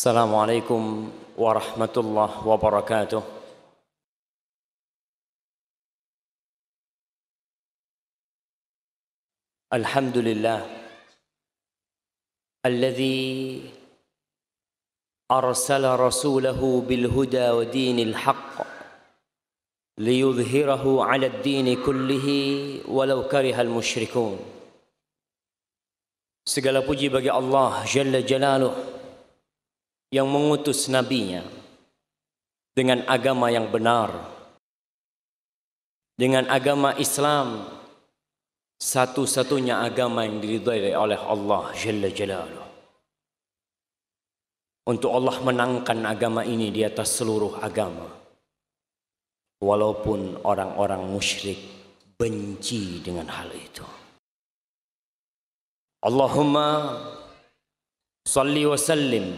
[0.00, 0.82] السلام عليكم
[1.36, 3.22] ورحمة الله وبركاته.
[9.72, 10.60] الحمد لله
[12.66, 13.20] الذي
[15.30, 18.54] أرسل رسوله بالهدى ودين الحق
[19.98, 22.26] ليظهره على الدين كله
[22.88, 24.36] ولو كره المشركون.
[26.48, 28.99] Segala puji bagi Allah Jalla Jalaluh.
[30.10, 31.46] Yang mengutus nabinya
[32.74, 34.10] dengan agama yang benar
[36.20, 37.64] dengan agama Islam
[38.76, 42.68] satu-satunya agama yang diridhai oleh Allah Jalla Jalaluh.
[44.88, 48.08] Untuk Allah menangkan agama ini di atas seluruh agama
[49.60, 51.60] walaupun orang-orang musyrik
[52.16, 53.84] benci dengan hal itu.
[56.00, 56.96] Allahumma
[58.24, 59.36] salli wa sallim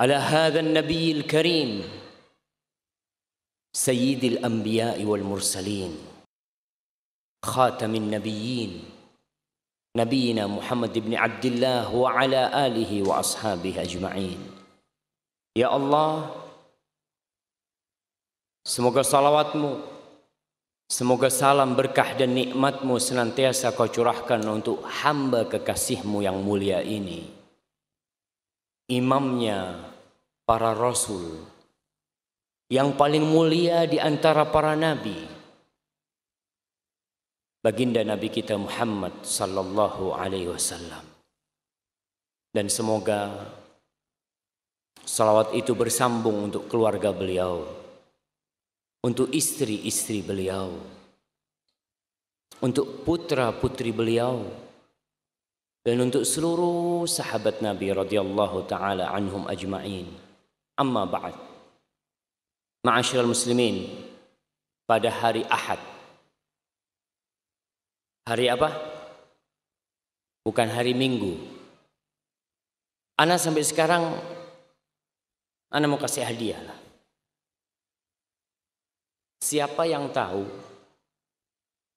[0.00, 1.70] على هذا النبي الكريم
[3.72, 5.92] سيد الانبياء والمرسلين
[7.44, 8.84] خاتم النبيين
[9.96, 14.40] نبينا محمد بن عبد الله وعلى اله واصحابه اجمعين
[15.56, 16.42] يا الله
[18.62, 19.82] semoga salawatmu
[20.86, 27.26] semoga salam berkah dan nikmatmu senantiasa kau curahkan untuk hamba kekasihmu yang mulia ini
[28.86, 29.85] imamnya
[30.47, 31.43] para rasul.
[32.71, 35.27] Yang paling mulia di antara para nabi.
[37.59, 41.03] Baginda nabi kita Muhammad sallallahu alaihi wasallam.
[42.55, 43.51] Dan semoga
[45.03, 47.63] salawat itu bersambung untuk keluarga beliau
[49.05, 50.75] untuk istri-istri beliau
[52.59, 54.49] untuk putra-putri beliau
[55.85, 60.26] dan untuk seluruh sahabat Nabi radhiyallahu taala anhum ajma'in.
[60.77, 61.33] Amma ba'd.
[62.85, 63.89] Ma'asyiral muslimin,
[64.87, 65.81] pada hari Ahad.
[68.29, 68.71] Hari apa?
[70.47, 71.35] Bukan hari Minggu.
[73.19, 74.15] Ana sampai sekarang
[75.67, 76.79] Ana mau kasih hadiah lah.
[79.43, 80.47] Siapa yang tahu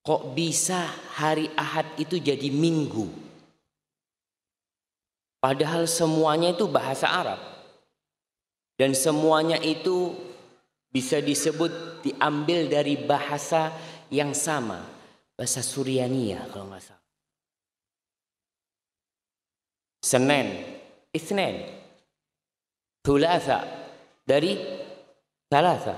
[0.03, 3.07] kok bisa hari Ahad itu jadi Minggu?
[5.39, 7.39] Padahal semuanya itu bahasa Arab.
[8.81, 10.17] Dan semuanya itu
[10.89, 13.77] bisa disebut diambil dari bahasa
[14.09, 14.81] yang sama.
[15.37, 17.05] Bahasa Suryania kalau nggak salah.
[20.01, 20.49] Senin,
[21.13, 21.77] Isnin.
[23.05, 23.69] Thulatha
[24.25, 24.57] dari
[25.53, 25.97] Thalatha.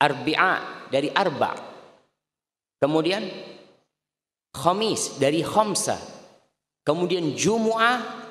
[0.00, 1.52] Arbi'a dari Arba.
[2.80, 3.28] Kemudian
[4.56, 6.00] Khamis dari Khamsa.
[6.80, 8.25] Kemudian Jumu'ah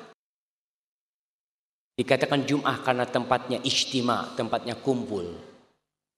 [1.96, 5.32] Dikatakan Jum'ah karena tempatnya istimewa, tempatnya kumpul.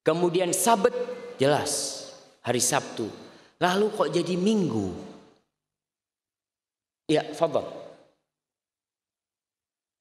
[0.03, 0.91] Kemudian Sabat
[1.39, 2.05] jelas
[2.43, 3.07] hari Sabtu.
[3.63, 4.91] Lalu kok jadi Minggu?
[7.07, 7.65] Ya, fadal.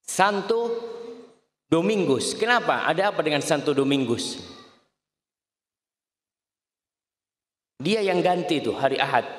[0.02, 0.74] Santo
[1.70, 2.34] Domingus.
[2.34, 2.90] Kenapa?
[2.90, 4.40] Ada apa dengan Santo Domingus?
[7.78, 9.30] Dia yang ganti itu hari Ahad.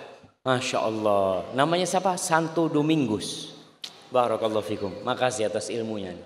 [0.46, 1.50] Masya Allah.
[1.58, 2.14] Namanya siapa?
[2.14, 3.57] Santo Domingus.
[4.08, 4.92] Barakallahu fikum.
[5.04, 6.16] Makasih atas ilmunya.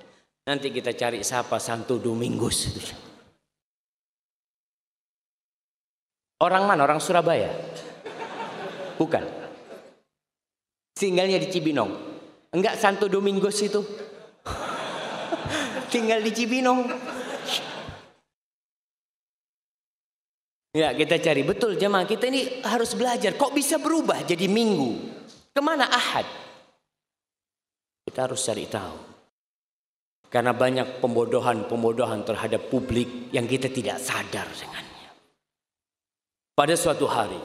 [0.42, 2.74] Nanti kita cari siapa Santo Domingus
[6.42, 6.82] Orang mana?
[6.82, 7.54] Orang Surabaya?
[8.98, 9.22] Bukan.
[10.98, 11.94] Tinggalnya di Cibinong.
[12.50, 13.78] Enggak Santo Domingus itu.
[15.94, 16.90] Tinggal di Cibinong.
[20.72, 23.38] Ya kita cari betul jemaah kita ini harus belajar.
[23.38, 24.98] Kok bisa berubah jadi minggu?
[25.54, 26.26] Ke mana ahad?
[28.12, 28.98] Kita harus cari tahu.
[30.28, 35.08] Karena banyak pembodohan-pembodohan terhadap publik yang kita tidak sadar dengannya.
[36.52, 37.40] Pada suatu hari,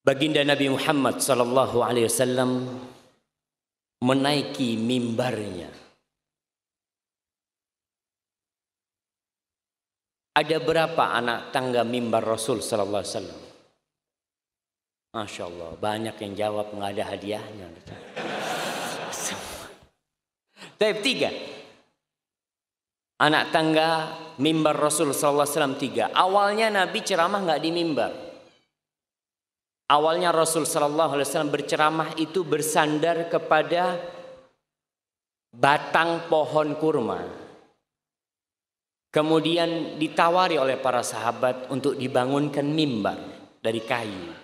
[0.00, 2.80] baginda Nabi Muhammad sallallahu alaihi wasallam
[4.00, 5.68] menaiki mimbarnya.
[10.32, 13.51] Ada berapa anak tangga mimbar Rasul sallallahu alaihi wasallam?
[15.12, 17.68] Masya Allah, banyak yang jawab nggak ada hadiahnya.
[20.80, 21.28] Tapi tiga.
[23.20, 23.88] Anak tangga
[24.40, 26.10] mimbar Rasul SAW tiga.
[26.16, 28.12] Awalnya Nabi ceramah nggak di mimbar.
[29.92, 31.12] Awalnya Rasul SAW
[31.52, 34.00] berceramah itu bersandar kepada
[35.52, 37.20] batang pohon kurma.
[39.12, 43.20] Kemudian ditawari oleh para sahabat untuk dibangunkan mimbar
[43.60, 44.41] dari kayu.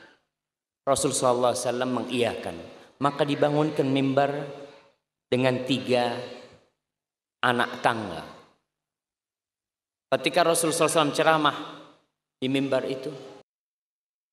[0.88, 1.52] Rasul SAW
[1.84, 2.56] mengiyakan.
[2.98, 4.32] Maka dibangunkan mimbar
[5.28, 6.16] dengan tiga
[7.44, 8.24] anak tangga.
[10.08, 11.56] Ketika Rasulullah SAW ceramah
[12.40, 13.12] di mimbar itu,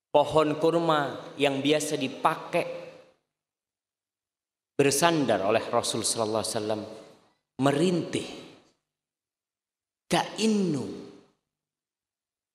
[0.10, 2.66] pohon kurma yang biasa dipakai
[4.80, 6.82] bersandar oleh Rasul Sallallahu Alaihi Wasallam
[7.60, 8.28] merintih
[10.08, 10.84] kainu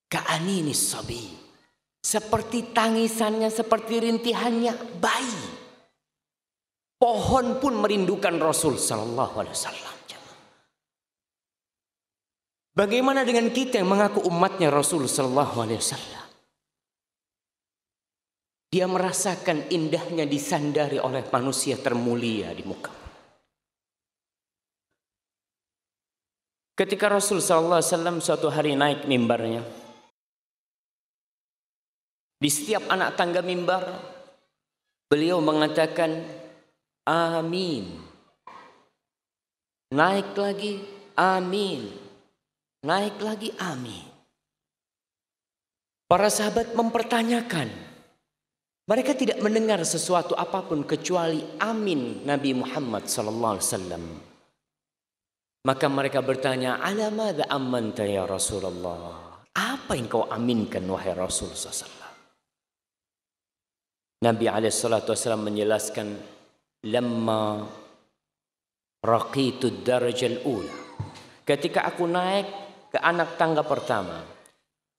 [0.09, 1.50] kaanini sabi
[2.01, 5.43] seperti tangisannya seperti rintihannya bayi
[6.97, 10.01] pohon pun merindukan Rasul Sallallahu Alaihi Wasallam
[12.71, 16.27] Bagaimana dengan kita yang mengaku umatnya Rasul Sallallahu Alaihi Wasallam?
[18.71, 22.95] Dia merasakan indahnya disandari oleh manusia termulia di muka.
[26.79, 29.61] Ketika Rasul Sallallahu Alaihi Wasallam suatu hari naik mimbarnya,
[32.41, 33.85] di setiap anak tangga mimbar,
[35.13, 36.25] beliau mengatakan,
[37.05, 38.01] Amin.
[39.93, 40.81] Naik lagi,
[41.21, 41.93] Amin.
[42.81, 44.09] Naik lagi, Amin.
[46.09, 47.69] Para sahabat mempertanyakan,
[48.91, 54.05] mereka tidak mendengar sesuatu apa pun kecuali amin Nabi Muhammad sallallahu alaihi wasallam.
[55.63, 62.00] Maka mereka bertanya, "Ala madza amanta ya Rasulullah?" Apa yang kau aminkan wahai Rasul sallallahu
[64.21, 66.09] Nabi wasallam menjelaskan,
[66.93, 67.65] "Lamma
[69.01, 70.77] raqitu darajal ula."
[71.49, 72.47] Ketika aku naik
[72.93, 74.21] ke anak tangga pertama,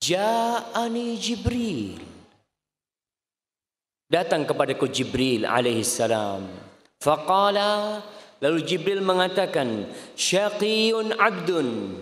[0.01, 2.01] ja'ani Jibril
[4.09, 6.49] datang kepadaku Jibril alaihi salam.
[6.97, 8.01] Faqala
[8.41, 9.85] lalu Jibril mengatakan
[10.17, 11.93] syaqiyun abdun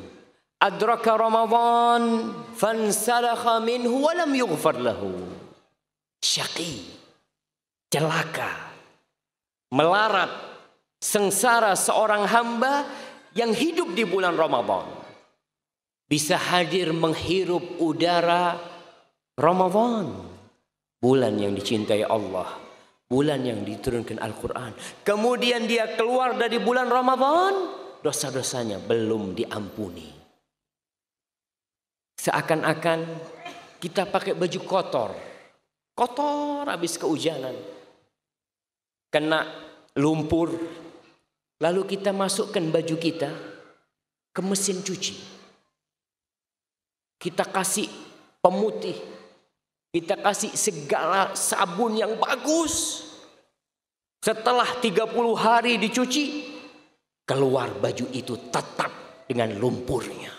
[0.55, 5.11] adraka Ramadan fansalakha minhu wa lam yughfar lahu.
[6.23, 6.99] Syaqi
[7.89, 8.71] celaka
[9.73, 10.29] melarat
[11.01, 12.85] sengsara seorang hamba
[13.33, 14.85] yang hidup di bulan Ramadan
[16.09, 18.57] bisa hadir menghirup udara
[19.37, 20.29] Ramadan
[20.99, 22.59] Bulan yang dicintai Allah.
[23.09, 24.75] Bulan yang diturunkan Al-Quran.
[25.01, 27.71] Kemudian dia keluar dari bulan Ramadan.
[28.03, 30.11] Dosa-dosanya belum diampuni.
[32.19, 32.99] Seakan-akan
[33.79, 35.11] kita pakai baju kotor.
[35.95, 37.55] Kotor habis kehujanan.
[39.09, 39.45] Kena
[39.97, 40.53] lumpur.
[41.59, 43.29] Lalu kita masukkan baju kita
[44.31, 45.15] ke mesin cuci.
[47.19, 47.89] Kita kasih
[48.39, 49.19] pemutih
[49.89, 53.05] kita kasih segala sabun yang bagus.
[54.21, 56.45] Setelah 30 hari dicuci,
[57.25, 58.91] keluar baju itu tetap
[59.25, 60.38] dengan lumpurnya.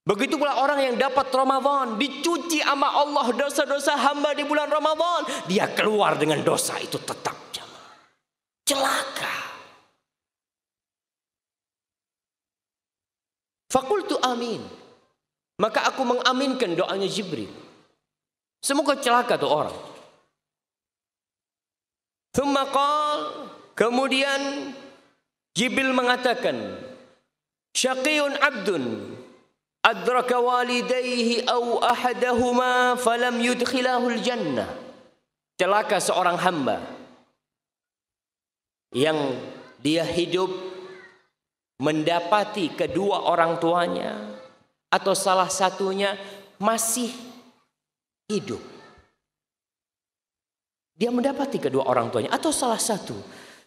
[0.00, 5.68] Begitu pula orang yang dapat Ramadan, dicuci sama Allah dosa-dosa hamba di bulan Ramadan, dia
[5.70, 7.40] keluar dengan dosa itu tetap
[8.70, 9.34] celaka.
[13.70, 14.62] Fakultu amin.
[15.58, 17.50] Maka aku mengaminkan doanya Jibril.
[18.62, 19.78] Semoga celaka tuh orang.
[23.76, 24.72] kemudian
[25.52, 26.56] Jibril mengatakan,
[27.76, 28.84] Syaqiyun abdun
[29.80, 34.68] adraka walidayhi aw ahadahuma falam yudkhilahul jannah.
[35.60, 36.80] Celaka seorang hamba
[38.96, 39.36] yang
[39.84, 40.48] dia hidup
[41.80, 44.40] mendapati kedua orang tuanya
[44.88, 46.16] atau salah satunya
[46.56, 47.12] masih
[48.28, 48.60] hidup.
[50.96, 53.16] Dia mendapati kedua orang tuanya atau salah satu.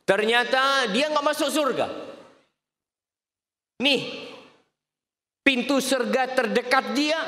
[0.05, 1.89] Ternyata dia nggak masuk surga.
[3.81, 4.32] Nih,
[5.43, 7.19] pintu surga terdekat dia,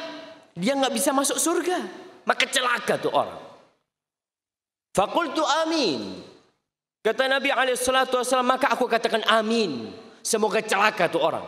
[0.56, 1.78] dia nggak bisa masuk surga.
[2.26, 3.38] Maka celaka tuh orang.
[4.96, 6.24] Fakultu amin.
[7.06, 9.94] Kata Nabi SAW, maka aku katakan amin.
[10.26, 11.46] Semoga celaka tuh orang.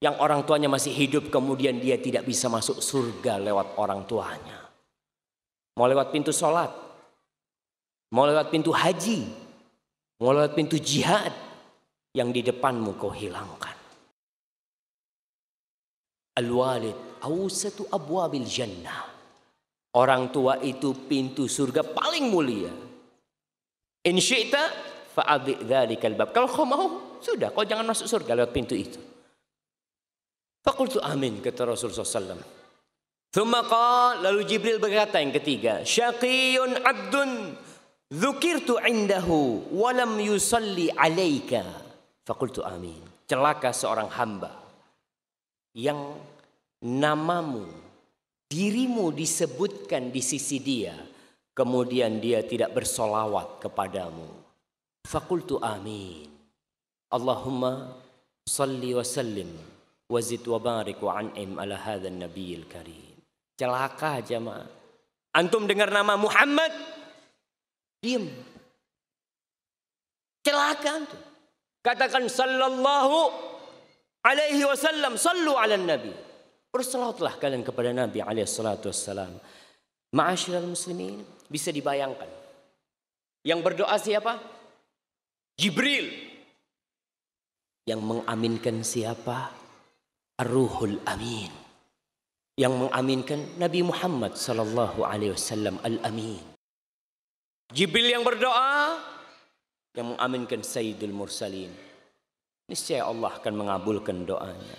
[0.00, 4.58] Yang orang tuanya masih hidup kemudian dia tidak bisa masuk surga lewat orang tuanya.
[5.78, 6.72] Mau lewat pintu sholat.
[8.10, 9.28] Mau lewat pintu haji.
[10.18, 11.30] Mau lewat pintu jihad.
[12.10, 13.79] Yang di depanmu kau hilangkan.
[16.38, 19.10] Al-walid awsatu abwabil jannah.
[19.90, 22.70] Orang tua itu pintu surga paling mulia.
[24.06, 24.62] In syi'ta
[25.18, 26.30] fa'adhi dhalikal bab.
[26.30, 29.02] Kalau kau mau, sudah kau jangan masuk surga lewat pintu itu.
[30.62, 32.38] Fakultu amin kata Rasulullah SAW.
[33.30, 37.58] Thumma qal, lalu Jibril berkata yang ketiga, syaqiyun abdun
[38.10, 41.66] dzukirtu indahu walam yusalli alaika.
[42.22, 43.02] Fakultu amin.
[43.26, 44.69] Celaka seorang hamba
[45.76, 46.18] yang
[46.82, 47.68] namamu,
[48.50, 50.96] dirimu disebutkan di sisi dia,
[51.54, 54.26] kemudian dia tidak bersolawat kepadamu.
[55.06, 56.30] Fakultu amin.
[57.10, 57.98] Allahumma
[58.46, 59.50] salli wa sallim
[60.10, 63.14] wazid wa barik wa an'im ala hadzal nabiyil karim.
[63.54, 64.66] Celaka jemaah.
[65.30, 66.74] Antum dengar nama Muhammad?
[68.02, 68.26] Diam.
[70.42, 71.22] Celaka antum.
[71.80, 73.30] Katakan sallallahu
[74.24, 76.12] alaihi wasallam sallu ala nabi.
[76.70, 79.34] Bersalawatlah kalian kepada Nabi alaihi salatu wassalam.
[80.14, 81.18] Ma'asyiral muslimin,
[81.50, 82.30] bisa dibayangkan.
[83.42, 84.38] Yang berdoa siapa?
[85.58, 86.14] Jibril.
[87.90, 89.50] Yang mengaminkan siapa?
[90.38, 91.50] Ar-Ruhul Amin.
[92.54, 96.44] Yang mengaminkan Nabi Muhammad sallallahu alaihi wasallam Al-Amin.
[97.74, 98.94] Jibril yang berdoa,
[99.98, 101.89] yang mengaminkan Sayyidul Mursalin.
[102.70, 104.78] Niscaya Allah akan mengabulkan doanya.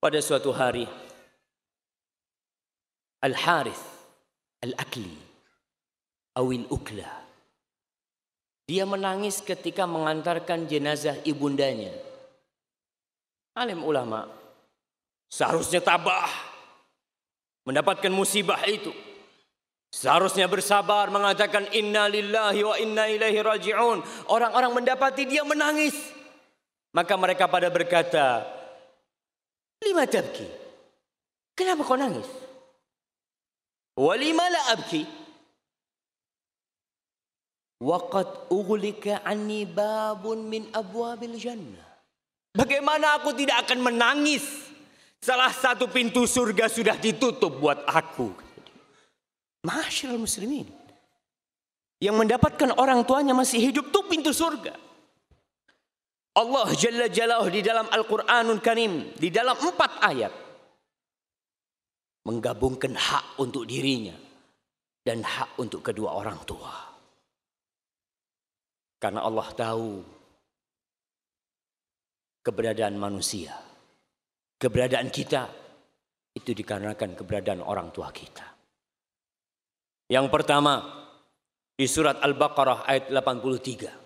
[0.00, 0.88] Pada suatu hari,
[3.20, 3.84] Al-Harith
[4.64, 5.12] Al-Akli
[6.36, 7.12] Awil Ukla
[8.64, 11.92] Dia menangis ketika mengantarkan jenazah ibundanya.
[13.56, 14.28] Alim ulama
[15.28, 16.28] seharusnya tabah
[17.68, 18.92] mendapatkan musibah itu.
[19.92, 24.02] Seharusnya bersabar mengatakan inna lillahi wa inna ilaihi raji'un.
[24.28, 25.94] Orang-orang mendapati dia menangis.
[26.96, 28.40] Maka mereka pada berkata,
[29.84, 30.48] Lima tabki.
[31.52, 32.24] Kenapa kau nangis?
[34.00, 35.04] Walima la abki.
[37.84, 41.84] Waqad ughliqa anni babun min abwabil jannah.
[42.56, 44.44] Bagaimana aku tidak akan menangis?
[45.20, 48.32] Salah satu pintu surga sudah ditutup buat aku.
[49.68, 50.64] Masyarakat muslimin.
[52.00, 54.85] Yang mendapatkan orang tuanya masih hidup itu pintu surga.
[56.36, 59.16] Allah Jalla Jalaluh di dalam Al-Quranul Karim.
[59.16, 60.32] Di dalam empat ayat.
[62.28, 64.12] Menggabungkan hak untuk dirinya.
[65.00, 66.72] Dan hak untuk kedua orang tua.
[69.00, 69.88] Karena Allah tahu
[72.44, 73.56] keberadaan manusia.
[74.60, 75.48] Keberadaan kita
[76.36, 78.44] itu dikarenakan keberadaan orang tua kita.
[80.12, 80.84] Yang pertama
[81.76, 84.05] di surat Al-Baqarah ayat 83.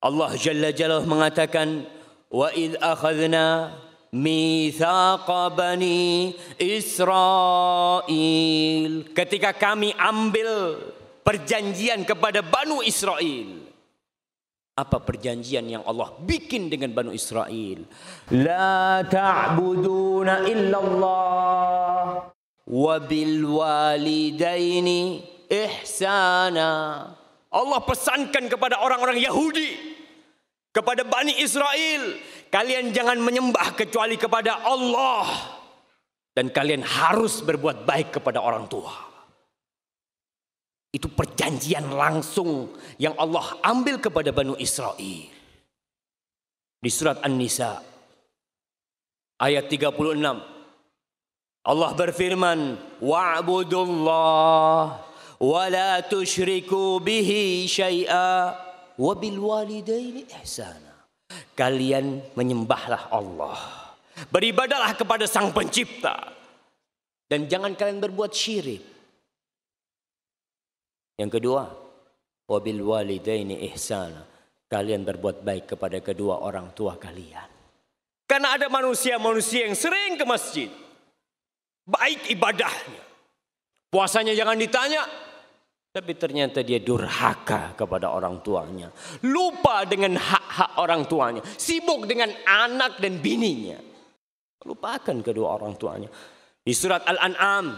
[0.00, 1.84] Allah Jalla Jalla mengatakan
[2.32, 3.76] wa id akhadna
[4.10, 7.52] mithaqa bani Israel
[9.12, 10.80] ketika kami ambil
[11.22, 13.70] perjanjian kepada Banu Israel
[14.74, 17.84] apa perjanjian yang Allah bikin dengan Banu Israel
[18.32, 22.30] la ta'buduna illallah
[22.70, 26.70] wabil walidaini ihsana.
[27.50, 29.89] Allah pesankan kepada orang-orang Yahudi,
[30.70, 32.14] kepada Bani Israel,
[32.50, 35.26] kalian jangan menyembah kecuali kepada Allah
[36.34, 38.94] dan kalian harus berbuat baik kepada orang tua.
[40.90, 45.30] Itu perjanjian langsung yang Allah ambil kepada Bani Israel.
[46.80, 47.76] Di surat An-Nisa
[49.36, 50.40] ayat 36
[51.60, 54.80] Allah berfirman, "Wa'budullah
[55.44, 58.69] wa la tusyriku bihi syai'a
[59.00, 61.08] wa bil walidaini ihsana."
[61.56, 63.58] Kalian menyembahlah Allah.
[64.28, 66.36] Beribadalah kepada Sang Pencipta.
[67.30, 68.82] Dan jangan kalian berbuat syirik.
[71.20, 71.62] Yang kedua,
[72.50, 74.26] wabil walidaini ihsana.
[74.66, 77.46] Kalian berbuat baik kepada kedua orang tua kalian.
[78.26, 80.70] Karena ada manusia-manusia yang sering ke masjid
[81.86, 83.02] baik ibadahnya.
[83.90, 85.02] Puasanya jangan ditanya,
[85.90, 88.94] tapi ternyata dia durhaka kepada orang tuanya.
[89.26, 91.42] Lupa dengan hak-hak orang tuanya.
[91.42, 93.74] Sibuk dengan anak dan bininya.
[94.62, 96.06] Lupakan kedua orang tuanya.
[96.62, 97.74] Di surat Al-An'am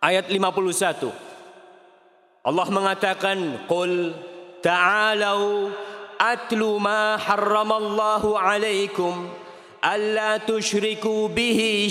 [0.00, 2.48] ayat 51.
[2.48, 4.16] Allah mengatakan, Qul
[4.64, 5.68] ta'alau
[6.16, 9.28] atlu ma harramallahu alaikum
[9.82, 11.90] alla tushriku bihi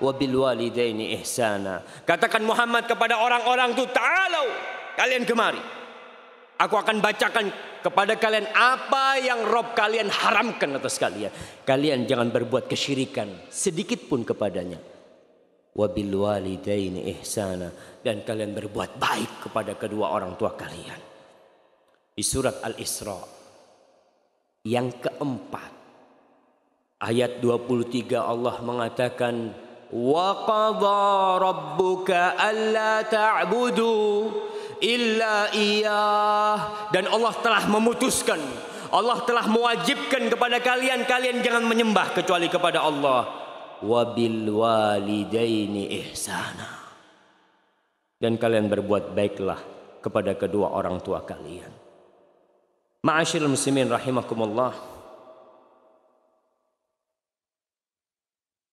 [0.00, 1.84] wabil walidaini ihsana.
[2.08, 4.48] Katakan Muhammad kepada orang-orang itu, "Ta'alau,
[4.96, 5.60] kalian kemari.
[6.60, 7.48] Aku akan bacakan
[7.80, 11.32] kepada kalian apa yang Rob kalian haramkan atas kalian.
[11.64, 14.76] Kalian jangan berbuat kesyirikan sedikit pun kepadanya.
[15.72, 17.72] Wabil walidaini ihsana
[18.04, 21.00] dan kalian berbuat baik kepada kedua orang tua kalian."
[22.12, 23.16] Di surat Al-Isra
[24.68, 25.72] yang keempat
[27.00, 29.56] ayat 23 Allah mengatakan
[29.93, 31.05] وقضى
[31.39, 34.13] ربك ألا تعبدوا
[34.83, 36.57] إلا إياه
[36.91, 38.41] dan Allah telah memutuskan
[38.91, 43.29] Allah telah mewajibkan kepada kalian kalian jangan menyembah kecuali kepada Allah
[43.85, 46.69] wabil walidaini ihsana
[48.19, 49.59] dan kalian berbuat baiklah
[50.03, 51.85] kepada kedua orang tua kalian
[53.05, 54.73] Ma'asyiral muslimin rahimakumullah.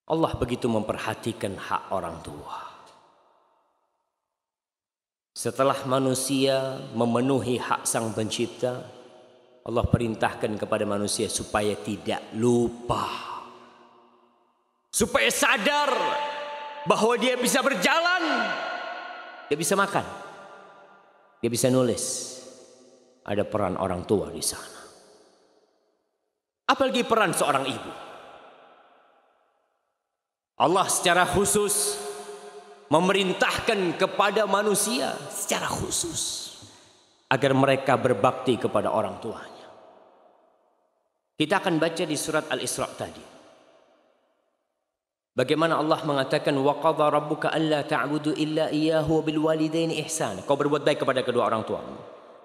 [0.07, 2.63] Allah begitu memperhatikan hak orang tua.
[5.35, 8.87] Setelah manusia memenuhi hak sang pencipta,
[9.67, 13.03] Allah perintahkan kepada manusia supaya tidak lupa.
[14.87, 15.91] Supaya sadar
[16.87, 18.23] bahwa dia bisa berjalan,
[19.51, 20.07] dia bisa makan,
[21.43, 22.33] dia bisa nulis.
[23.27, 24.79] Ada peran orang tua di sana.
[26.71, 28.06] Apalagi peran seorang ibu.
[30.57, 32.01] Allah secara khusus
[32.89, 36.55] memerintahkan kepada manusia secara khusus
[37.29, 39.69] agar mereka berbakti kepada orang tuanya.
[41.37, 43.21] Kita akan baca di surat Al-Isra tadi.
[45.37, 50.41] Bagaimana Allah mengatakan wa qadha rabbuka alla ta'budu illa iyyahu bil walidaini ihsana.
[50.41, 51.93] Kau berbuat baik kepada kedua orang tuamu.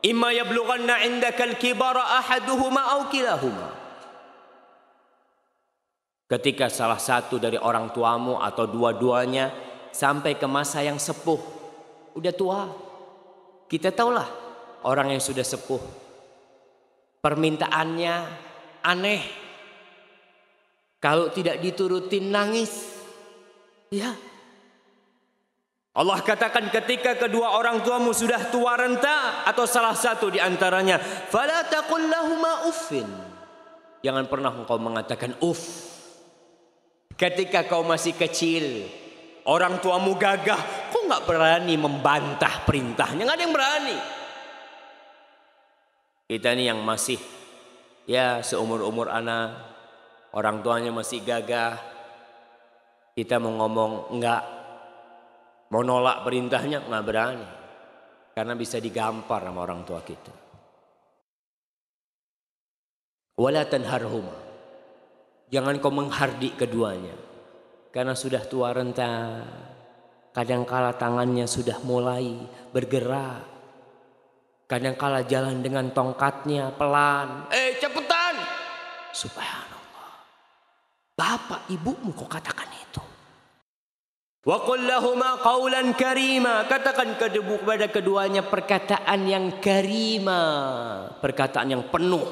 [0.04, 3.81] Imma yablughanna 'indaka al-kibara ahaduhuma aw kilahuma.
[6.32, 9.52] Ketika salah satu dari orang tuamu atau dua-duanya
[9.92, 11.36] sampai ke masa yang sepuh.
[12.16, 12.72] Udah tua.
[13.68, 14.24] Kita tahulah
[14.88, 15.82] orang yang sudah sepuh.
[17.20, 18.14] Permintaannya
[18.80, 19.22] aneh.
[20.96, 22.96] Kalau tidak diturutin nangis.
[23.92, 24.16] Ya.
[25.92, 30.96] Allah katakan ketika kedua orang tuamu sudah tua renta atau salah satu di antaranya,
[31.28, 32.08] fala taqul
[32.64, 33.04] uffin.
[34.00, 35.92] Jangan pernah engkau mengatakan uff.
[37.22, 38.90] Ketika kau masih kecil,
[39.42, 43.26] Orang tuamu gagah, kok nggak berani membantah perintahnya?
[43.26, 43.98] Nggak ada yang berani.
[46.30, 47.18] Kita ini yang masih
[48.06, 49.50] ya seumur-umur anak,
[50.38, 51.74] orang tuanya masih gagah.
[53.18, 54.42] Kita mau ngomong enggak,
[55.74, 57.48] mau nolak perintahnya nggak berani.
[58.32, 60.32] Karena bisa digampar sama orang tua kita.
[63.42, 64.41] Wala tanharhuma.
[65.52, 67.12] Jangan kau menghardik keduanya.
[67.92, 69.44] Karena sudah tua renta.
[70.32, 72.40] Kadangkala tangannya sudah mulai
[72.72, 73.44] bergerak.
[74.64, 77.52] Kadangkala jalan dengan tongkatnya pelan.
[77.52, 78.40] Eh cepetan.
[79.12, 80.24] Subhanallah.
[81.12, 83.04] Bapak ibumu kok katakan itu.
[84.48, 86.64] Wa qul qawlan karima.
[86.64, 90.40] Katakan kepada keduanya perkataan yang karima.
[91.20, 92.24] Perkataan yang penuh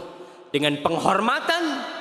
[0.48, 1.99] dengan penghormatan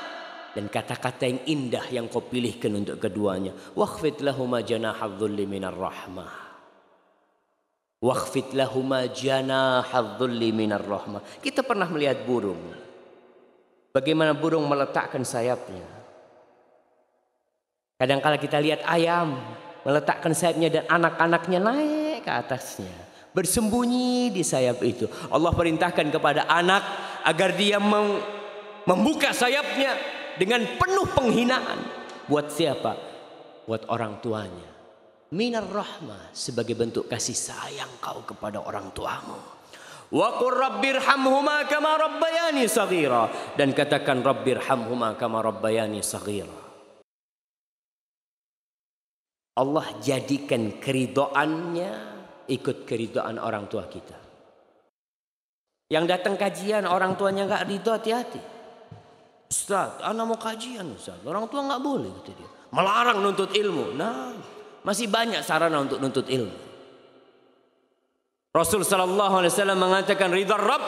[0.57, 3.53] dan kata-kata yang indah yang kau pilihkan untuk keduanya.
[3.77, 4.65] Wakhfid lahuma
[5.45, 6.33] minar rahmah.
[8.01, 9.05] Wakhfid lahuma
[10.53, 11.21] minar rahmah.
[11.43, 12.59] Kita pernah melihat burung.
[13.93, 15.85] Bagaimana burung meletakkan sayapnya.
[17.99, 19.35] Kadang-kala kita lihat ayam
[19.83, 22.93] meletakkan sayapnya dan anak-anaknya naik ke atasnya.
[23.35, 25.05] Bersembunyi di sayap itu.
[25.29, 26.81] Allah perintahkan kepada anak
[27.27, 27.77] agar dia
[28.87, 31.79] membuka sayapnya dengan penuh penghinaan
[32.31, 32.95] buat siapa?
[33.67, 34.71] Buat orang tuanya.
[35.35, 39.37] Minar rahmah sebagai bentuk kasih sayang kau kepada orang tuamu.
[40.09, 46.57] Wa qur rabbirhamhuma kama rabbayani saghira dan katakan rabbirhamhuma kama rabbayani saghira.
[49.59, 51.91] Allah jadikan keridoannya
[52.49, 54.17] ikut keridoan orang tua kita.
[55.93, 58.58] Yang datang kajian orang tuanya nggak ridho hati-hati.
[59.49, 61.17] Ustaz, anak mau kajian Ustaz.
[61.25, 62.49] Orang tua nggak boleh kata dia.
[62.69, 63.97] Melarang nuntut ilmu.
[63.97, 64.37] Nah,
[64.85, 66.69] masih banyak sarana untuk nuntut ilmu.
[68.53, 70.85] Rasul sallallahu alaihi wasallam mengatakan ridha Rabb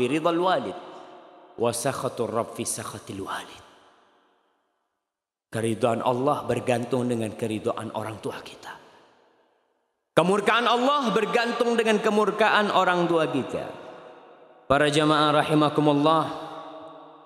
[0.00, 0.76] fi ridhal walid
[1.60, 3.62] wa sakhatur Rabb fi sakhatil walid.
[5.52, 8.72] Keridhaan Allah bergantung dengan keridhaan orang tua kita.
[10.16, 13.64] Kemurkaan Allah bergantung dengan kemurkaan orang tua kita.
[14.64, 16.24] Para jamaah rahimakumullah,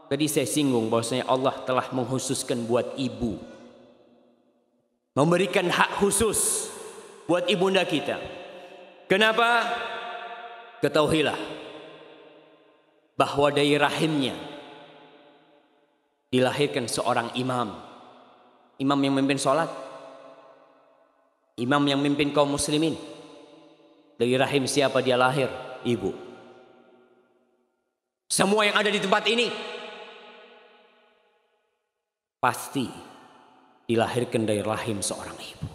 [0.07, 3.43] Tadi saya singgung bahwasanya Allah telah menghususkan buat ibu.
[5.19, 6.71] Memberikan hak khusus
[7.27, 8.23] buat ibunda kita.
[9.11, 9.67] Kenapa?
[10.79, 11.39] Ketahuilah
[13.19, 14.37] bahwa dari rahimnya
[16.31, 17.75] dilahirkan seorang imam.
[18.77, 19.73] Imam yang memimpin sholat.
[21.57, 22.95] Imam yang memimpin kaum muslimin.
[24.21, 25.49] Dari rahim siapa dia lahir?
[25.83, 26.13] Ibu.
[28.29, 29.49] Semua yang ada di tempat ini
[32.41, 32.87] pasti
[33.87, 35.69] dilahirkan dari rahim seorang ibu.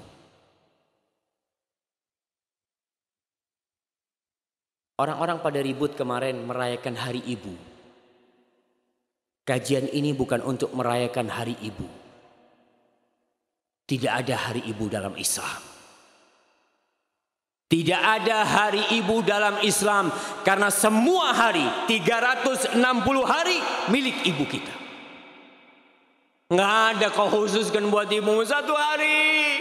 [5.02, 7.58] Orang-orang pada ribut kemarin merayakan hari ibu.
[9.41, 11.89] Kajian ini bukan untuk merayakan hari ibu.
[13.89, 15.58] Tidak ada hari ibu dalam Islam.
[17.65, 20.12] Tidak ada hari ibu dalam Islam
[20.43, 22.78] karena semua hari 360
[23.26, 23.58] hari
[23.89, 24.81] milik ibu kita.
[26.51, 29.55] Nggak ada kau khususkan buat ibu satu hari.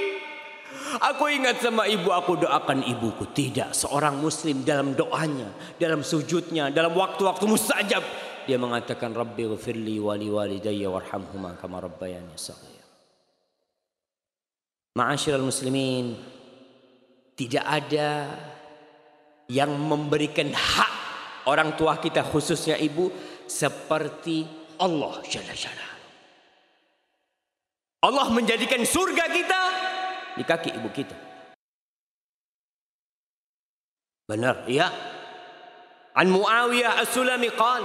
[0.99, 3.31] Aku ingat sama ibu, aku doakan ibuku.
[3.31, 8.03] Tidak, seorang muslim dalam doanya, dalam sujudnya, dalam waktu-waktu mustajab.
[8.43, 12.83] Dia mengatakan, Rabbi ghafirli wali walidayya warhamhuma kama rabbayani saghir.
[14.99, 16.19] Ma'asyiral muslimin,
[17.39, 18.35] tidak ada
[19.47, 20.93] yang memberikan hak
[21.47, 23.15] orang tua kita khususnya ibu
[23.47, 24.43] seperti
[24.83, 25.90] Allah Jalla Jalla.
[28.01, 29.63] Allah menjadikan surga kita
[30.41, 31.17] di kaki ibu kita.
[34.25, 34.89] Benar, ya.
[36.17, 37.85] An Muawiyah As-Sulami qal.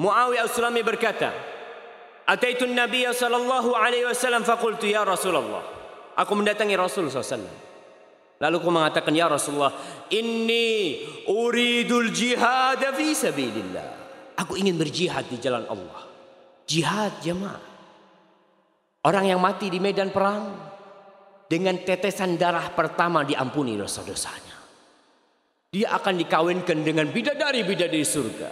[0.00, 1.30] Muawiyah As-Sulami berkata,
[2.26, 5.62] "Ataitu an-nabiy sallallahu alaihi wasallam faqultu ya Rasulullah."
[6.18, 7.70] Aku mendatangi Rasul sallallahu
[8.40, 9.76] Lalu aku mengatakan, Ya Rasulullah,
[10.08, 13.88] ini uridul jihad fi sabilillah.
[14.40, 16.08] Aku ingin berjihad di jalan Allah.
[16.64, 17.69] Jihad jemaah.
[19.00, 20.52] Orang yang mati di medan perang
[21.48, 24.60] dengan tetesan darah pertama diampuni dosa-dosanya.
[25.72, 28.50] Dia akan dikawinkan dengan bidadari-bidadari surga.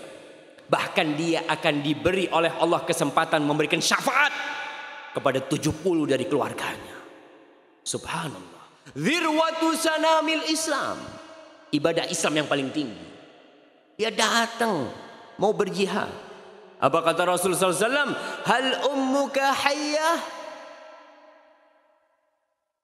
[0.68, 4.32] Bahkan dia akan diberi oleh Allah kesempatan memberikan syafaat
[5.12, 6.96] kepada 70 dari keluarganya.
[7.84, 8.64] Subhanallah.
[8.96, 10.96] Zirwatu sanamil Islam.
[11.68, 13.08] Ibadah Islam yang paling tinggi.
[14.00, 14.88] Dia datang
[15.36, 16.08] mau berjihad.
[16.78, 18.14] Apa kata Rasulullah SAW?
[18.46, 20.37] Hal ummuka hayyah?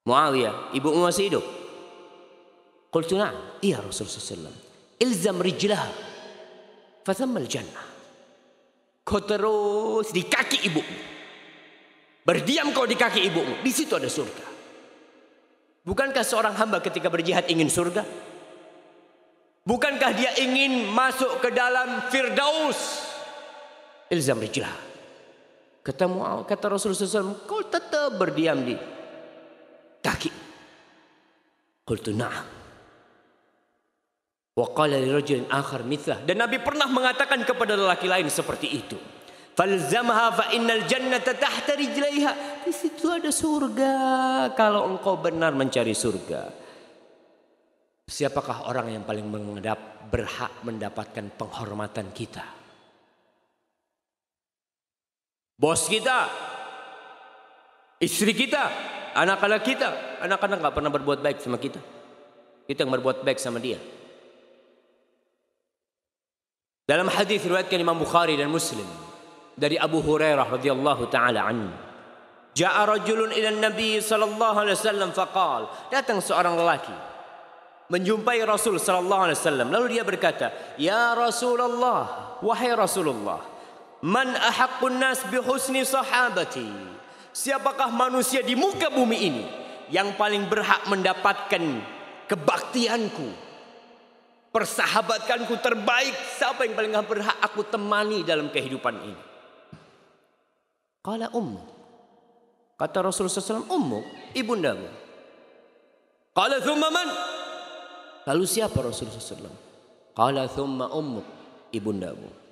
[0.05, 1.45] Muawiyah, ibu masih hidup?
[2.93, 3.59] Qultu na'am.
[3.65, 4.55] Iya Rasulullah SAW.
[5.01, 5.89] Ilzam rijlah.
[7.03, 7.89] Fathammal jannah.
[9.01, 10.97] Kau terus di kaki ibumu.
[12.25, 13.65] Berdiam kau di kaki ibumu.
[13.65, 14.47] Di situ ada surga.
[15.85, 18.05] Bukankah seorang hamba ketika berjihad ingin surga?
[19.65, 23.09] Bukankah dia ingin masuk ke dalam Firdaus?
[24.13, 24.73] Ilzam rijlah.
[25.85, 28.73] Ketemu kata Rasulullah SAW, kau tetap berdiam di
[30.05, 30.31] kaki.
[31.89, 32.47] Qultu na'am.
[34.55, 36.21] Wa qala li rajulin akhar mithlah.
[36.23, 38.97] Dan Nabi pernah mengatakan kepada lelaki lain seperti itu.
[39.55, 42.63] Falzamha fa innal jannata tahta rijlaiha.
[42.63, 43.95] Di situ ada surga
[44.55, 46.63] kalau engkau benar mencari surga.
[48.05, 52.45] Siapakah orang yang paling mengedap berhak mendapatkan penghormatan kita?
[55.55, 56.29] Bos kita,
[58.03, 58.69] istri kita,
[59.15, 59.89] anak-anak kita.
[60.21, 61.79] Anak-anak nggak pernah berbuat baik sama kita.
[62.67, 63.79] Kita yang berbuat baik sama dia.
[66.85, 68.85] Dalam hadis riwayatkan Imam Bukhari dan Muslim
[69.57, 71.73] dari Abu Hurairah radhiyallahu taala anhu.
[72.55, 75.67] Ja'a rajulun ila Nabi sallallahu alaihi wasallam faqal.
[75.91, 77.15] Datang seorang lelaki
[77.93, 80.51] menjumpai Rasul sallallahu alaihi wasallam lalu dia berkata,
[80.81, 83.45] "Ya Rasulullah, wahai Rasulullah,
[84.01, 86.69] man ahaqqun nas bi husni sahabati?"
[87.35, 89.45] Siapakah manusia di muka bumi ini
[89.91, 91.63] yang paling berhak mendapatkan
[92.31, 93.29] kebaktianku,
[94.55, 99.35] persahabatkanku terbaik siapa yang paling berhak aku temani dalam kehidupan ini
[101.05, 101.61] Kala ummu.
[102.81, 104.01] Kata Rasulullah SAW, ummu,
[104.33, 104.89] ibundamu.
[106.33, 107.09] Kala thumma man?
[108.25, 109.53] Lalu siapa Rasulullah SAW?
[110.17, 111.21] Kala thumma ummu,
[111.77, 112.44] ibundamu.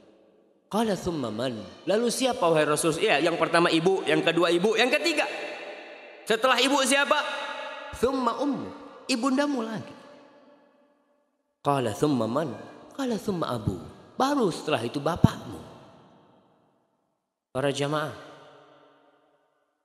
[0.72, 1.52] Kala thumma man?
[1.84, 2.96] Lalu siapa wahai Rasul?
[2.96, 5.28] Ya, yang pertama ibu, yang kedua ibu, yang ketiga.
[6.24, 7.20] Setelah ibu siapa?
[8.00, 8.72] Thumma ummu,
[9.04, 9.92] ibundamu lagi.
[11.60, 12.56] Kala thumma man?
[12.96, 13.76] Kala thumma abu.
[14.16, 15.60] Baru setelah itu bapakmu.
[17.52, 18.16] Para jamaah,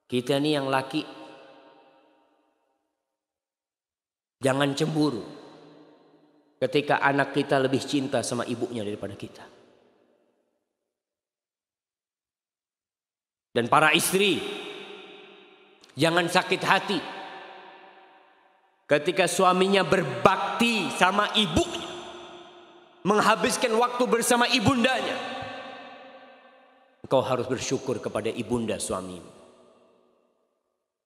[0.08, 1.04] kita ini yang laki
[4.39, 5.19] jangan cemburu
[6.63, 9.57] ketika anak kita lebih cinta sama ibunya daripada kita.
[13.58, 14.38] Dan para istri
[15.98, 17.02] jangan sakit hati
[18.86, 21.89] ketika suaminya berbakti sama ibunya
[23.02, 25.17] menghabiskan waktu bersama ibundanya.
[27.02, 29.34] Engkau harus bersyukur kepada ibunda suamimu.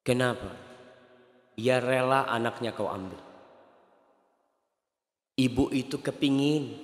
[0.04, 0.52] Kenapa?
[1.56, 3.22] Ia rela anaknya kau ambil.
[5.40, 6.84] Ibu itu kepingin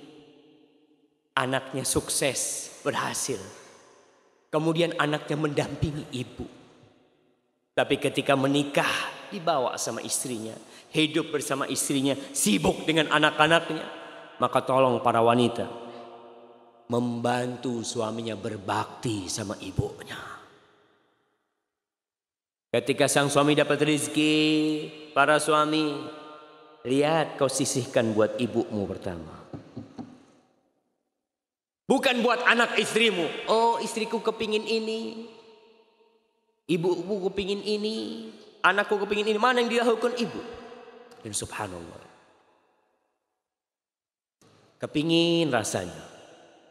[1.36, 3.57] anaknya sukses, berhasil.
[4.48, 6.46] Kemudian anaknya mendampingi ibu.
[7.76, 8.90] Tapi ketika menikah
[9.28, 10.56] dibawa sama istrinya.
[10.88, 13.84] Hidup bersama istrinya, sibuk dengan anak-anaknya.
[14.40, 15.88] Maka tolong para wanita
[16.88, 20.16] membantu suaminya berbakti sama ibunya.
[22.68, 24.36] Ketika sang suami dapat rezeki,
[25.16, 26.04] para suami
[26.84, 29.47] lihat kau sisihkan buat ibumu pertama.
[31.88, 33.48] Bukan buat anak istrimu.
[33.48, 35.24] Oh istriku kepingin ini.
[36.68, 38.28] Ibuku kepingin ini.
[38.60, 39.40] Anakku kepingin ini.
[39.40, 40.36] Mana yang dilakukan ibu?
[41.24, 42.04] Dan subhanallah.
[44.76, 46.04] Kepingin rasanya.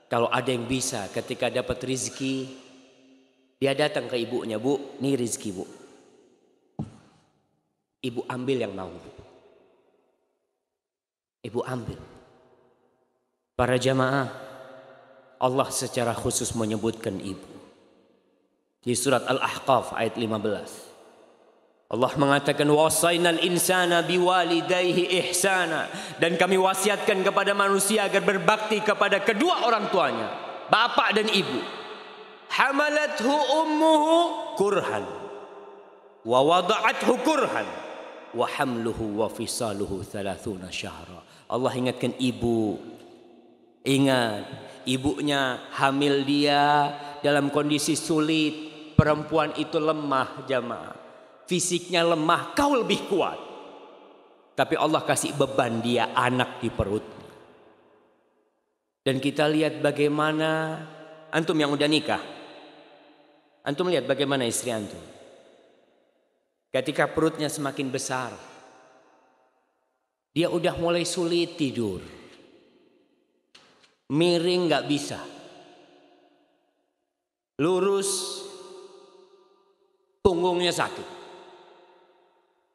[0.05, 2.53] Kalau ada yang bisa ketika dapat rizki.
[3.57, 4.61] Dia datang ke ibunya.
[4.61, 5.65] Bu, ini rizki bu.
[8.05, 8.93] Ibu ambil yang mau.
[11.41, 11.97] Ibu ambil.
[13.57, 14.46] Para jamaah
[15.37, 17.49] Allah secara khusus menyebutkan ibu.
[18.81, 20.87] Di surat Al-Ahqaf ayat 15.
[21.87, 25.87] Allah mengatakan wasainal insana biwalidayhi ihsana
[26.19, 30.27] dan kami wasiatkan kepada manusia agar berbakti kepada kedua orang tuanya,
[30.67, 31.63] bapak dan ibu.
[32.51, 34.15] Hamalathu ummuhu
[34.59, 35.03] kurhan
[36.27, 37.67] wa wada'athu kurhan
[38.35, 41.23] wa hamluhu wa fisaluhu 30 syahra.
[41.47, 42.75] Allah ingatkan ibu.
[43.87, 44.43] Ingat
[44.87, 48.65] ibunya hamil dia dalam kondisi sulit.
[48.97, 50.97] Perempuan itu lemah jamaah.
[51.45, 53.37] Fisiknya lemah, kau lebih kuat.
[54.57, 57.29] Tapi Allah kasih beban dia anak di perutnya.
[59.05, 60.81] Dan kita lihat bagaimana
[61.29, 62.23] antum yang udah nikah.
[63.61, 64.99] Antum lihat bagaimana istri antum.
[66.73, 68.33] Ketika perutnya semakin besar.
[70.33, 72.16] Dia udah mulai sulit tidur.
[74.07, 75.19] Miring nggak bisa.
[77.59, 78.39] Lurus
[80.23, 81.07] punggungnya sakit.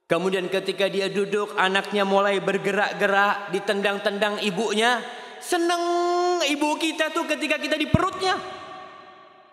[0.05, 5.01] Kemudian ketika dia duduk anaknya mulai bergerak-gerak ditendang-tendang ibunya.
[5.41, 5.81] Seneng
[6.45, 8.37] ibu kita tuh ketika kita di perutnya.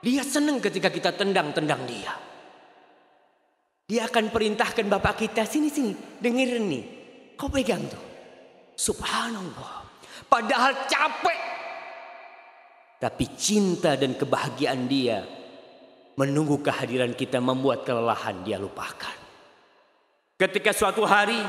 [0.03, 2.11] Dia seneng ketika kita tendang-tendang dia.
[3.87, 6.83] Dia akan perintahkan bapak kita sini-sini dengerin nih.
[7.39, 8.03] Kau pegang tuh.
[8.75, 9.87] Subhanallah.
[10.27, 11.58] Padahal capek
[12.99, 15.23] tapi cinta dan kebahagiaan dia
[16.19, 19.15] menunggu kehadiran kita membuat kelelahan dia lupakan.
[20.35, 21.39] Ketika suatu hari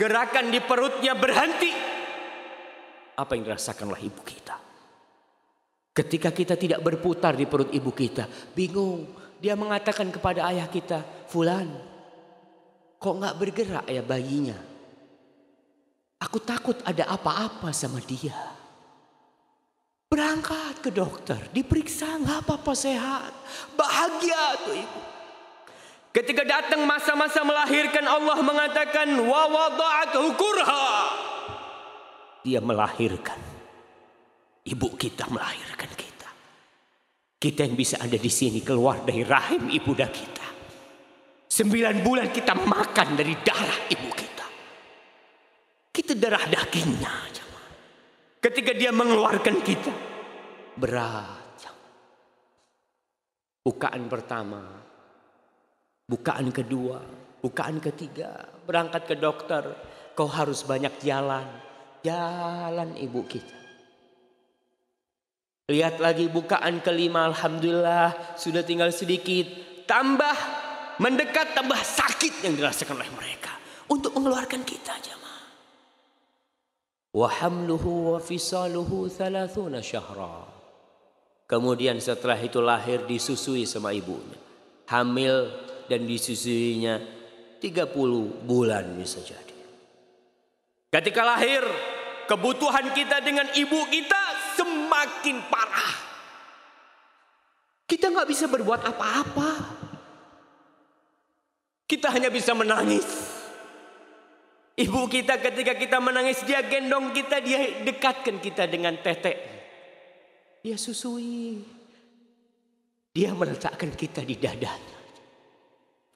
[0.00, 1.92] gerakan di perutnya berhenti.
[3.20, 4.56] Apa yang dirasakanlah ibu kita?
[5.92, 8.24] Ketika kita tidak berputar di perut ibu kita,
[8.56, 9.20] bingung.
[9.40, 11.68] Dia mengatakan kepada ayah kita, Fulan,
[13.00, 14.56] kok nggak bergerak ya bayinya?
[16.20, 18.59] Aku takut ada apa-apa sama dia.
[20.10, 23.30] Berangkat ke dokter, diperiksa nggak apa-apa sehat.
[23.78, 25.00] Bahagia tuh ibu.
[26.10, 30.90] Ketika datang masa-masa melahirkan Allah mengatakan wa wada'atuhu kurha.
[32.42, 33.38] Dia melahirkan.
[34.66, 36.28] Ibu kita melahirkan kita.
[37.38, 40.46] Kita yang bisa ada di sini keluar dari rahim ibu dan kita.
[41.46, 44.46] Sembilan bulan kita makan dari darah ibu kita.
[45.94, 47.44] Kita darah dagingnya aja.
[48.40, 49.92] Ketika dia mengeluarkan kita.
[50.80, 51.60] Berat.
[53.60, 54.64] Bukaan pertama.
[56.08, 57.04] Bukaan kedua.
[57.44, 58.48] Bukaan ketiga.
[58.64, 59.62] Berangkat ke dokter.
[60.16, 61.44] Kau harus banyak jalan.
[62.00, 63.60] Jalan ibu kita.
[65.68, 67.28] Lihat lagi bukaan kelima.
[67.28, 68.40] Alhamdulillah.
[68.40, 69.44] Sudah tinggal sedikit.
[69.84, 70.36] Tambah
[70.96, 73.52] mendekat tambah sakit yang dirasakan oleh mereka.
[73.92, 75.19] Untuk mengeluarkan kita jamaah.
[77.10, 77.26] Wa
[78.22, 80.46] fisaluhu thalathuna syahra.
[81.50, 84.38] Kemudian setelah itu lahir disusui sama ibunya.
[84.86, 85.50] Hamil
[85.90, 87.02] dan disusuinya
[87.58, 89.58] 30 bulan bisa jadi.
[90.90, 91.62] Ketika lahir,
[92.30, 95.94] kebutuhan kita dengan ibu kita semakin parah.
[97.90, 99.50] Kita nggak bisa berbuat apa-apa.
[101.90, 103.39] Kita hanya bisa menangis.
[104.78, 109.36] Ibu kita ketika kita menangis dia gendong kita, dia dekatkan kita dengan tetek.
[110.62, 111.60] Dia susui.
[113.10, 114.98] Dia meletakkan kita di dadanya.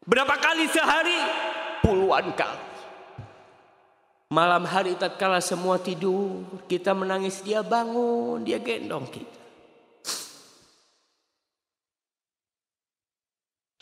[0.04, 1.18] Berapa kali sehari?
[1.82, 2.64] Puluhan kali.
[4.32, 9.42] Malam hari tatkala semua tidur, kita menangis, dia bangun, dia gendong kita.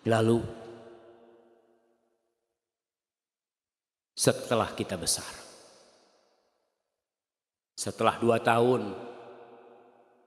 [0.03, 0.43] Lalu
[4.23, 5.27] setelah kita besar.
[7.75, 8.95] Setelah dua tahun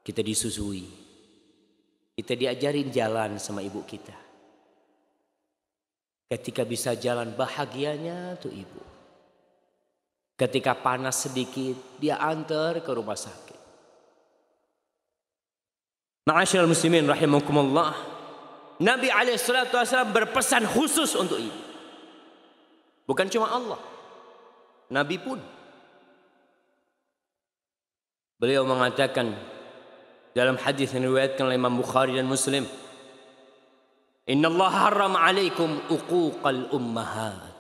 [0.04, 0.84] kita disusui.
[2.16, 4.16] Kita diajarin jalan sama ibu kita.
[6.28, 8.84] Ketika bisa jalan bahagianya tuh ibu.
[10.36, 13.60] Ketika panas sedikit dia antar ke rumah sakit.
[16.28, 17.96] Ma'asyiral muslimin rahimakumullah.
[18.84, 19.80] Nabi alaihissalatu
[20.12, 21.65] berpesan khusus untuk ibu.
[23.06, 23.80] Bukan cuma Allah.
[24.90, 25.40] Nabi pun.
[28.36, 29.32] Beliau mengatakan
[30.36, 32.68] dalam hadis yang diriwayatkan oleh Imam Bukhari dan Muslim,
[34.28, 37.56] "Inna Allah haram alaikum uquqal ummahat."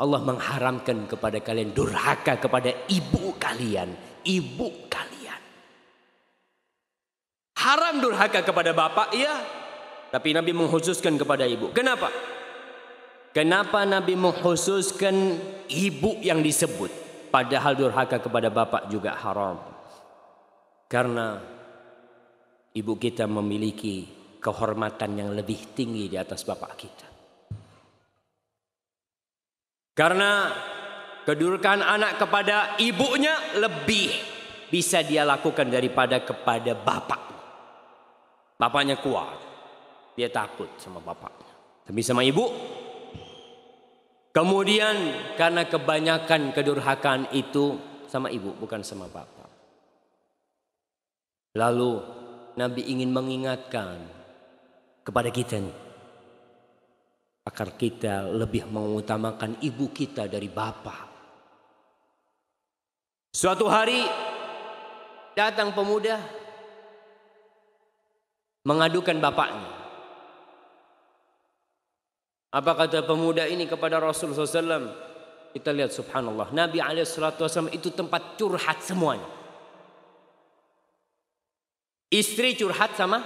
[0.00, 3.92] Allah mengharamkan kepada kalian durhaka kepada ibu kalian,
[4.24, 5.42] ibu kalian.
[7.60, 9.36] Haram durhaka kepada bapak, iya.
[10.08, 11.68] Tapi Nabi mengkhususkan kepada ibu.
[11.76, 12.08] Kenapa?
[13.30, 15.38] Kenapa Nabi mengkhususkan
[15.70, 16.90] ibu yang disebut?
[17.30, 19.54] Padahal durhaka kepada bapak juga haram.
[20.90, 21.38] Karena
[22.74, 24.10] ibu kita memiliki
[24.42, 27.06] kehormatan yang lebih tinggi di atas bapak kita.
[29.94, 30.50] Karena
[31.22, 34.10] kedudukan anak kepada ibunya lebih
[34.74, 37.22] bisa dia lakukan daripada kepada bapak.
[38.58, 39.38] Bapaknya kuat.
[40.18, 41.52] Dia takut sama bapaknya.
[41.86, 42.79] Tapi sama ibu
[44.30, 44.96] Kemudian
[45.34, 47.74] karena kebanyakan kedurhakaan itu
[48.06, 49.50] sama ibu bukan sama bapak.
[51.58, 51.98] Lalu
[52.54, 53.98] Nabi ingin mengingatkan
[55.02, 55.76] kepada kita nih,
[57.42, 61.10] agar kita lebih mengutamakan ibu kita dari bapak.
[63.34, 64.06] Suatu hari
[65.34, 66.22] datang pemuda
[68.62, 69.79] mengadukan bapaknya.
[72.50, 74.90] Apa kata pemuda ini kepada Rasulullah SAW?
[75.54, 76.50] Kita lihat subhanallah.
[76.50, 79.26] Nabi SAW itu tempat curhat semuanya.
[82.10, 83.22] Istri curhat sama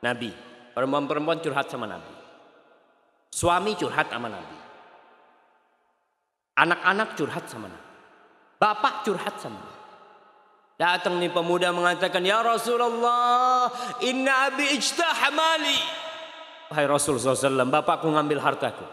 [0.00, 0.32] Nabi.
[0.72, 2.12] Perempuan-perempuan curhat sama Nabi.
[3.28, 4.56] Suami curhat sama Nabi.
[6.56, 7.88] Anak-anak curhat sama Nabi.
[8.56, 9.76] Bapak curhat sama Nabi.
[10.80, 13.68] Datang nih pemuda mengatakan, Ya Rasulullah,
[14.00, 15.76] inna abi ijtah mali.
[16.70, 18.86] Hai Rasul SAW, bapakku ngambil hartaku.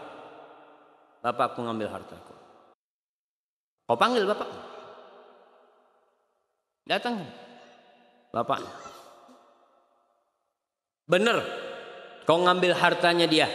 [1.22, 2.34] Bapakku ngambil hartaku.
[3.86, 4.50] Kau panggil bapak.
[6.90, 7.22] Datang.
[8.34, 8.66] Bapak.
[11.06, 11.38] Benar.
[12.26, 13.46] Kau ngambil hartanya dia.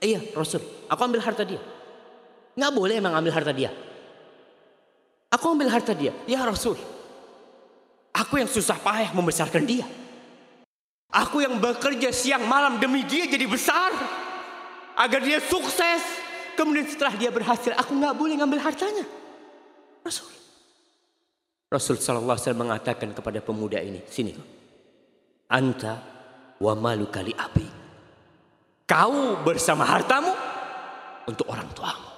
[0.00, 1.60] Iya Rasul, aku ambil harta dia.
[2.54, 3.74] Nggak boleh emang ambil harta dia.
[5.34, 6.14] Aku ambil harta dia.
[6.30, 6.78] Ya Rasul,
[8.14, 10.03] aku yang susah payah membesarkan dia.
[11.14, 13.94] Aku yang bekerja siang malam demi dia jadi besar.
[14.98, 16.02] Agar dia sukses.
[16.58, 19.06] Kemudian setelah dia berhasil, aku nggak boleh ngambil hartanya.
[20.02, 20.30] Rasul.
[21.70, 24.34] Rasul Sallallahu Alaihi mengatakan kepada pemuda ini, sini.
[25.50, 25.98] Anta
[26.62, 27.66] wa malu kali abi.
[28.86, 30.30] Kau bersama hartamu
[31.26, 32.10] untuk orang tuamu.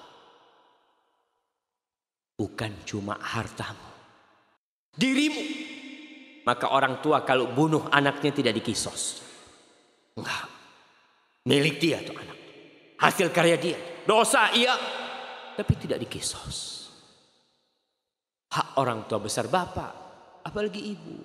[2.37, 3.89] Bukan cuma hartamu.
[4.93, 5.66] Dirimu
[6.47, 9.19] maka orang tua kalau bunuh anaknya tidak dikisos.
[10.15, 10.47] Enggak.
[11.51, 12.39] Milik dia tuh anak.
[13.03, 13.79] Hasil karya dia.
[14.07, 14.79] Dosa iya.
[15.59, 16.87] Tapi tidak dikisos.
[18.55, 19.93] Hak orang tua besar bapak.
[20.47, 21.19] Apalagi ibu.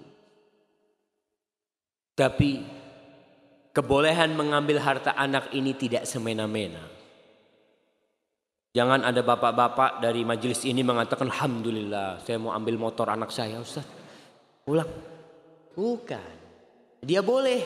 [2.18, 2.66] Tapi
[3.70, 6.82] kebolehan mengambil harta anak ini tidak semena-mena.
[8.72, 13.84] Jangan ada bapak-bapak dari majelis ini mengatakan Alhamdulillah saya mau ambil motor anak saya Ustaz.
[14.64, 15.11] Pulang.
[15.76, 16.34] Bukan.
[17.02, 17.64] Dia boleh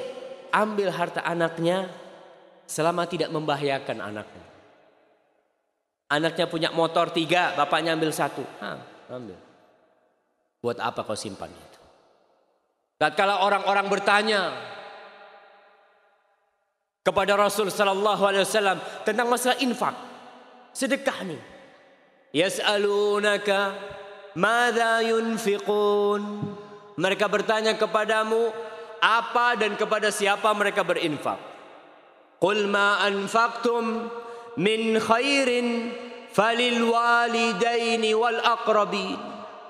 [0.53, 1.91] ambil harta anaknya
[2.63, 4.45] selama tidak membahayakan anaknya.
[6.05, 8.45] Anaknya punya motor tiga, bapaknya ambil satu.
[9.09, 9.37] Ambil.
[10.61, 11.81] Buat apa kau simpan itu?
[12.95, 14.55] kalau orang-orang bertanya
[17.05, 19.93] kepada Rasul Sallallahu Alaihi Wasallam tentang masalah infak,
[20.73, 21.41] sedekah nih.
[22.33, 23.77] Yas'alunaka
[24.33, 26.23] madza yunfiqun
[26.95, 28.51] mereka bertanya kepadamu
[29.03, 31.37] apa dan kepada siapa mereka berinfak.
[32.39, 34.09] Qul ma anfaqtum
[34.59, 35.91] min khairin
[36.31, 39.19] falil walidaini wal aqrabin.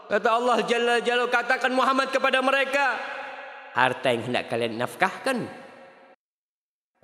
[0.05, 2.93] Kata Allah Jalla Jalla katakan Muhammad kepada mereka,
[3.73, 5.65] harta yang hendak kalian nafkahkan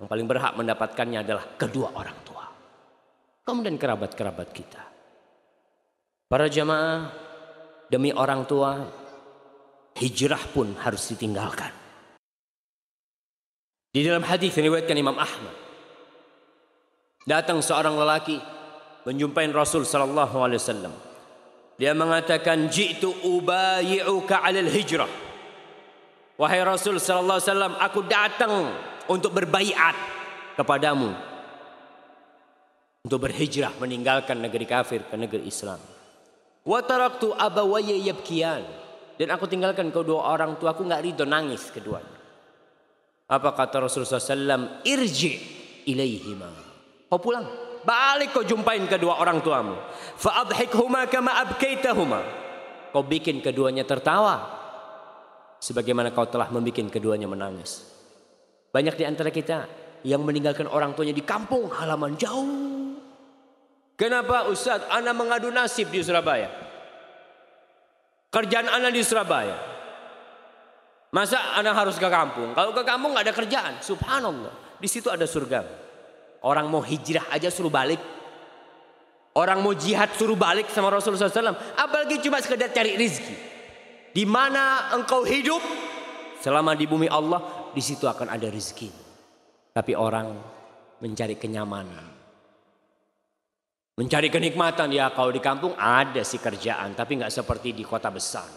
[0.02, 2.42] yang paling berhak mendapatkannya adalah kedua orang tua.
[3.46, 4.82] Kemudian kerabat-kerabat kita.
[6.26, 7.10] Para jamaah
[7.86, 9.01] demi orang tua
[9.96, 11.72] hijrah pun harus ditinggalkan.
[13.92, 15.52] Di dalam hadis yang diriwayatkan Imam Ahmad,
[17.28, 18.40] datang seorang lelaki
[19.04, 20.94] menjumpai Rasul sallallahu alaihi wasallam.
[21.76, 25.12] Dia mengatakan, "Ji'tu ubayyi'uka 'alal hijrah."
[26.40, 28.52] Wahai Rasul sallallahu alaihi wasallam, aku datang
[29.12, 29.96] untuk berbaiat
[30.56, 31.12] kepadamu
[33.02, 35.78] untuk berhijrah meninggalkan negeri kafir ke negeri Islam.
[36.62, 38.62] Wa taraktu abawayya yabkiyan
[39.20, 42.20] dan aku tinggalkan kedua orang tuaku nggak ridho nangis keduanya.
[43.32, 44.84] Apa kata Rasulullah SAW?
[44.84, 45.32] Irji
[45.88, 46.48] ilaihima.
[47.08, 47.72] Kau pulang.
[47.82, 49.74] balik kau jumpain kedua orang tuamu.
[50.20, 52.20] Fa'adhikhuma kama abkaitahuma.
[52.94, 54.62] Kau bikin keduanya tertawa.
[55.58, 57.82] Sebagaimana kau telah membuat keduanya menangis.
[58.70, 59.66] Banyak di antara kita
[60.06, 62.94] yang meninggalkan orang tuanya di kampung halaman jauh.
[63.98, 64.82] Kenapa Ustaz?
[64.90, 66.71] Ana mengadu nasib di Surabaya.
[68.32, 69.60] Kerjaan Ana di Surabaya.
[71.12, 72.56] Masa Ana harus ke kampung?
[72.56, 73.74] Kalau ke kampung nggak ada kerjaan.
[73.84, 74.80] Subhanallah.
[74.80, 75.60] Di situ ada surga.
[76.40, 78.00] Orang mau hijrah aja suruh balik.
[79.36, 81.76] Orang mau jihad suruh balik sama Rasulullah SAW.
[81.76, 83.36] Apalagi cuma sekedar cari rizki.
[84.12, 85.60] Di mana engkau hidup
[86.40, 88.88] selama di bumi Allah, di situ akan ada rizki.
[89.72, 90.32] Tapi orang
[91.00, 92.11] mencari kenyamanan.
[93.92, 98.48] Mencari kenikmatan ya kalau di kampung ada sih kerjaan tapi nggak seperti di kota besar.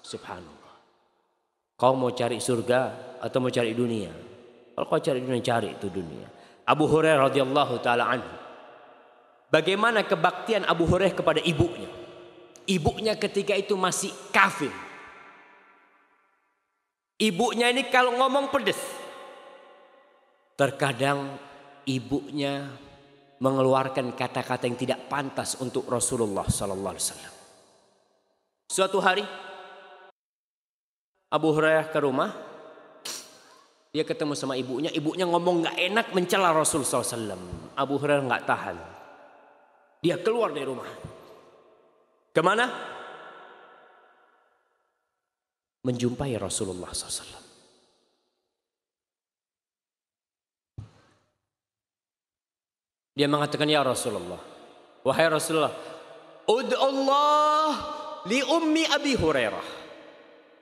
[0.00, 0.76] Subhanallah.
[1.76, 2.80] Kau mau cari surga
[3.20, 4.12] atau mau cari dunia?
[4.72, 6.28] Kalau kau cari dunia cari itu dunia.
[6.64, 8.32] Abu Hurairah radhiyallahu taala anhu.
[9.52, 11.88] Bagaimana kebaktian Abu Hurairah kepada ibunya?
[12.64, 14.72] Ibunya ketika itu masih kafir.
[17.20, 18.80] Ibunya ini kalau ngomong pedes.
[20.56, 21.36] Terkadang
[21.84, 22.72] ibunya
[23.40, 27.32] mengeluarkan kata-kata yang tidak pantas untuk Rasulullah sallallahu alaihi wasallam.
[28.70, 29.24] Suatu hari
[31.32, 32.30] Abu Hurairah ke rumah
[33.90, 37.74] dia ketemu sama ibunya, ibunya ngomong nggak enak mencela Rasul SAW.
[37.74, 38.76] Abu Hurairah nggak tahan.
[39.98, 40.86] Dia keluar dari rumah.
[42.30, 42.70] Ke mana?
[45.82, 47.39] Menjumpai Rasulullah SAW.
[53.20, 54.40] Dia mengatakan, Ya Rasulullah.
[55.04, 55.76] Wahai Rasulullah.
[56.48, 57.68] Allah
[58.24, 59.66] li ummi Abi Hurairah.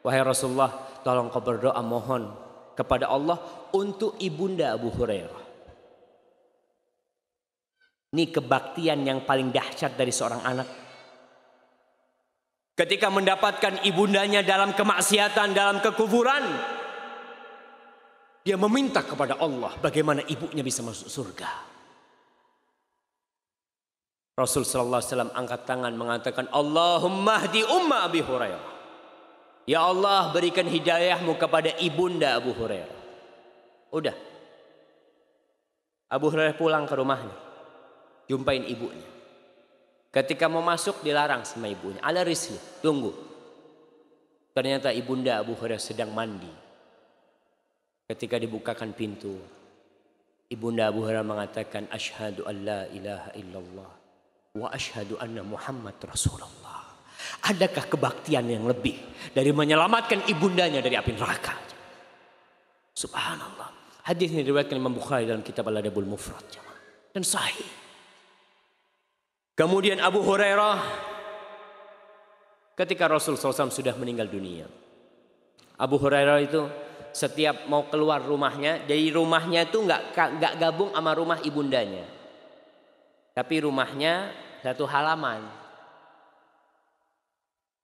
[0.02, 2.34] Wahai Rasulullah, tolong kau berdoa mohon
[2.74, 3.38] kepada Allah
[3.70, 5.46] untuk ibunda Abu Hurairah.
[8.18, 10.68] Ini kebaktian yang paling dahsyat dari seorang anak.
[12.74, 16.42] Ketika mendapatkan ibundanya dalam kemaksiatan, dalam kekufuran,
[18.42, 21.77] dia meminta kepada Allah bagaimana ibunya bisa masuk surga.
[24.38, 28.78] Rasul sallallahu alaihi wasallam angkat tangan mengatakan Allahumma hdi umma Abi Hurairah.
[29.66, 32.94] Ya Allah berikan hidayahmu kepada ibunda Abu Hurairah.
[33.90, 34.14] Udah.
[36.06, 37.34] Abu Hurairah pulang ke rumahnya.
[38.30, 39.04] Jumpain ibunya.
[40.14, 41.98] Ketika mau masuk dilarang sama ibunya.
[42.00, 43.10] Ala risli, tunggu.
[44.54, 46.48] Ternyata ibunda Abu Hurairah sedang mandi.
[48.06, 49.36] Ketika dibukakan pintu.
[50.48, 51.90] Ibunda Abu Hurairah mengatakan.
[51.92, 53.97] Ashadu an la ilaha illallah.
[54.58, 56.98] Wa ashadu anna Muhammad Rasulullah.
[57.46, 58.98] Adakah kebaktian yang lebih
[59.30, 61.54] dari menyelamatkan ibundanya dari api neraka?
[62.98, 63.70] Subhanallah.
[64.10, 66.42] Hadis ini diriwayatkan Imam Bukhari dalam kitab Al-Adabul Mufrad.
[67.14, 67.68] Dan sahih.
[69.54, 70.78] Kemudian Abu Hurairah
[72.78, 74.66] ketika Rasul SAW sudah meninggal dunia.
[75.78, 76.62] Abu Hurairah itu
[77.14, 82.06] setiap mau keluar rumahnya, dari rumahnya itu nggak nggak gabung sama rumah ibundanya.
[83.34, 84.30] Tapi rumahnya
[84.62, 85.44] satu halaman.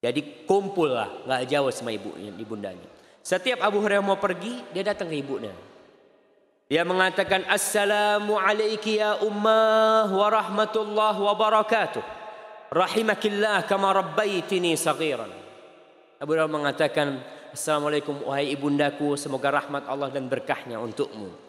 [0.05, 2.89] Jadi kumpul lah, nggak jauh sama ibunya, ibundanya.
[3.25, 5.57] Setiap Abu Hurairah mau pergi, dia datang ke ibunya.
[6.69, 12.05] Dia mengatakan Assalamu alaiki ya ummah wa rahmatullah wa barakatuh.
[12.69, 15.33] Rahimakillah kama rabbaitini saghiran.
[16.21, 17.25] Abu Hurairah mengatakan
[18.29, 21.44] wahai ibundaku, semoga rahmat Allah dan berkahnya untukmu.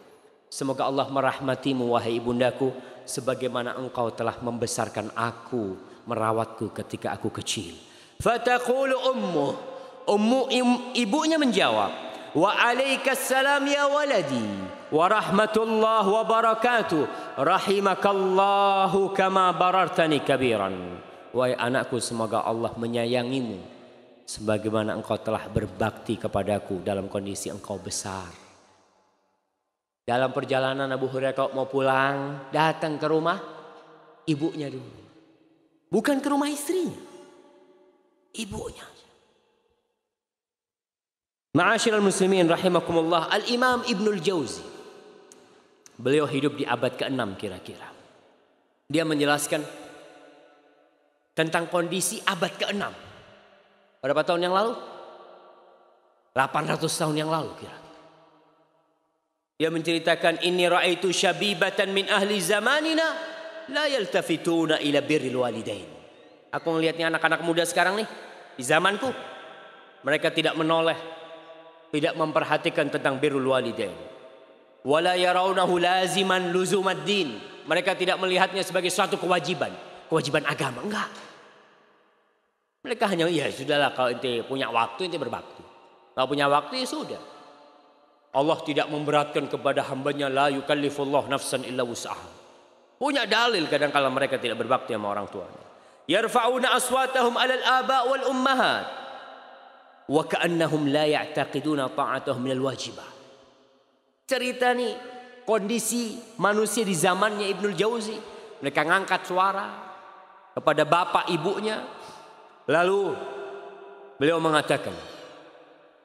[0.46, 2.70] Semoga Allah merahmatimu wahai ibundaku
[3.06, 7.74] sebagaimana engkau telah membesarkan aku, merawatku ketika aku kecil.
[8.22, 9.46] Fataqulu ummu.
[10.06, 10.40] Ummu
[10.94, 11.90] ibunya menjawab.
[12.36, 14.46] Wa alaikassalam ya waladi.
[14.92, 17.02] Wa rahmatullah wa barakatuh.
[17.42, 21.02] Rahimakallahu kama barartani kabiran.
[21.34, 23.58] Wahai anakku semoga Allah menyayangimu.
[24.26, 28.45] Sebagaimana engkau telah berbakti kepadaku dalam kondisi engkau besar.
[30.06, 33.42] Dalam perjalanan Abu Hurairah mau pulang, datang ke rumah
[34.30, 35.02] ibunya dulu.
[35.90, 37.16] Bukan ke rumah istrinya
[38.36, 38.86] ibunya.
[41.56, 44.60] Ma'asyiral muslimin rahimakumullah, Al-Imam Ibnul Jauzi.
[45.96, 47.88] Beliau hidup di abad ke-6 kira-kira.
[48.84, 49.64] Dia menjelaskan
[51.32, 52.84] tentang kondisi abad ke-6.
[54.04, 54.76] Berapa tahun yang lalu?
[56.36, 57.85] 800 tahun yang lalu kira.
[59.56, 63.06] Dia menceritakan ini ra'aitu syabibatan min ahli zamanina
[63.72, 65.88] la yaltafituna ila birril walidain.
[66.52, 68.08] Aku melihatnya anak-anak muda sekarang nih
[68.56, 69.08] di zamanku
[70.04, 70.96] mereka tidak menoleh,
[71.88, 73.96] tidak memperhatikan tentang birrul walidain.
[74.86, 76.54] Wala yarawnahu laziman.
[77.66, 79.74] Mereka tidak melihatnya sebagai suatu kewajiban.
[80.06, 80.86] Kewajiban agama.
[80.86, 81.10] Enggak.
[82.86, 85.64] Mereka hanya ya sudahlah kalau ente punya waktu ente berbakti.
[86.14, 87.35] Kalau punya waktu ya sudah.
[88.36, 92.28] Allah tidak memberatkan kepada hambanya la yukallifullah nafsan illa wus'aha.
[93.00, 95.64] Punya dalil kadang kala mereka tidak berbakti sama orang tuanya.
[96.04, 98.86] Yarfa'una aswatahum 'alal aba wal ummahat.
[100.12, 103.08] Wa ka'annahum la ya'taqiduna ta'atahum minal wajibat.
[104.28, 104.92] Cerita nih
[105.48, 108.16] kondisi manusia di zamannya Ibnul Jauzi.
[108.60, 109.66] Mereka ngangkat suara
[110.52, 111.80] kepada bapak ibunya.
[112.68, 113.16] Lalu
[114.20, 114.92] beliau mengatakan,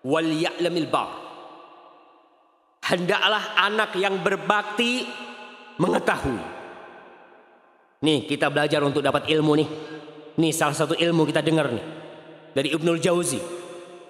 [0.08, 1.21] "Wal ya'lamil bar."
[2.92, 5.08] Hendaklah anak yang berbakti
[5.80, 6.44] mengetahui.
[8.04, 9.70] Nih kita belajar untuk dapat ilmu nih.
[10.36, 11.86] Nih salah satu ilmu kita dengar nih.
[12.52, 13.40] Dari Ibnul Jauzi.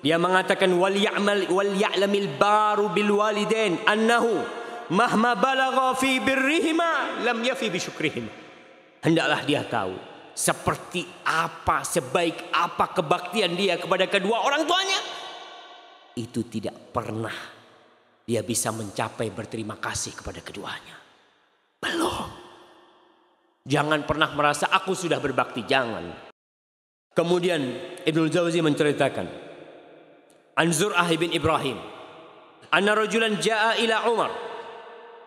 [0.02, 4.42] Dia mengatakan wal ya'mal wal ya'lamil baru bil walidain annahu
[4.90, 8.26] mahma balagha fi birrihima lam yafi bi syukrihim.
[9.06, 9.94] Hendaklah dia tahu
[10.34, 15.00] seperti apa sebaik apa kebaktian dia kepada kedua orang tuanya
[16.18, 17.61] itu tidak pernah
[18.32, 20.96] dia bisa mencapai berterima kasih kepada keduanya.
[21.84, 22.32] Belum.
[23.68, 26.32] Jangan pernah merasa aku sudah berbakti, jangan.
[27.12, 27.60] Kemudian
[28.08, 29.28] Ibnu Jauzi menceritakan
[30.56, 31.76] Anzur bin Ibrahim
[32.72, 34.32] Anna rajulan jaa ila Umar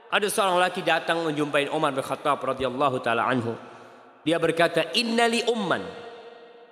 [0.09, 3.53] Ada seorang laki datang menjumpai Umar bin Khattab radhiyallahu taala anhu
[4.25, 5.85] Dia berkata innali umman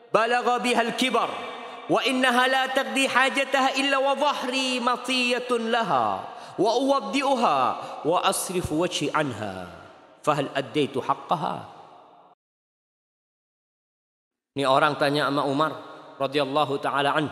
[0.08, 1.28] balagha bihal kibar
[1.92, 6.24] wa innaha la taqdi hajataha illa wa dhahri matiyatun laha
[6.56, 7.56] wa uwaddi'uha
[8.08, 9.68] wa asrifu wajhi anha
[10.24, 11.68] fahal addaitu haqqaha
[14.52, 15.72] Ini orang tanya sama Umar
[16.20, 17.24] radhiyallahu taala an.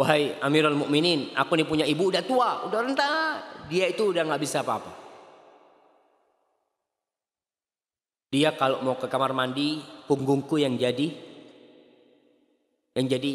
[0.00, 3.12] Wahai Amirul Mukminin, aku nih punya ibu udah tua, udah renta.
[3.68, 4.92] Dia itu udah nggak bisa apa-apa.
[8.32, 11.25] Dia kalau mau ke kamar mandi, punggungku yang jadi
[12.96, 13.34] yang jadi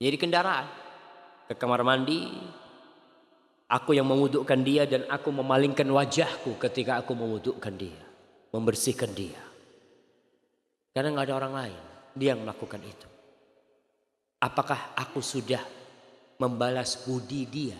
[0.00, 0.66] jadi kendaraan.
[1.50, 2.30] Ke kamar mandi
[3.66, 8.00] aku yang memudukkan dia dan aku memalingkan wajahku ketika aku memudukkan dia
[8.54, 9.38] membersihkan dia.
[10.90, 11.80] Karena nggak ada orang lain
[12.14, 13.08] dia yang melakukan itu.
[14.42, 15.62] Apakah aku sudah
[16.38, 17.78] membalas budi dia?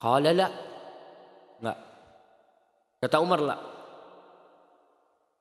[0.00, 0.48] Kalau la.
[2.98, 3.77] Kata Umar lah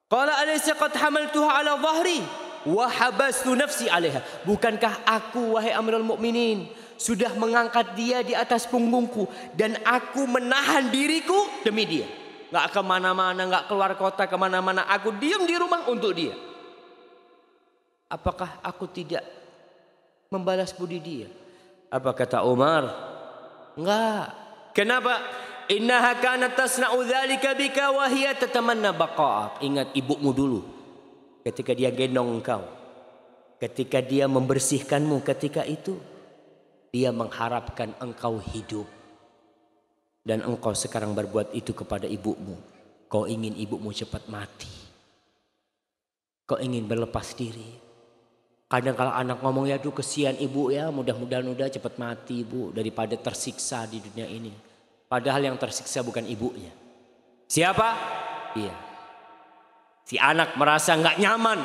[0.08, 2.24] Qala alaysa qad hamaltuha ala dhahri
[2.68, 4.24] wa habastu nafsi 'alaiha.
[4.48, 11.36] Bukankah aku wahai Amirul Mukminin sudah mengangkat dia di atas punggungku dan aku menahan diriku
[11.68, 12.08] demi dia.
[12.48, 14.88] Gak ke mana-mana, gak keluar kota ke mana-mana.
[14.88, 16.32] Aku diam di rumah untuk dia.
[18.08, 19.20] Apakah aku tidak
[20.32, 21.28] membalas budi dia?
[21.92, 22.88] Apa kata Umar?
[23.76, 24.32] Enggak.
[24.72, 25.20] Kenapa?
[25.68, 29.60] Innaha kanat tasna'u dzalika bika wa hiya tatamanna baqa'ak.
[29.60, 30.62] Ingat ibumu dulu.
[31.44, 32.64] Ketika dia gendong engkau.
[33.60, 36.00] Ketika dia membersihkanmu ketika itu.
[36.96, 38.88] Dia mengharapkan engkau hidup.
[40.24, 42.56] Dan engkau sekarang berbuat itu kepada ibumu.
[43.12, 44.72] Kau ingin ibumu cepat mati.
[46.48, 47.76] Kau ingin berlepas diri.
[48.68, 53.16] Kadang kalau anak ngomong ya aduh kesian ibu ya mudah-mudahan udah cepat mati ibu daripada
[53.16, 54.67] tersiksa di dunia ini.
[55.08, 56.72] Padahal yang tersiksa bukan ibunya.
[57.48, 57.90] Siapa?
[58.56, 58.76] Dia.
[60.04, 61.60] Si anak merasa nggak nyaman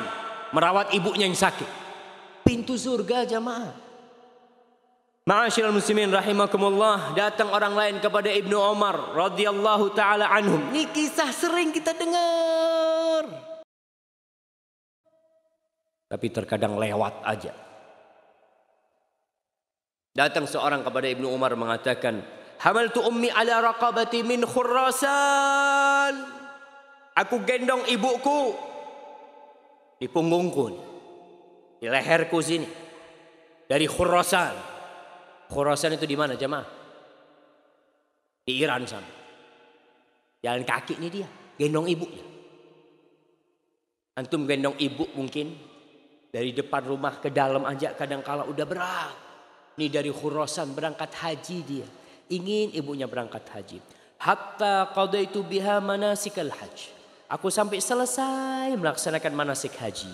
[0.55, 1.67] merawat ibunya yang sakit.
[2.43, 3.83] Pintu surga jamaah.
[5.23, 10.59] Ma'asyiral muslimin rahimakumullah, datang orang lain kepada Ibnu Umar radhiyallahu taala anhum.
[10.75, 13.31] Ini kisah sering kita dengar.
[16.11, 17.55] Tapi terkadang lewat aja.
[20.11, 26.15] Datang seorang kepada Ibnu Umar mengatakan, Hamaltu ummi ala raqabati min khurrasan.
[27.13, 28.57] Aku gendong ibuku
[30.01, 30.65] di punggungku,
[31.77, 32.67] di leherku sini.
[33.63, 34.53] Dari Khurasan.
[35.47, 36.67] Khurasan itu di mana jemaah?
[38.43, 39.07] Di Iran sana.
[40.43, 42.25] Jalan kaki ini dia, gendong ibunya.
[44.19, 45.55] Antum gendong ibu mungkin
[46.29, 49.15] dari depan rumah ke dalam aja kadang kala udah berat.
[49.79, 51.87] Ini dari Khurasan berangkat haji dia.
[52.31, 53.79] Ingin ibunya berangkat haji.
[54.21, 56.93] Hatta qadaitu biha manasikal haj.
[57.27, 60.11] Aku sampai selesai melaksanakan manasik haji.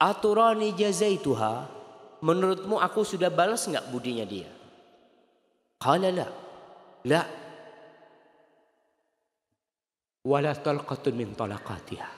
[0.00, 1.66] Aturani jazaituha
[2.24, 4.48] menurutmu aku sudah balas nggak budinya dia?
[5.76, 6.28] Qala la.
[7.04, 7.22] La.
[10.26, 12.10] Wala talqatun min talaqatiha.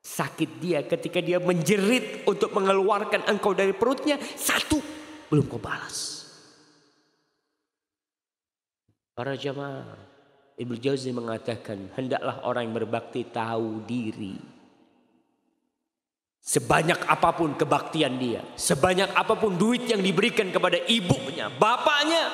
[0.00, 4.16] Sakit dia ketika dia menjerit untuk mengeluarkan engkau dari perutnya.
[4.20, 4.80] Satu.
[5.28, 6.19] Belum kau balas.
[9.20, 10.00] Para jamaah,
[10.56, 14.40] Ibnu Jauzi mengatakan, hendaklah orang yang berbakti tahu diri.
[16.40, 22.32] Sebanyak apa pun kebaktian dia, sebanyak apa pun duit yang diberikan kepada ibunya, bapaknya,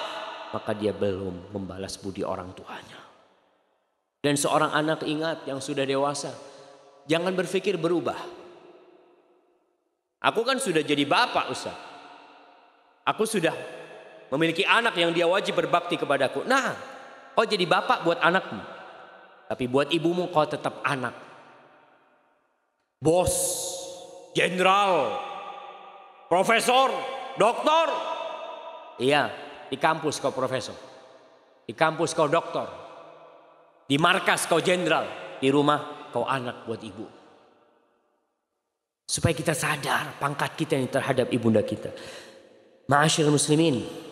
[0.54, 3.02] maka dia belum membalas budi orang tuanya.
[4.22, 6.30] Dan seorang anak ingat yang sudah dewasa,
[7.10, 8.22] jangan berpikir berubah.
[10.22, 11.74] Aku kan sudah jadi bapak Ustaz.
[13.02, 13.75] Aku sudah
[14.32, 16.42] memiliki anak yang dia wajib berbakti kepadaku.
[16.46, 16.74] Nah,
[17.36, 18.62] kau jadi bapak buat anakmu.
[19.46, 21.14] Tapi buat ibumu kau tetap anak.
[22.98, 23.34] Bos,
[24.34, 25.14] jenderal,
[26.26, 26.90] profesor,
[27.38, 27.86] doktor.
[28.98, 29.30] Iya,
[29.70, 30.74] di kampus kau profesor.
[31.66, 32.66] Di kampus kau doktor.
[33.86, 35.38] Di markas kau jenderal.
[35.38, 37.06] Di rumah kau anak buat ibu.
[39.06, 41.94] Supaya kita sadar pangkat kita yang terhadap ibunda kita.
[42.90, 44.05] Ma'asyil muslimin.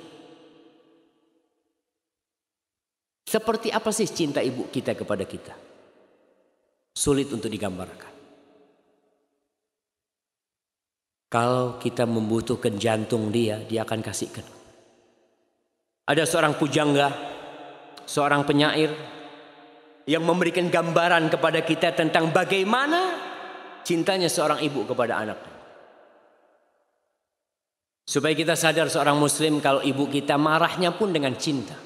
[3.34, 5.50] Seperti apa sih cinta ibu kita kepada kita?
[6.94, 8.14] Sulit untuk digambarkan.
[11.26, 14.46] Kalau kita membutuhkan jantung dia, dia akan kasihkan.
[16.06, 17.10] Ada seorang pujangga,
[18.06, 18.94] seorang penyair
[20.06, 23.18] yang memberikan gambaran kepada kita tentang bagaimana
[23.82, 25.54] cintanya seorang ibu kepada anaknya.
[28.06, 31.83] Supaya kita sadar seorang muslim kalau ibu kita marahnya pun dengan cinta.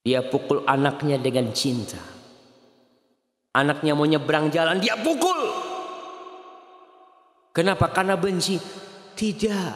[0.00, 2.00] Dia pukul anaknya dengan cinta.
[3.52, 5.40] Anaknya mau nyebrang jalan, dia pukul.
[7.52, 7.90] Kenapa?
[7.92, 8.56] Karena benci.
[9.12, 9.72] Tidak.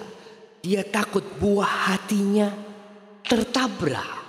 [0.65, 2.49] Dia takut buah hatinya
[3.21, 4.25] tertabrak.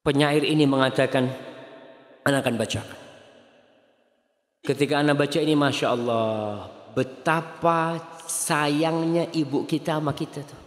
[0.00, 1.28] Penyair ini mengatakan,
[2.24, 3.00] Anak akan bacakan.
[4.60, 6.68] Ketika anak baca ini Masya Allah.
[6.90, 7.96] Betapa
[8.28, 10.62] sayangnya ibu kita sama kita tuh.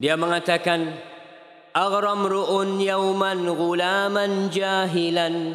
[0.00, 1.16] Dia mengatakan.
[1.76, 5.52] أغرى امرؤ يوما غلاما جاهلا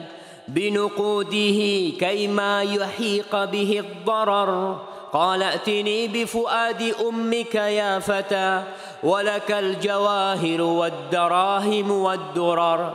[0.48, 1.60] بنقوده
[2.00, 4.80] كيما يحيق به الضرر.
[5.14, 8.64] قال ائتني بفؤاد أمك يا فتى
[9.04, 12.94] ولك الجواهر والدراهم والدرر.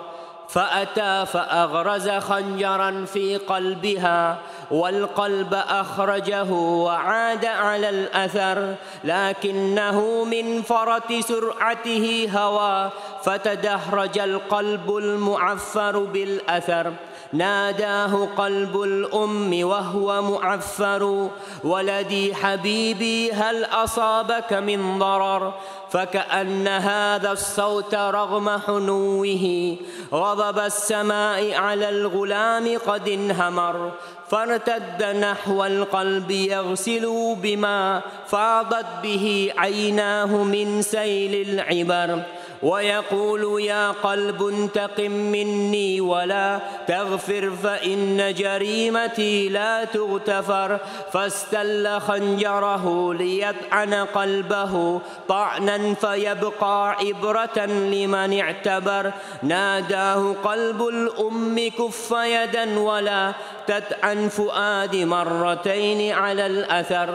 [0.49, 4.38] فأتى فأغرز خنجرا في قلبها
[4.70, 8.74] والقلب أخرجه وعاد على الأثر
[9.05, 12.90] لكنه من فرط سرعته هوى
[13.22, 16.92] فتدهرج القلب المعفر بالأثر.
[17.33, 21.29] ناداه قلب الأم وهو معفر
[21.64, 25.53] ولدي حبيبي هل أصابك من ضرر؟
[25.91, 29.76] فكأن هذا الصوت رغم حنوه
[30.12, 33.91] غضب السماء على الغلام قد انهمر.
[34.31, 42.22] فارتد نحو القلب يغسل بما فاضت به عيناه من سيل العبر.
[42.62, 50.78] ويقول يا قلب انتقم مني ولا تغفر فإن جريمتي لا تغتفر
[51.12, 63.32] فاستل خنجره ليطعن قلبه طعنا فيبقى عبرة لمن اعتبر ناداه قلب الأم كف يدا ولا
[63.66, 67.11] تتعن فؤاد مرتين على الأثر.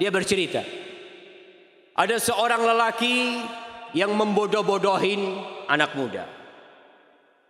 [0.00, 0.64] Dia bercerita
[1.92, 3.38] ada seorang lelaki
[3.92, 5.20] yang membodoh-bodohin
[5.68, 6.24] anak muda.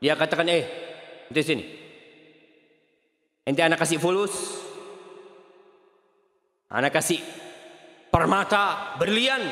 [0.03, 0.65] Dia katakan, eh,
[1.31, 1.65] di sini.
[3.43, 4.35] Ente anak kasih fulus.
[6.71, 7.19] Anak kasih
[8.11, 9.43] permata, berlian.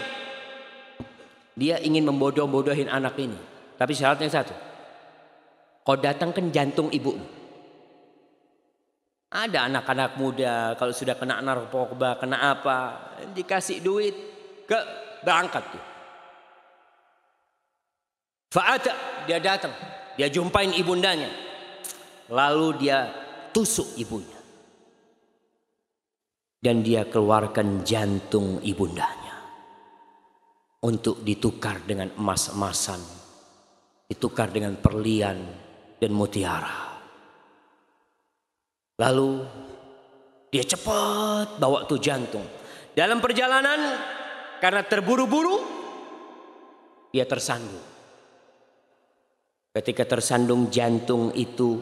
[1.54, 3.38] Dia ingin membodoh-bodohin anak ini.
[3.78, 4.54] Tapi syaratnya satu.
[5.84, 7.16] Kau datangkan jantung ibu.
[9.30, 12.78] Ada anak-anak muda kalau sudah kena narkoba, kena apa,
[13.30, 14.14] dikasih duit
[14.66, 14.78] ke
[15.22, 15.89] berangkat tuh.
[18.50, 19.70] Fa'ata dia datang,
[20.18, 21.30] dia jumpain ibundanya.
[22.30, 23.06] Lalu dia
[23.54, 24.38] tusuk ibunya.
[26.60, 29.38] Dan dia keluarkan jantung ibundanya.
[30.82, 33.00] Untuk ditukar dengan emas-emasan.
[34.10, 35.38] Ditukar dengan perlian
[36.02, 36.90] dan mutiara.
[38.98, 39.30] Lalu
[40.50, 42.44] dia cepat bawa tuh jantung.
[42.90, 43.94] Dalam perjalanan
[44.58, 45.56] karena terburu-buru
[47.14, 47.89] dia tersandung.
[49.70, 51.78] Ketika tersandung jantung itu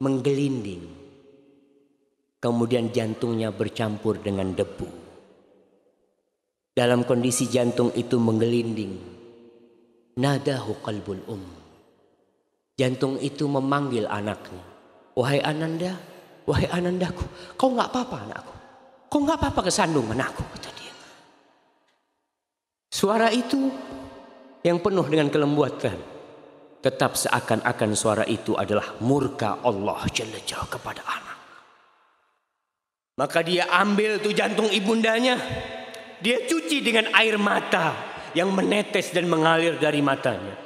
[0.00, 0.88] menggelinding.
[2.40, 4.88] Kemudian jantungnya bercampur dengan debu.
[6.72, 8.96] Dalam kondisi jantung itu menggelinding.
[10.16, 11.44] Nadahu qalbul um.
[12.74, 14.64] Jantung itu memanggil anaknya.
[15.14, 15.94] Wahai Ananda,
[16.42, 17.22] wahai Anandaku,
[17.54, 18.54] kau nggak apa-apa anakku.
[19.06, 20.94] Kau nggak apa-apa kesandung anakku, kata dia.
[22.90, 23.70] Suara itu
[24.66, 26.13] yang penuh dengan kelembutan.
[26.84, 31.38] Tetap seakan-akan suara itu adalah murka Allah Jalla Jalla kepada anak.
[33.16, 35.40] Maka dia ambil tuh jantung ibundanya.
[36.20, 37.96] Dia cuci dengan air mata
[38.36, 40.60] yang menetes dan mengalir dari matanya.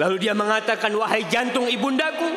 [0.00, 2.32] Lalu dia mengatakan, wahai jantung ibundaku.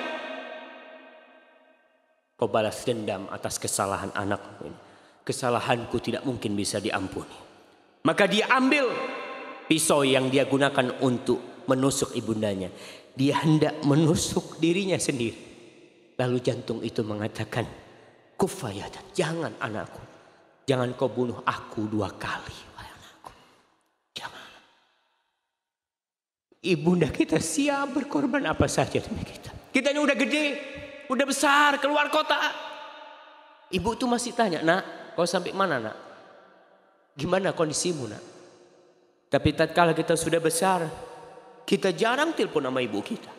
[2.35, 4.75] Kau balas dendam atas kesalahan anakmu.
[5.23, 7.39] Kesalahanku tidak mungkin bisa diampuni.
[8.03, 8.91] Maka dia ambil
[9.71, 12.69] pisau yang dia gunakan untuk menusuk ibundanya.
[13.15, 15.39] Dia hendak menusuk dirinya sendiri.
[16.19, 17.63] Lalu jantung itu mengatakan,
[18.35, 20.03] kufayatan, jangan anakku.
[20.67, 22.55] Jangan kau bunuh aku dua kali.
[22.75, 23.31] Anakku.
[24.15, 24.49] Jangan.
[26.59, 29.51] Ibunda kita siap berkorban apa saja demi kita.
[29.71, 30.45] Kita ini udah gede,
[31.11, 32.39] udah besar, keluar kota.
[33.71, 35.97] Ibu tuh masih tanya, nak, kau sampai mana nak?
[37.15, 38.23] Gimana kondisimu nak?
[39.31, 40.87] Tapi tatkala kita sudah besar,
[41.65, 43.33] kita jarang telepon sama ibu kita.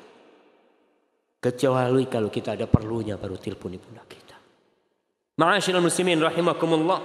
[1.39, 4.35] Kecuali kalau kita ada perlunya baru telepon ibunda kita.
[5.39, 7.01] Ma'asyiral muslimin rahimakumullah.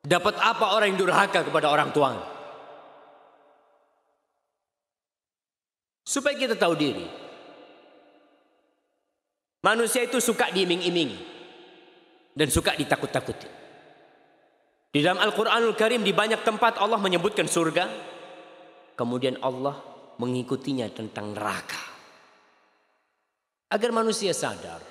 [0.00, 2.16] Dapat apa orang yang durhaka kepada orang tua?
[6.02, 7.06] Supaya kita tahu diri.
[9.62, 11.20] Manusia itu suka diiming-imingi.
[12.34, 13.46] Dan suka ditakut-takuti.
[14.90, 17.86] Di dalam Al-Quranul Karim di banyak tempat Allah menyebutkan surga.
[19.00, 19.80] Kemudian Allah
[20.20, 21.80] mengikutinya tentang neraka.
[23.72, 24.84] Agar manusia sadar.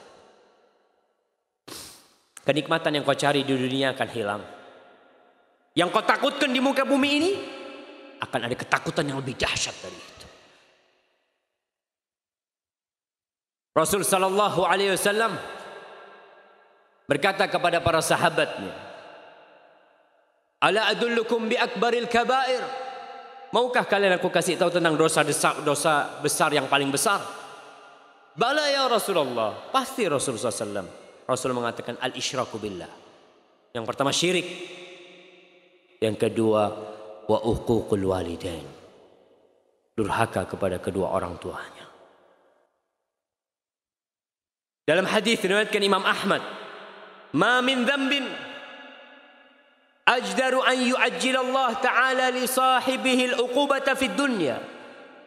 [2.41, 4.41] Kenikmatan yang kau cari di dunia akan hilang.
[5.78, 7.32] Yang kau takutkan di muka bumi ini.
[8.18, 10.28] Akan ada ketakutan yang lebih dahsyat dari itu.
[13.78, 15.38] Rasul Sallallahu Alaihi Wasallam
[17.05, 18.74] berkata kepada para sahabatnya,
[20.66, 22.89] Ala adullukum bi akbaril kabair.
[23.50, 25.26] Maukah kalian aku kasih tahu tentang dosa
[25.66, 27.18] dosa besar yang paling besar?
[28.38, 29.74] Bala ya Rasulullah.
[29.74, 30.89] Pasti Rasulullah SAW.
[31.26, 32.89] Rasul mengatakan al-isyraku billah.
[33.74, 34.47] Yang pertama syirik.
[35.97, 36.64] Yang kedua
[37.26, 38.66] wa uququl walidain.
[39.97, 41.86] Durhaka kepada kedua orang tuanya.
[44.86, 46.41] Dalam hadis diriwayatkan Imam Ahmad,
[47.36, 47.86] "Ma min
[50.10, 54.57] أجدر أن يعجل الله تعالى لصاحبه العقوبة في الدنيا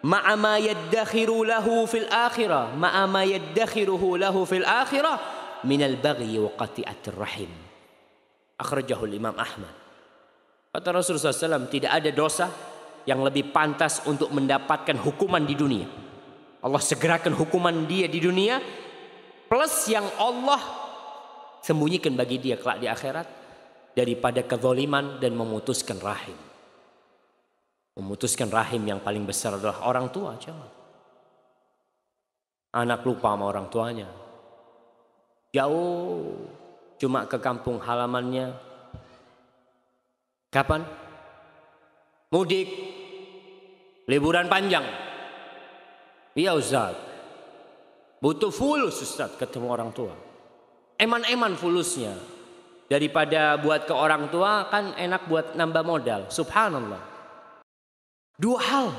[0.03, 5.21] مع ما يدخر له في الآخرة مع ما يدخره له في الآخرة
[5.63, 7.51] من البغي وقطعة الرحم.
[8.61, 9.75] أخرجه الإمام أحمد.
[10.73, 12.49] Kata Rasulullah SAW tidak ada dosa
[13.05, 15.85] yang lebih pantas untuk mendapatkan hukuman di dunia.
[16.65, 18.57] Allah segerakan hukuman dia di dunia
[19.53, 20.63] plus yang Allah
[21.61, 23.42] sembunyikan bagi dia kelak di akhirat
[23.93, 26.37] daripada kezoliman dan memutuskan rahim.
[27.93, 30.33] Memutuskan rahim yang paling besar adalah orang tua.
[30.41, 30.71] Jangan.
[32.73, 34.09] Anak lupa sama orang tuanya.
[35.53, 36.49] Jauh.
[36.97, 38.57] Cuma ke kampung halamannya.
[40.49, 40.89] Kapan?
[42.33, 42.69] Mudik.
[44.09, 44.89] Liburan panjang.
[46.33, 46.97] Iya Ustaz.
[48.25, 50.17] Butuh fulus Ustaz ketemu orang tua.
[50.97, 52.17] Eman-eman fulusnya.
[52.93, 56.29] Daripada buat ke orang tua kan enak buat nambah modal.
[56.29, 57.01] Subhanallah.
[58.37, 58.93] Dua hal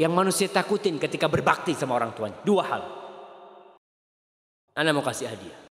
[0.00, 2.40] yang manusia takutin ketika berbakti sama orang tuanya.
[2.40, 2.82] Dua hal.
[4.72, 5.68] Anda mau kasih hadiah.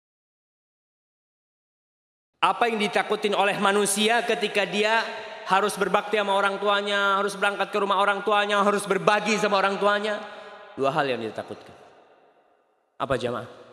[2.45, 5.01] Apa yang ditakutin oleh manusia ketika dia
[5.49, 9.81] harus berbakti sama orang tuanya, harus berangkat ke rumah orang tuanya, harus berbagi sama orang
[9.81, 10.21] tuanya.
[10.77, 11.73] Dua hal yang ditakutkan.
[13.01, 13.64] Apa jamaah?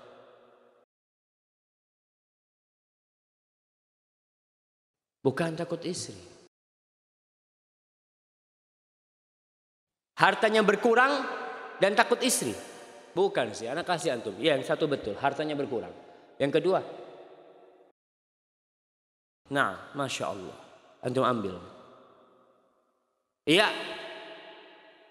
[5.22, 6.18] Bukan takut istri.
[10.18, 11.26] Hartanya berkurang
[11.82, 12.54] dan takut istri.
[13.12, 14.38] Bukan sih, anak kasih antum.
[14.38, 15.92] Ya, yang satu betul, hartanya berkurang.
[16.42, 16.80] Yang kedua,
[19.52, 20.58] nah, masya Allah,
[21.04, 21.60] antum ambil.
[23.46, 23.68] Iya,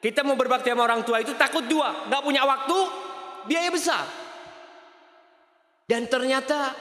[0.00, 2.78] kita mau berbakti sama orang tua itu takut dua, nggak punya waktu,
[3.44, 4.08] biaya besar.
[5.84, 6.72] Dan ternyata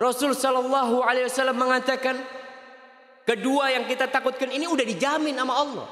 [0.00, 2.16] Rasul Shallallahu Alaihi Wasallam mengatakan
[3.22, 5.86] Kedua yang kita takutkan ini udah dijamin sama Allah.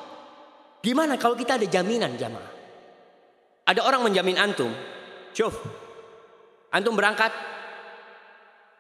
[0.83, 2.51] Gimana kalau kita ada jaminan jamaah?
[3.71, 4.75] Ada orang menjamin antum.
[5.31, 5.55] Syuf.
[6.75, 7.31] Antum berangkat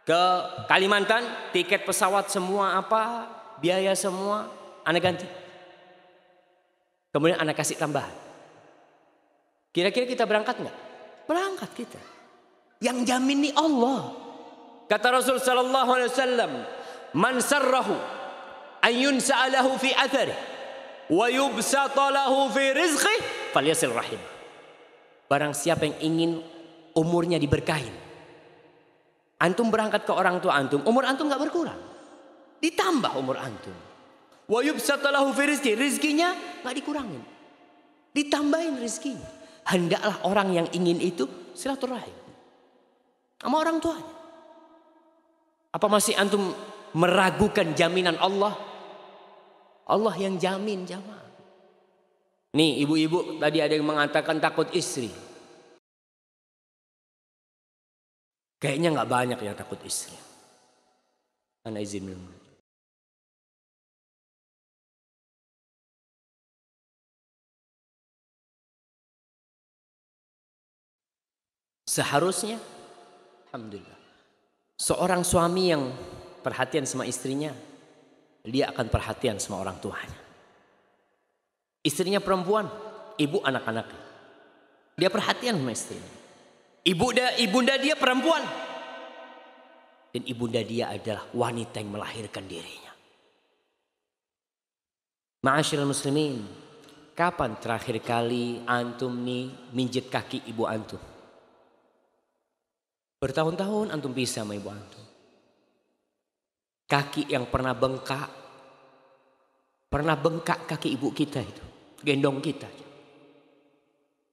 [0.02, 0.22] ke
[0.66, 1.22] Kalimantan,
[1.54, 3.30] tiket pesawat semua apa,
[3.62, 4.50] biaya semua,
[4.82, 5.28] anak ganti.
[7.14, 8.14] Kemudian anak kasih tambahan.
[9.70, 10.76] Kira-kira kita berangkat nggak?
[11.30, 12.00] Berangkat kita.
[12.82, 14.10] Yang jamin nih Allah.
[14.90, 16.52] Kata Rasul sallallahu alaihi wasallam,
[17.14, 17.94] "Man sarrahu
[18.84, 20.34] ayun sa'alahu fi athari
[21.10, 21.26] wa
[22.52, 23.16] fi rizqi
[23.50, 24.20] falyasil rahim.
[25.30, 26.30] Barang siapa yang ingin
[26.94, 27.94] umurnya diberkahin.
[29.40, 31.80] Antum berangkat ke orang tua antum, umur antum nggak berkurang.
[32.60, 33.72] Ditambah umur antum.
[34.50, 36.34] Wa yubsata fi rizqi, rizkinya
[36.66, 37.22] nggak dikurangin.
[38.10, 39.28] Ditambahin rizkinya.
[39.70, 42.16] Hendaklah orang yang ingin itu silaturahim.
[43.40, 44.12] Sama orang tuanya.
[45.70, 46.50] Apa masih antum
[46.92, 48.69] meragukan jaminan Allah?
[49.90, 51.26] Allah yang jamin jamaah.
[52.54, 55.10] Nih ibu-ibu tadi ada yang mengatakan takut istri.
[58.62, 60.14] Kayaknya nggak banyak yang takut istri.
[61.66, 62.40] Anda izin dulu.
[71.90, 72.54] Seharusnya,
[73.50, 73.98] Alhamdulillah.
[74.78, 75.90] Seorang suami yang
[76.38, 77.50] perhatian sama istrinya,
[78.44, 80.20] dia akan perhatian sama orang tuanya.
[81.80, 82.68] Istrinya perempuan,
[83.16, 84.02] ibu anak-anaknya.
[84.96, 86.12] Dia perhatian sama istrinya.
[86.84, 88.44] Ibunda, ibunda dia perempuan.
[90.10, 92.92] Dan ibunda dia adalah wanita yang melahirkan dirinya.
[95.40, 96.44] Ma'asyiral muslimin,
[97.16, 101.00] kapan terakhir kali antum nih minjit kaki ibu antum?
[103.20, 105.09] Bertahun-tahun antum bisa sama ibu antum.
[106.90, 108.26] Kaki yang pernah bengkak.
[109.86, 111.64] Pernah bengkak kaki ibu kita itu.
[112.02, 112.66] Gendong kita.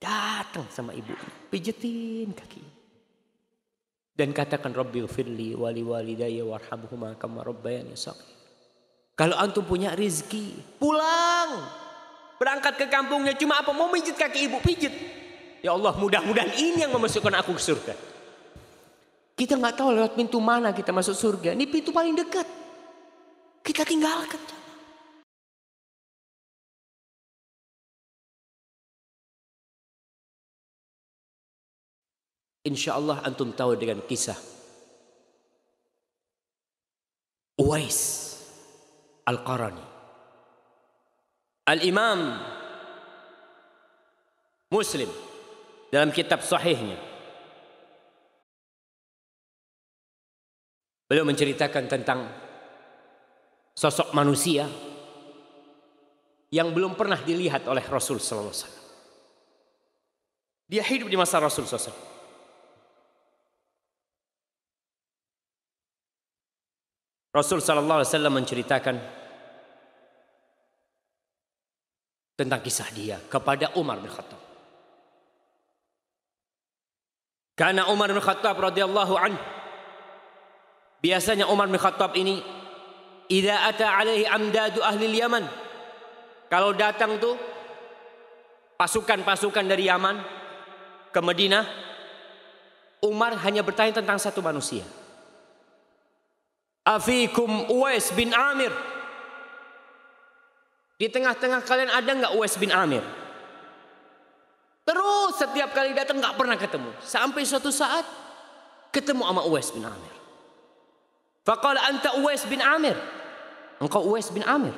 [0.01, 1.13] Datang sama ibu.
[1.53, 2.63] Pijetin kaki.
[4.17, 7.93] Dan katakan Rabbi firli wali walidayya warhamhuma kama rabbayani
[9.13, 10.57] Kalau antum punya rizki.
[10.81, 11.61] Pulang.
[12.41, 13.69] Berangkat ke kampungnya cuma apa?
[13.69, 14.57] Mau pijit kaki ibu.
[14.65, 14.93] Pijit.
[15.61, 18.16] Ya Allah mudah-mudahan ini yang memasukkan aku ke surga.
[19.37, 21.53] Kita nggak tahu lewat pintu mana kita masuk surga.
[21.53, 22.49] Ini pintu paling dekat.
[23.61, 24.41] Kita tinggalkan.
[32.65, 34.35] Insya Allah antum tahu dengan kisah
[37.61, 38.33] Uwais
[39.23, 39.85] Al-Qarani.
[41.69, 42.41] Al-Imam
[44.73, 45.07] Muslim
[45.93, 47.16] dalam kitab sahihnya
[51.07, 52.27] Beliau menceritakan tentang
[53.71, 54.67] sosok manusia
[56.51, 58.85] yang belum pernah dilihat oleh Rasul sallallahu alaihi wasallam.
[60.67, 62.15] Dia hidup di masa Rasul sallallahu
[67.31, 68.95] Rasul sallallahu alaihi wasallam menceritakan
[72.35, 74.41] tentang kisah dia kepada Umar bin Khattab.
[77.55, 79.56] Karena Umar bin Khattab radhiyallahu anhu
[80.97, 82.41] Biasanya Umar bin Khattab ini
[83.29, 85.45] idza ata alaihi amdadu ahli Yaman.
[86.47, 87.35] Kalau datang tuh
[88.79, 90.15] pasukan-pasukan dari Yaman
[91.13, 91.63] ke Madinah,
[93.03, 94.81] Umar hanya bertanya tentang satu manusia.
[96.87, 98.71] Afikum Uwais bin Amir.
[100.97, 103.05] Di tengah-tengah kalian ada nggak Uwais bin Amir?
[104.87, 106.89] Terus setiap kali datang nggak pernah ketemu.
[107.03, 108.07] Sampai suatu saat
[108.89, 110.16] ketemu sama Uwais bin Amir.
[111.47, 112.99] Faqala anta Uwais bin Amir.
[113.79, 114.75] Engkau Uwais bin Amir.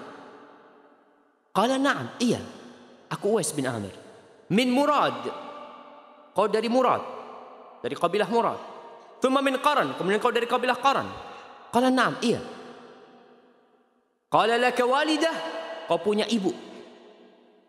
[1.49, 2.37] Qala na'am, iya.
[3.09, 3.89] Aku Uwais bin Amir.
[4.53, 5.25] Min Murad.
[6.37, 7.01] Kau dari Murad.
[7.81, 8.61] Dari kabilah Murad.
[9.17, 9.97] Thumma min Qaran.
[9.97, 11.09] Kemudian kau dari kabilah Qaran.
[11.73, 12.37] Qala na'am, iya.
[14.29, 15.35] Qala laka walidah.
[15.89, 16.53] Kau punya ibu.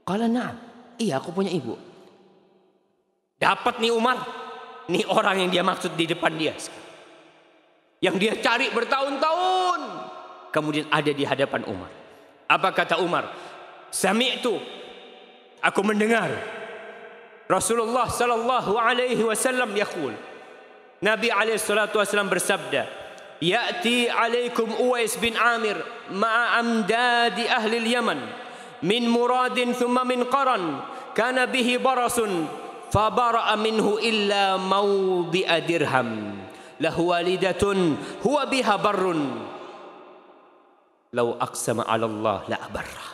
[0.04, 0.56] Qala na'am.
[1.00, 1.72] Iya, aku punya ibu.
[3.40, 4.20] Dapat nih Umar.
[4.92, 6.79] Nih orang yang dia maksud di depan dia sekarang
[8.00, 9.80] yang dia cari bertahun-tahun.
[10.50, 11.92] Kemudian ada di hadapan Umar.
[12.50, 13.30] Apa kata Umar?
[13.92, 14.58] Sami'tu.
[15.60, 16.32] Aku mendengar.
[17.46, 20.16] Rasulullah sallallahu alaihi wasallam yaqul.
[21.04, 22.84] Nabi alaihi salatu wasallam bersabda
[23.40, 25.80] Ya'ti alaikum Uwais bin Amir
[26.12, 28.20] ma'a amdadi ahli Yaman
[28.84, 30.84] min muradin thumma min qaran.
[31.16, 32.48] Kana bihi barasun
[32.92, 36.39] fabara'a minhu illa mawdi'a dirham
[36.80, 39.20] lahu walidatun huwa biha barrun.
[41.10, 43.06] Lau aqsama 'ala Allah la abarra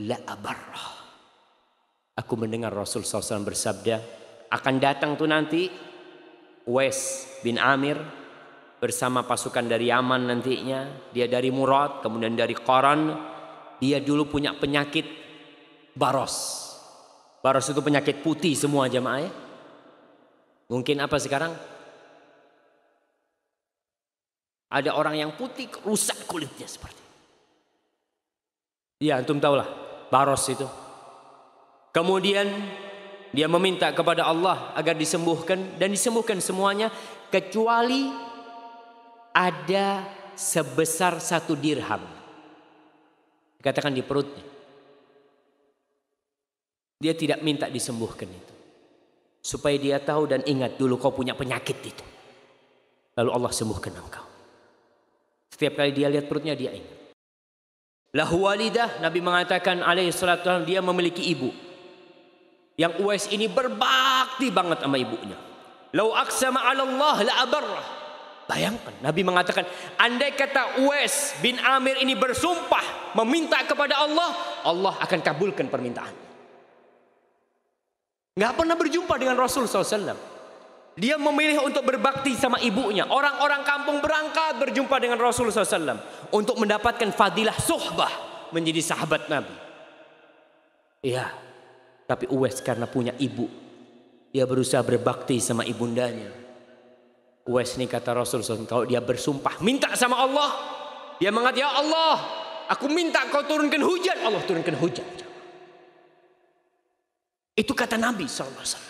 [0.00, 0.96] la abarra
[2.16, 3.96] aku mendengar Rasul SAW bersabda
[4.48, 5.68] akan datang tuh nanti
[6.66, 8.00] Wes bin Amir
[8.82, 11.12] bersama pasukan dari Yaman nantinya.
[11.14, 13.14] Dia dari Murad kemudian dari Qaran.
[13.78, 15.06] Dia dulu punya penyakit
[15.94, 16.66] baros.
[17.44, 19.30] Baros itu penyakit putih semua jamaah ya.
[20.66, 21.54] Mungkin apa sekarang
[24.66, 27.02] Ada orang yang putih rusak kulitnya seperti.
[28.98, 29.68] Ya, antum tahulah,
[30.10, 30.66] Baros itu.
[31.94, 32.48] Kemudian
[33.30, 36.88] dia meminta kepada Allah agar disembuhkan dan disembuhkan semuanya
[37.28, 38.08] kecuali
[39.36, 42.00] ada sebesar satu dirham.
[43.60, 44.44] Katakan di perutnya.
[46.96, 48.54] Dia tidak minta disembuhkan itu.
[49.44, 52.04] Supaya dia tahu dan ingat dulu kau punya penyakit itu.
[53.16, 54.35] Lalu Allah sembuhkan engkau.
[55.56, 57.16] Setiap kali dia lihat perutnya dia ingat.
[58.12, 61.48] Lahu walidah, Nabi mengatakan alaihi salatu dia memiliki ibu.
[62.76, 65.40] Yang Uwais ini berbakti banget sama ibunya.
[65.96, 67.86] Lau aksama ala Allah la abarrah.
[68.44, 69.64] Bayangkan Nabi mengatakan
[69.96, 76.12] andai kata Uwais bin Amir ini bersumpah meminta kepada Allah, Allah akan kabulkan permintaan.
[78.36, 80.35] Nggak pernah berjumpa dengan Rasul SAW.
[80.96, 83.04] Dia memilih untuk berbakti sama ibunya.
[83.04, 86.00] Orang-orang kampung berangkat berjumpa dengan Rasul SAW.
[86.32, 88.08] Untuk mendapatkan fadilah suhbah.
[88.48, 89.52] Menjadi sahabat Nabi.
[91.04, 91.28] Iya.
[92.08, 93.44] Tapi Uwais karena punya ibu.
[94.32, 96.32] Dia berusaha berbakti sama ibundanya.
[97.44, 98.64] Uwais ini kata Rasul SAW.
[98.64, 100.50] Kalau dia bersumpah minta sama Allah.
[101.20, 102.16] Dia mengatakan ya Allah.
[102.72, 104.16] Aku minta kau turunkan hujan.
[104.24, 105.04] Allah turunkan hujan.
[107.52, 108.85] Itu kata Nabi SAW.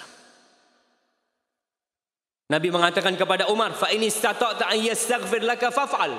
[2.47, 6.15] Nabi mengatakan kepada Umar, "Fa ini istata'ta an yastaghfir laka faf'al."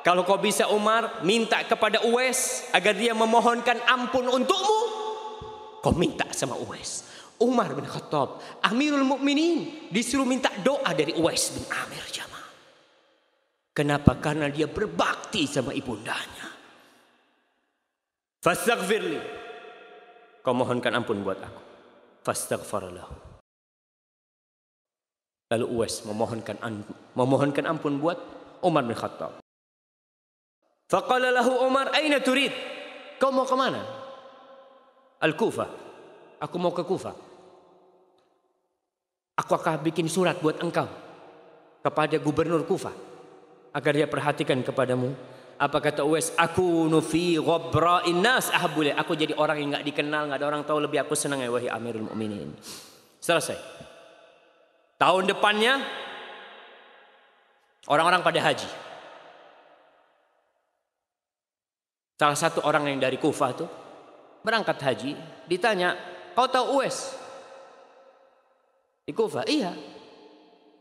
[0.00, 4.80] Kalau kau bisa Umar, minta kepada Uwais agar dia memohonkan ampun untukmu.
[5.80, 7.04] Kau minta sama Uwais.
[7.40, 12.48] Umar bin Khattab, Amirul Mukminin, disuruh minta doa dari Uwais bin Amir jamaah.
[13.72, 14.16] Kenapa?
[14.20, 16.48] Karena dia berbakti sama ibundanya.
[18.44, 19.20] Fastaghfirli.
[20.44, 21.70] Kau mohonkan ampun buat aku
[22.24, 23.29] fastaghfar lahu.
[25.50, 26.62] Lalu Uwais memohonkan
[27.18, 28.18] memohonkan ampun buat
[28.62, 29.42] Umar bin Khattab.
[30.86, 32.54] Faqala lahu Umar, "Aina turid?"
[33.18, 33.82] Kau mau ke mana?
[35.20, 35.68] Al-Kufah.
[36.40, 37.12] Aku mau ke Kufah.
[39.36, 40.88] Aku akan bikin surat buat engkau
[41.84, 42.92] kepada gubernur Kufah
[43.76, 45.12] agar dia perhatikan kepadamu
[45.60, 46.32] apa kata Uwais?
[46.40, 48.96] Aku nufi ghabra nas ahabule.
[48.96, 51.68] Aku jadi orang yang nggak dikenal, nggak ada orang tahu lebih aku senang ya wahai
[51.68, 52.56] Amirul Mukminin.
[53.20, 53.89] Selesai.
[55.00, 55.80] Tahun depannya
[57.88, 58.68] orang-orang pada haji.
[62.20, 63.70] Salah satu orang yang dari Kufah tuh
[64.44, 65.16] berangkat haji,
[65.48, 65.96] ditanya,
[66.36, 67.16] "Kau tahu Uwais?"
[69.08, 69.72] Di Kufah, "Iya."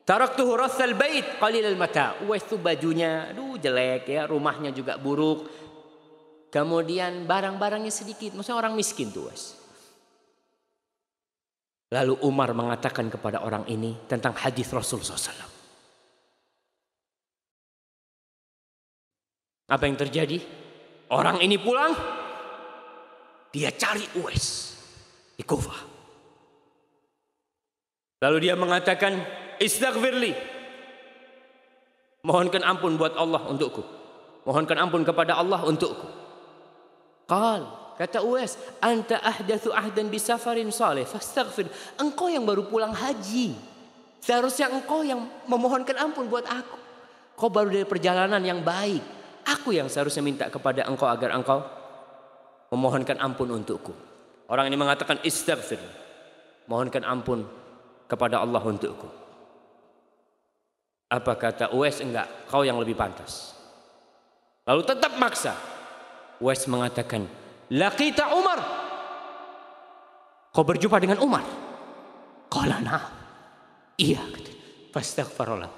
[0.03, 2.19] Taraktuhu rassal bait qalil al mata.
[2.27, 5.47] Uwais itu bajunya aduh jelek ya, rumahnya juga buruk.
[6.51, 9.58] Kemudian barang-barangnya sedikit, maksudnya orang miskin tuh Uwais.
[11.89, 15.49] Lalu Umar mengatakan kepada orang ini tentang hadis Rasul SAW.
[19.69, 20.37] Apa yang terjadi?
[21.09, 21.93] Orang ini pulang,
[23.49, 24.77] dia cari Uwais
[25.33, 25.81] di Kufah.
[28.21, 29.17] Lalu dia mengatakan,
[29.57, 30.33] Istaghfirli.
[32.21, 33.81] Mohonkan ampun buat Allah untukku.
[34.45, 36.05] Mohonkan ampun kepada Allah untukku.
[37.25, 41.67] Qal, kata Uwais, anta ahdathu ahdan bi safarin salih fastaghfir.
[41.99, 43.59] Engkau yang baru pulang haji.
[44.23, 46.79] Seharusnya engkau yang memohonkan ampun buat aku.
[47.35, 49.03] Kau baru dari perjalanan yang baik.
[49.43, 51.59] Aku yang seharusnya minta kepada engkau agar engkau
[52.71, 53.91] memohonkan ampun untukku.
[54.47, 55.79] Orang ini mengatakan istaghfir.
[56.71, 57.43] Mohonkan ampun
[58.07, 59.07] kepada Allah untukku.
[61.09, 63.57] Apa kata Uwais enggak, kau yang lebih pantas.
[64.69, 65.57] Lalu tetap maksa.
[66.37, 67.25] Uwais mengatakan,
[67.69, 68.59] Laqita Umar.
[70.49, 71.45] Kau berjumpa dengan Umar.
[72.49, 73.13] Qala na'am.
[74.01, 74.23] Iya.
[74.89, 75.69] Fastaghfarullah.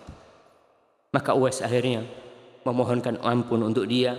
[1.11, 2.07] Maka Uwais akhirnya
[2.63, 4.15] memohonkan ampun untuk dia.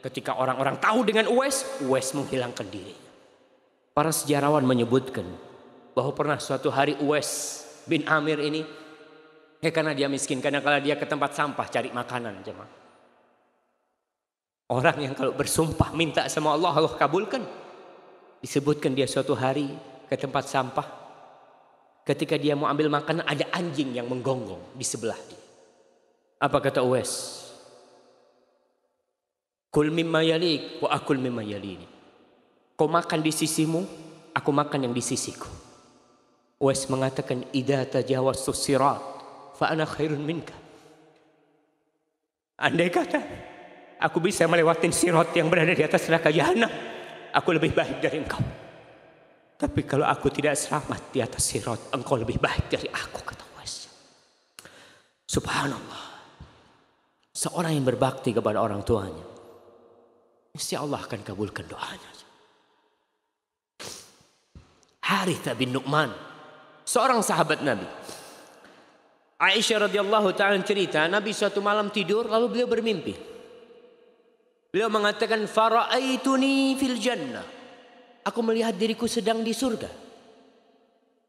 [0.00, 3.08] Ketika orang-orang tahu dengan Uwais, Uwais menghilangkan dirinya.
[3.92, 5.28] Para sejarawan menyebutkan
[5.92, 8.64] bahwa pernah suatu hari Uwais bin Amir ini
[9.60, 12.79] Ya karena dia miskin, karena kalau dia ke tempat sampah cari makanan jemaah.
[14.70, 17.42] Orang yang kalau bersumpah minta sama Allah, Allah kabulkan.
[18.38, 19.66] Disebutkan dia suatu hari
[20.06, 20.86] ke tempat sampah.
[22.06, 25.42] Ketika dia mau ambil makanan ada anjing yang menggonggong di sebelah dia.
[26.38, 27.42] Apa kata Uwais?
[29.74, 31.86] Kul mimma yalik wa akul mimma yalini.
[32.78, 33.82] Kau makan di sisimu,
[34.32, 35.50] aku makan yang di sisiku.
[36.62, 39.02] Uwais mengatakan idza tajawaztu sirat
[39.58, 40.54] fa ana khairun minka.
[42.54, 43.49] Andai kata
[44.00, 46.72] aku bisa melewati sirat yang berada di atas neraka jahanam,
[47.36, 48.40] aku lebih baik dari engkau.
[49.60, 53.92] Tapi kalau aku tidak selamat di atas sirat, engkau lebih baik dari aku kata Uwais.
[55.28, 56.04] Subhanallah.
[57.36, 59.24] Seorang yang berbakti kepada orang tuanya.
[60.56, 62.10] Mesti Allah akan kabulkan doanya.
[65.04, 66.10] Harithah bin Nu'man.
[66.88, 67.86] Seorang sahabat Nabi.
[69.40, 73.29] Aisyah radhiyallahu taala cerita, Nabi suatu malam tidur lalu beliau bermimpi.
[74.70, 77.42] Beliau mengatakan faraaituni fil jannah.
[78.22, 79.90] Aku melihat diriku sedang di surga.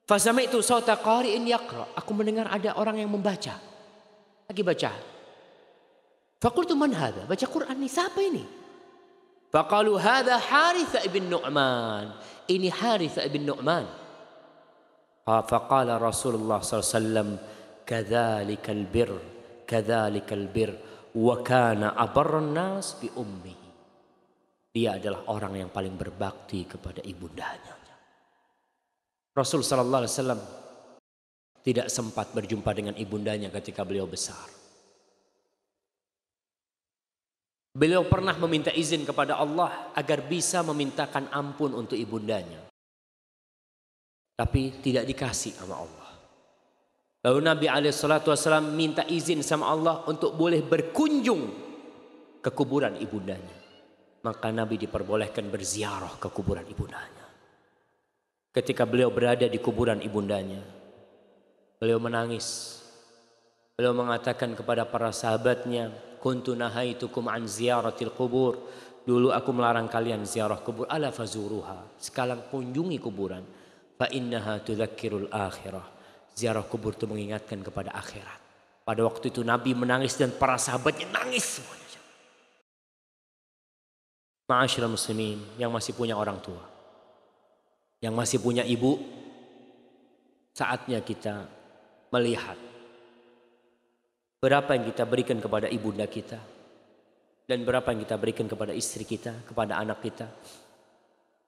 [0.05, 1.97] Fasami'tu sauta qari'in yaqra.
[1.97, 3.57] Aku mendengar ada orang yang membaca.
[4.45, 4.91] Lagi baca.
[6.41, 7.25] Fakultu man hadha?
[7.25, 8.43] Baca Quran ini siapa ini?
[9.49, 12.17] Faqalu hadha Haritha ibn Nu'man.
[12.45, 13.85] Ini Haritha ibn Nu'man.
[15.25, 17.39] Faqala Rasulullah SAW
[17.87, 19.11] kadzalikal bir
[19.69, 20.75] kadzalikal bir
[21.17, 23.69] wa kana abarran nas bi ummihi
[24.71, 27.75] dia adalah orang yang paling berbakti kepada ibundanya
[29.31, 30.41] Rasul sallallahu alaihi wasallam
[31.61, 34.61] tidak sempat berjumpa dengan ibundanya ketika beliau besar
[37.71, 42.67] Beliau pernah meminta izin kepada Allah agar bisa memintakan ampun untuk ibundanya.
[44.35, 46.00] Tapi tidak dikasih sama Allah.
[47.21, 51.43] Lalu Nabi SAW minta izin sama Allah untuk boleh berkunjung
[52.41, 53.61] ke kuburan ibundanya.
[54.25, 57.25] Maka Nabi diperbolehkan berziarah ke kuburan ibundanya.
[58.49, 60.65] Ketika beliau berada di kuburan ibundanya,
[61.77, 62.81] beliau menangis.
[63.77, 68.65] Beliau mengatakan kepada para sahabatnya, "Kuntu nahaitukum an ziyaratil kubur."
[69.01, 71.97] Dulu aku melarang kalian ziarah kubur, ala fazuruha.
[71.97, 73.41] Sekarang kunjungi kuburan.
[73.97, 76.00] Fa innaha tudzakkirul akhirah
[76.31, 78.39] Ziarah kubur itu mengingatkan kepada akhirat.
[78.81, 81.81] Pada waktu itu Nabi menangis dan para sahabatnya nangis semuanya.
[84.51, 86.59] Ma'asyiral muslimin yang masih punya orang tua.
[88.03, 88.99] Yang masih punya ibu.
[90.51, 91.47] Saatnya kita
[92.11, 92.59] melihat.
[94.41, 96.41] Berapa yang kita berikan kepada ibunda kita.
[97.47, 100.27] Dan berapa yang kita berikan kepada istri kita, kepada anak kita.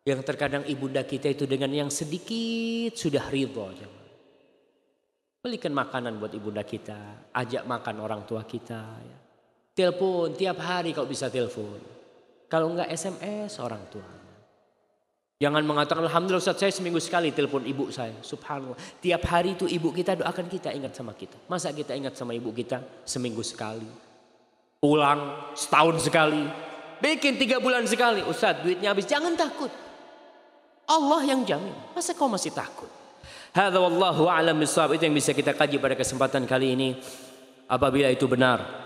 [0.04, 4.03] Yang terkadang ibunda kita itu dengan yang sedikit sudah ridho.
[5.44, 8.80] Belikan makanan buat ibunda kita, ajak makan orang tua kita.
[8.80, 9.18] Ya.
[9.76, 11.84] Telepon tiap hari kau bisa telepon.
[12.48, 14.08] Kalau enggak SMS orang tua.
[15.44, 18.16] Jangan mengatakan Alhamdulillah Ustaz saya seminggu sekali telepon ibu saya.
[18.24, 18.80] Subhanallah.
[19.04, 21.36] Tiap hari itu ibu kita doakan kita ingat sama kita.
[21.52, 23.92] Masa kita ingat sama ibu kita seminggu sekali.
[24.80, 26.48] Pulang setahun sekali.
[27.04, 28.24] Bikin tiga bulan sekali.
[28.24, 29.12] Ustaz duitnya habis.
[29.12, 29.76] Jangan takut.
[30.88, 31.76] Allah yang jamin.
[31.92, 33.03] Masa kau masih takut?
[33.54, 36.90] Hadza wallahu a'lam bissawab itu yang bisa kita kaji pada kesempatan kali ini.
[37.70, 38.84] Apabila itu benar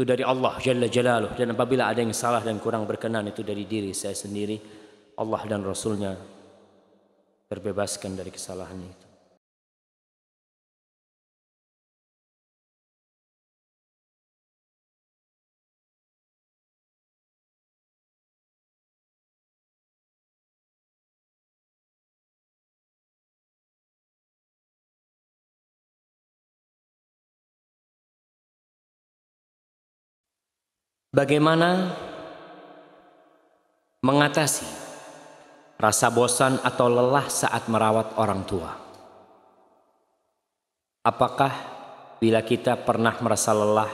[0.00, 3.68] itu dari Allah Jalla Jalaluh dan apabila ada yang salah dan kurang berkenan itu dari
[3.68, 4.56] diri saya sendiri
[5.20, 6.16] Allah dan Rasulnya
[7.52, 9.09] terbebaskan dari kesalahan itu.
[31.10, 31.90] Bagaimana
[33.98, 34.62] mengatasi
[35.74, 38.70] rasa bosan atau lelah saat merawat orang tua?
[41.02, 41.50] Apakah
[42.22, 43.90] bila kita pernah merasa lelah,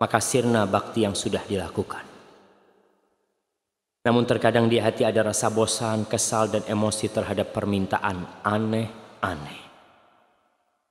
[0.00, 2.08] maka sirna bakti yang sudah dilakukan?
[4.08, 9.60] Namun terkadang di hati ada rasa bosan, kesal dan emosi terhadap permintaan aneh-aneh.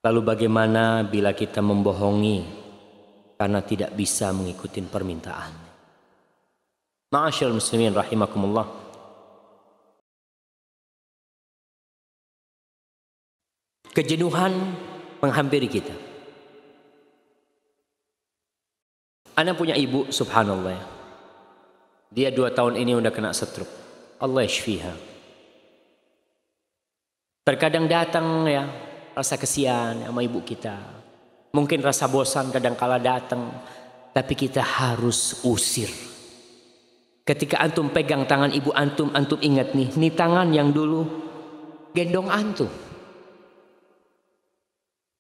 [0.05, 2.64] Lalu bagaimana bila kita membohongi
[3.35, 5.53] karena tidak bisa mengikuti permintaan.
[7.11, 8.67] Ma'asyal muslimin rahimakumullah.
[13.95, 14.51] Kejenuhan
[15.23, 15.95] menghampiri kita.
[19.35, 20.79] Anak punya ibu subhanallah.
[22.11, 23.71] Dia dua tahun ini udah kena stroke.
[24.19, 24.95] Allah yashfiha.
[27.43, 28.67] Terkadang datang ya
[29.15, 31.04] rasa kesian sama ibu kita.
[31.55, 33.47] Mungkin rasa bosan kadang kala datang,
[34.11, 35.87] tapi kita harus usir.
[37.23, 41.07] Ketika antum pegang tangan ibu antum, antum ingat nih, ini tangan yang dulu
[41.95, 42.67] gendong antum.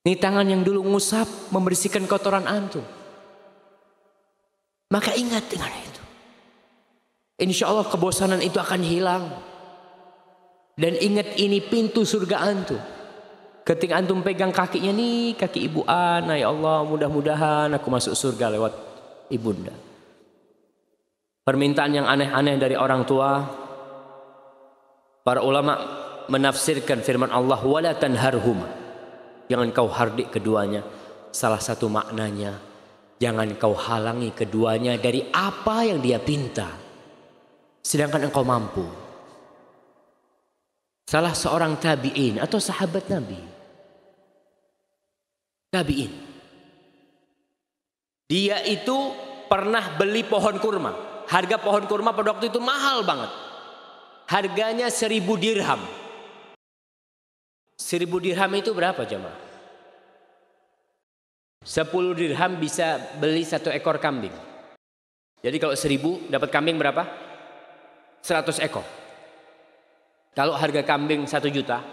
[0.05, 2.83] Ini tangan yang dulu ngusap, membersihkan kotoran antum.
[4.91, 6.01] Maka ingat dengan itu.
[7.41, 9.23] Insya Allah kebosanan itu akan hilang.
[10.75, 12.77] Dan ingat ini pintu surga antum.
[13.65, 18.73] Ketika antum pegang kakinya nih, kaki ibu Ana, ya Allah mudah-mudahan aku masuk surga lewat
[19.33, 19.73] ibunda.
[21.41, 23.41] Permintaan yang aneh-aneh dari orang tua,
[25.25, 25.81] para ulama
[26.29, 28.61] menafsirkan firman Allah, wala tanharhum.
[29.49, 30.85] Jangan kau hardik keduanya.
[31.33, 32.61] Salah satu maknanya,
[33.15, 36.67] Jangan kau halangi keduanya dari apa yang dia pinta.
[37.79, 38.83] Sedangkan engkau mampu.
[41.07, 43.54] Salah seorang tabi'in atau sahabat Nabi.
[45.75, 46.11] Tabi'in.
[48.31, 49.11] Dia itu
[49.51, 50.95] pernah beli pohon kurma.
[51.27, 53.27] Harga pohon kurma pada waktu itu mahal banget.
[54.31, 55.83] Harganya seribu dirham.
[57.75, 59.35] Seribu dirham itu berapa jemaah?
[61.65, 64.33] Sepuluh dirham bisa beli satu ekor kambing.
[65.43, 67.03] Jadi kalau seribu dapat kambing berapa?
[68.23, 68.85] Seratus ekor.
[70.33, 71.83] Kalau harga kambing satu juta,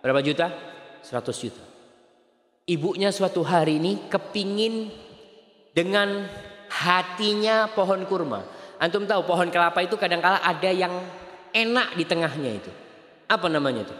[0.00, 0.48] berapa juta?
[1.04, 1.69] Seratus juta.
[2.70, 4.94] Ibunya suatu hari ini kepingin
[5.74, 6.22] dengan
[6.70, 8.46] hatinya pohon kurma.
[8.78, 10.94] Antum tahu pohon kelapa itu kadang-kala ada yang
[11.50, 12.70] enak di tengahnya itu.
[13.26, 13.96] Apa namanya itu?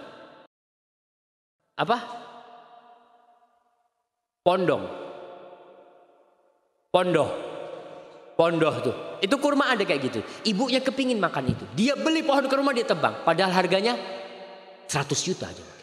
[1.83, 1.99] Apa?
[4.47, 4.87] Pondong.
[6.95, 7.31] Pondoh.
[8.39, 8.95] Pondoh tuh.
[9.19, 10.21] Itu kurma ada kayak gitu.
[10.47, 11.65] Ibunya kepingin makan itu.
[11.75, 13.27] Dia beli pohon kurma dia tebang.
[13.27, 13.99] Padahal harganya
[14.87, 15.80] 100 juta aja.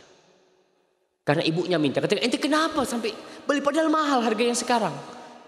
[1.27, 1.99] Karena ibunya minta.
[1.99, 3.11] Kata, ente kenapa sampai
[3.43, 4.95] beli padahal mahal harganya sekarang.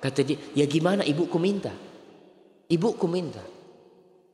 [0.04, 1.72] Kata dia, ya gimana ibuku minta.
[2.68, 3.40] Ibuku minta.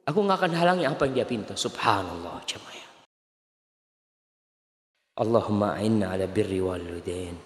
[0.10, 1.54] Aku nggak akan halangi apa yang dia pinta.
[1.54, 2.90] Subhanallah jemaah.
[5.22, 7.38] Allahumma inna ala birri walidain.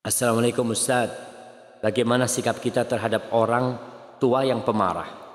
[0.00, 1.12] Assalamualaikum Ustaz.
[1.84, 3.76] Bagaimana sikap kita terhadap orang
[4.16, 5.25] tua yang pemarah?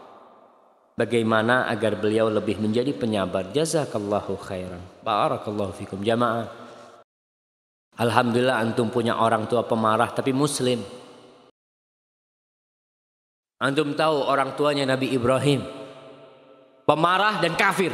[1.01, 3.49] Bagaimana agar beliau lebih menjadi penyabar?
[3.49, 4.77] Jazakallahu khairan.
[5.01, 6.45] Barakallahu fikum jamaah.
[7.97, 10.77] Alhamdulillah antum punya orang tua pemarah tapi muslim.
[13.57, 15.65] Antum tahu orang tuanya Nabi Ibrahim.
[16.85, 17.89] Pemarah dan kafir.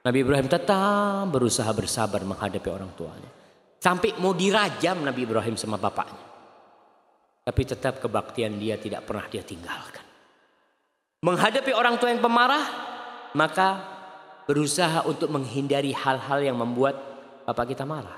[0.00, 3.28] Nabi Ibrahim tetap berusaha bersabar menghadapi orang tuanya.
[3.76, 6.24] Sampai mau dirajam Nabi Ibrahim sama bapaknya.
[7.44, 10.09] Tapi tetap kebaktian dia tidak pernah dia tinggalkan.
[11.20, 12.64] Menghadapi orang tua yang pemarah,
[13.36, 13.68] maka
[14.48, 16.96] berusaha untuk menghindari hal-hal yang membuat
[17.44, 18.16] bapak kita marah.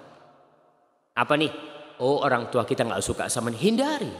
[1.18, 1.50] Apa nih?
[1.98, 4.10] Oh orang tua kita nggak suka sama hindari.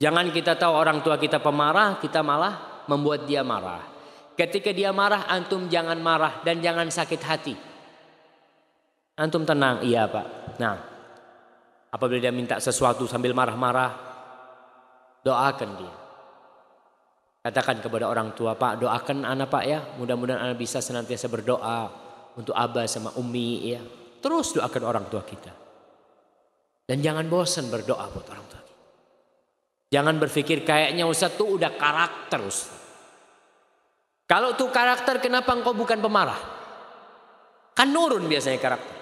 [0.00, 3.84] Jangan kita tahu orang tua kita pemarah, kita malah membuat dia marah.
[4.32, 7.54] Ketika dia marah, antum jangan marah dan jangan sakit hati.
[9.20, 10.56] Antum tenang, iya pak.
[10.56, 10.80] Nah,
[11.92, 13.92] apabila dia minta sesuatu sambil marah-marah,
[15.20, 15.99] doakan dia.
[17.40, 19.80] Katakan kepada orang tua, Pak, doakan anak Pak ya.
[19.96, 21.88] Mudah-mudahan anak bisa senantiasa berdoa
[22.36, 23.80] untuk abah sama umi ya.
[24.20, 25.52] Terus doakan orang tua kita.
[26.84, 28.78] Dan jangan bosan berdoa buat orang tua kita.
[29.90, 32.76] Jangan berpikir kayaknya Ustaz tuh udah karakter Ustaz.
[34.28, 36.38] Kalau tuh karakter kenapa engkau bukan pemarah?
[37.72, 38.96] Kan nurun biasanya karakter.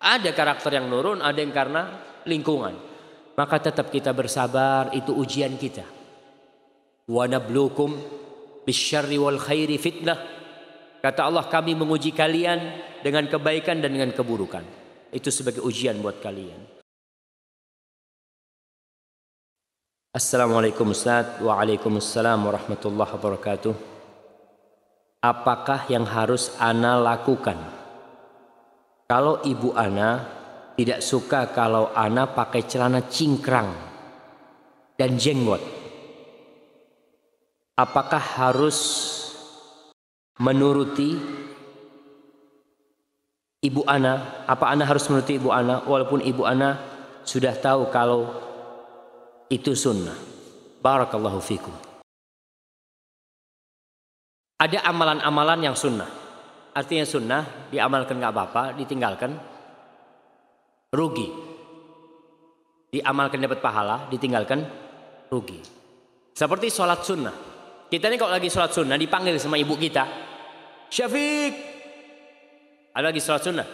[0.00, 2.72] Ada karakter yang nurun, ada yang karena lingkungan.
[3.36, 5.99] Maka tetap kita bersabar, itu ujian kita.
[7.10, 7.98] Wa nablukum
[8.62, 10.18] bisyarri wal khairi fitnah.
[11.02, 12.60] Kata Allah kami menguji kalian
[13.02, 14.62] dengan kebaikan dan dengan keburukan.
[15.10, 16.78] Itu sebagai ujian buat kalian.
[20.10, 23.74] Assalamualaikum Ustaz Waalaikumsalam warahmatullahi wabarakatuh
[25.22, 27.54] Apakah yang harus Ana lakukan
[29.06, 30.22] kalau ibu Ana
[30.74, 33.70] tidak suka kalau Ana pakai celana cingkrang
[34.94, 35.79] dan jenggot.
[37.80, 38.76] Apakah harus
[40.36, 41.16] menuruti
[43.64, 44.44] ibu Ana?
[44.44, 46.76] Apa Ana harus menuruti ibu Ana walaupun ibu Ana
[47.24, 48.36] sudah tahu kalau
[49.48, 50.12] itu sunnah?
[50.84, 51.72] Barakallahu fikum.
[54.60, 56.12] Ada amalan-amalan yang sunnah.
[56.76, 59.40] Artinya sunnah diamalkan nggak apa-apa, ditinggalkan
[60.92, 61.32] rugi.
[62.92, 64.68] Diamalkan dapat pahala, ditinggalkan
[65.32, 65.64] rugi.
[66.36, 67.49] Seperti sholat sunnah.
[67.90, 70.06] Kita ini kalau lagi sholat sunnah dipanggil sama ibu kita.
[70.86, 71.54] Syafiq.
[72.94, 73.66] Ada lagi sholat sunnah.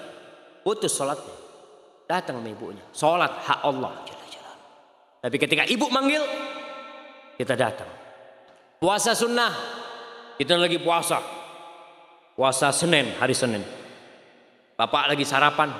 [0.65, 1.37] Putus sholatnya.
[2.09, 2.81] Datang sama ibunya.
[2.97, 3.93] Sholat hak Allah.
[5.21, 6.25] Tapi ketika ibu manggil,
[7.37, 7.91] kita datang.
[8.81, 9.53] Puasa sunnah.
[10.41, 11.21] Kita lagi puasa.
[12.37, 13.65] Puasa Senin, hari Senin.
[14.77, 15.73] Bapak lagi sarapan.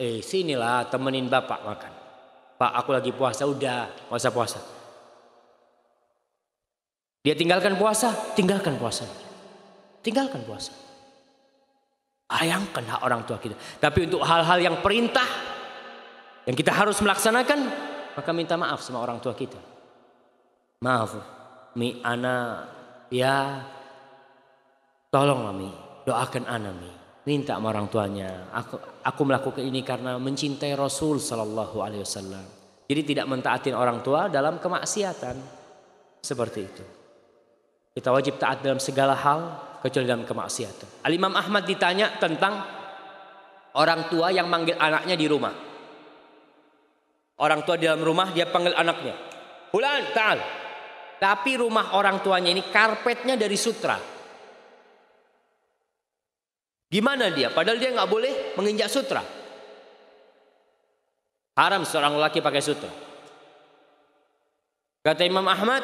[0.00, 1.92] Eh sinilah temenin bapak makan.
[2.56, 4.73] Pak aku lagi puasa, udah puasa puasa.
[7.24, 9.08] Dia tinggalkan puasa, tinggalkan puasa.
[10.04, 10.76] Tinggalkan puasa.
[12.28, 13.56] Ayangkan hak orang tua kita.
[13.80, 15.24] Tapi untuk hal-hal yang perintah,
[16.44, 17.58] yang kita harus melaksanakan,
[18.12, 19.56] maka minta maaf sama orang tua kita.
[20.84, 21.16] Maaf,
[21.80, 22.68] mi ana
[23.08, 23.64] ya
[25.14, 25.70] Tolong Mami,
[26.02, 26.90] doakan Ana Mi.
[27.30, 28.50] Minta sama orang tuanya.
[28.50, 32.42] Aku Aku melakukan ini karena mencintai Rasul Sallallahu Alaihi Wasallam.
[32.90, 35.38] Jadi tidak mentaatin orang tua dalam kemaksiatan.
[36.18, 36.84] Seperti itu.
[37.94, 39.40] Kita wajib taat dalam segala hal
[39.78, 41.06] kecuali dalam kemaksiatan.
[41.06, 42.58] Al-Imam Ahmad ditanya tentang
[43.78, 45.54] orang tua yang manggil anaknya di rumah.
[47.38, 49.14] Orang tua di dalam rumah dia panggil anaknya.
[49.70, 50.38] Fulan, ta'al.
[51.22, 53.94] Tapi rumah orang tuanya ini karpetnya dari sutra.
[56.90, 57.54] Gimana dia?
[57.54, 59.22] Padahal dia nggak boleh menginjak sutra.
[61.54, 62.90] Haram seorang laki pakai sutra.
[65.02, 65.82] Kata Imam Ahmad,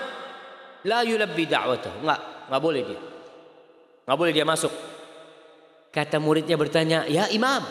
[0.86, 2.04] la yulabbi da'watahu.
[2.04, 3.00] Enggak, enggak boleh dia.
[4.06, 4.72] Enggak boleh dia masuk.
[5.90, 7.66] Kata muridnya bertanya, "Ya Imam,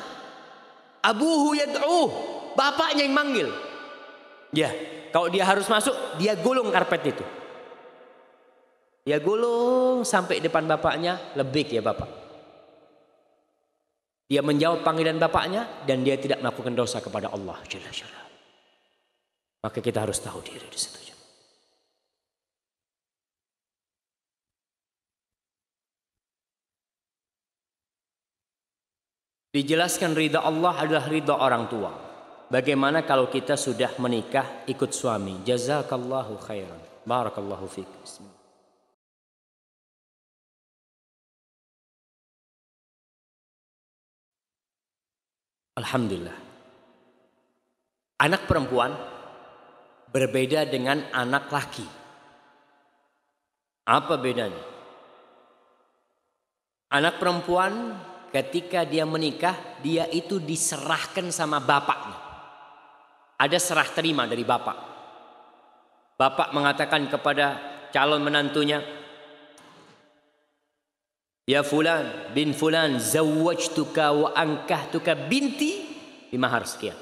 [0.99, 2.09] abuhu yad'uh."
[2.57, 3.47] Bapaknya yang manggil.
[4.51, 4.73] Ya,
[5.13, 7.25] kalau dia harus masuk, dia gulung karpet itu.
[9.07, 12.09] Dia gulung sampai depan bapaknya, lebih ya bapak.
[14.29, 18.21] Dia menjawab panggilan bapaknya dan dia tidak melakukan dosa kepada Allah Jalla Jalla.
[19.65, 21.08] Maka kita harus tahu diri di situ.
[29.59, 31.91] Dijelaskan ridha Allah adalah ridha orang tua.
[32.47, 35.43] Bagaimana kalau kita sudah menikah ikut suami?
[35.43, 36.79] Jazakallahu khairan.
[37.03, 37.91] Barakallahu fiik.
[45.75, 46.37] Alhamdulillah.
[48.23, 48.95] Anak perempuan
[50.07, 51.87] berbeda dengan anak laki.
[53.83, 54.63] Apa bedanya?
[56.95, 57.99] Anak perempuan
[58.29, 62.17] ketika dia menikah, dia itu diserahkan sama bapaknya.
[63.39, 64.77] Ada serah terima dari bapak.
[66.19, 67.55] Bapak mengatakan kepada
[67.95, 68.83] calon menantunya,
[71.49, 75.81] Ya fulan bin fulan zawwajtuka wa ankahtuka binti
[76.29, 76.93] di mahar sekian.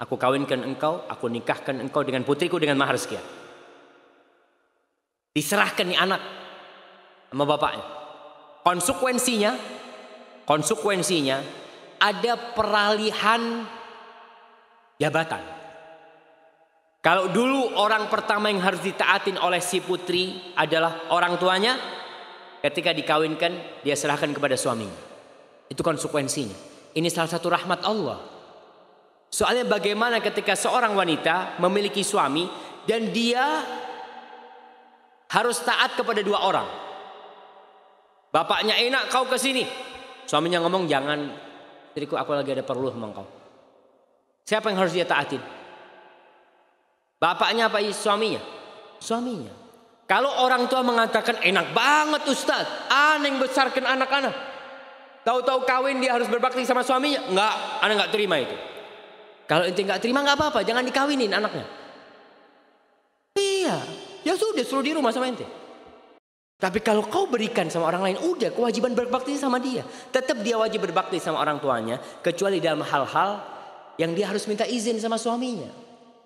[0.00, 3.20] Aku kawinkan engkau, aku nikahkan engkau dengan putriku dengan mahar sekian.
[5.36, 6.22] Diserahkan nih anak
[7.28, 7.84] sama bapaknya.
[8.64, 9.52] Konsekuensinya,
[10.48, 11.44] konsekuensinya
[12.00, 13.68] ada peralihan
[14.96, 15.44] jabatan.
[17.04, 21.76] Kalau dulu orang pertama yang harus ditaatin oleh si putri adalah orang tuanya,
[22.58, 24.98] Ketika dikawinkan, dia serahkan kepada suaminya.
[25.70, 26.58] Itu konsekuensinya.
[26.98, 28.18] Ini salah satu rahmat Allah.
[29.30, 32.50] Soalnya bagaimana ketika seorang wanita memiliki suami
[32.88, 33.62] dan dia
[35.30, 36.68] harus taat kepada dua orang.
[38.34, 39.62] Bapaknya enak kau ke sini.
[40.28, 41.32] Suaminya ngomong jangan
[41.96, 43.24] istriku aku lagi ada perlu sama kau.
[44.44, 45.40] Siapa yang harus dia taatin?
[47.16, 48.38] Bapaknya apa suaminya?
[49.00, 49.50] Suaminya.
[50.04, 54.32] Kalau orang tua mengatakan enak banget Ustadz, aneh besarkan anak-anak.
[55.24, 57.24] Tahu-tahu kawin dia harus berbakti sama suaminya.
[57.28, 58.56] Enggak, anak enggak terima itu.
[59.44, 61.64] Kalau ente enggak terima enggak apa-apa, jangan dikawinin anaknya.
[63.36, 63.76] Iya,
[64.24, 65.44] ya sudah suruh di rumah sama ente.
[66.58, 69.86] Tapi kalau kau berikan sama orang lain, udah kewajiban berbakti sama dia.
[70.10, 73.38] Tetap dia wajib berbakti sama orang tuanya, kecuali dalam hal-hal
[73.94, 75.70] yang dia harus minta izin sama suaminya.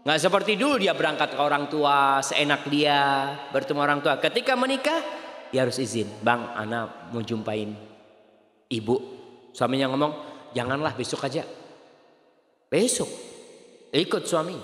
[0.02, 4.16] Nggak seperti dulu dia berangkat ke orang tua, seenak dia bertemu orang tua.
[4.16, 5.04] Ketika menikah,
[5.52, 6.08] dia harus izin.
[6.24, 7.76] Bang, anak mau jumpain
[8.72, 8.96] ibu.
[9.52, 10.12] Suaminya ngomong,
[10.56, 11.44] janganlah besok aja.
[12.72, 13.08] Besok.
[13.92, 14.56] Ikut suami.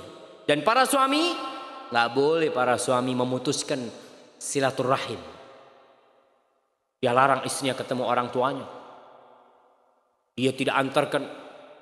[0.48, 1.36] Dan para suami,
[1.92, 3.84] nggak boleh para suami memutuskan
[4.40, 5.37] silaturahim.
[6.98, 8.66] Dia larang istrinya ketemu orang tuanya.
[10.34, 11.22] Dia tidak antarkan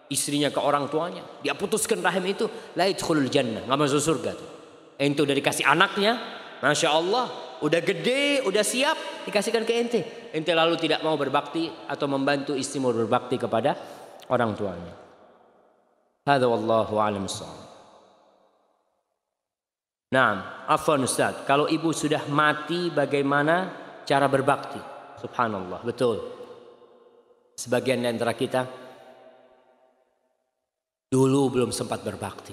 [0.09, 1.25] istrinya ke orang tuanya.
[1.41, 2.49] Dia putuskan rahim itu.
[2.77, 3.65] La idkhulul jannah.
[3.65, 4.31] Nggak masuk surga.
[4.37, 4.51] Tuh.
[4.97, 6.17] Ente udah dikasih anaknya.
[6.61, 7.27] Masya Allah.
[7.65, 8.97] Udah gede, udah siap.
[9.29, 10.01] Dikasihkan ke ente.
[10.33, 11.69] Ente lalu tidak mau berbakti.
[11.89, 13.77] Atau membantu istrimu berbakti kepada
[14.33, 14.95] orang tuanya.
[16.27, 17.29] Hada wallahu alam
[20.07, 21.45] Nah, afwan Ustaz.
[21.45, 23.69] Kalau ibu sudah mati bagaimana
[24.07, 24.96] cara berbakti?
[25.21, 26.21] Subhanallah, betul.
[27.57, 28.87] Sebagian di antara kita
[31.07, 32.51] Dulu belum sempat berbakti.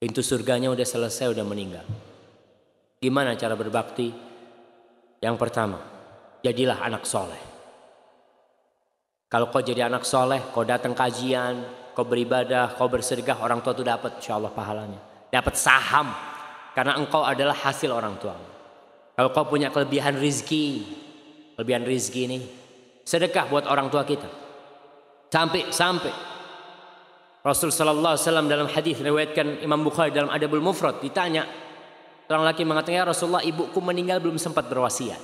[0.00, 1.84] Pintu surganya udah selesai, udah meninggal.
[2.96, 4.08] Gimana cara berbakti?
[5.20, 5.78] Yang pertama,
[6.40, 7.42] jadilah anak soleh.
[9.28, 11.60] Kalau kau jadi anak soleh, kau datang kajian,
[11.92, 15.00] kau beribadah, kau bersedekah, orang tua itu dapat insya Allah pahalanya.
[15.28, 16.08] Dapat saham,
[16.72, 18.32] karena engkau adalah hasil orang tua.
[19.18, 20.86] Kalau kau punya kelebihan rizki,
[21.58, 22.38] kelebihan rizki ini,
[23.02, 24.30] sedekah buat orang tua kita.
[25.26, 26.14] Sampai, sampai
[27.42, 31.48] Rasul sallallahu alaihi wasallam dalam hadis riwayatkan Imam Bukhari dalam Adabul Mufrad ditanya
[32.30, 35.18] orang laki mengatakan ya Rasulullah ibuku meninggal belum sempat berwasiat.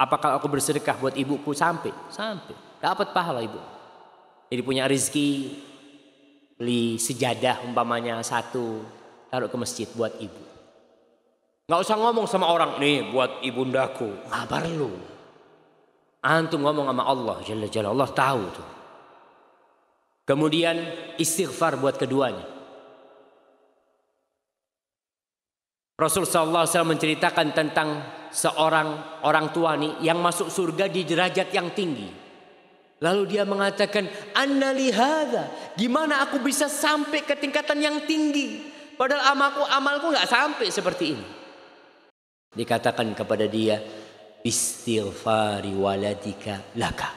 [0.00, 1.92] Apakah aku bersedekah buat ibuku sampai?
[2.12, 2.56] Sampai.
[2.82, 3.60] Dapat pahala ibu.
[4.52, 5.54] Jadi punya rezeki,
[6.58, 8.84] beli sejadah umpamanya satu,
[9.32, 10.49] taruh ke masjid buat ibu.
[11.70, 14.26] Nggak usah ngomong sama orang, nih buat ibundaku.
[14.26, 14.90] Nggak perlu.
[16.18, 17.94] Antum ngomong sama Allah, Jalla Jalla.
[17.94, 18.68] Allah tahu tuh.
[20.26, 20.74] Kemudian
[21.14, 22.42] istighfar buat keduanya.
[25.94, 28.02] Rasul sallallahu menceritakan tentang
[28.34, 32.10] seorang orang tua nih yang masuk surga di derajat yang tinggi.
[32.98, 38.58] Lalu dia mengatakan, "Anna lihada, gimana aku bisa sampai ke tingkatan yang tinggi?
[38.98, 41.39] Padahal amalku amalku nggak sampai seperti ini."
[42.50, 43.78] Dikatakan kepada dia,
[44.42, 47.10] "Istighfari waladika laka."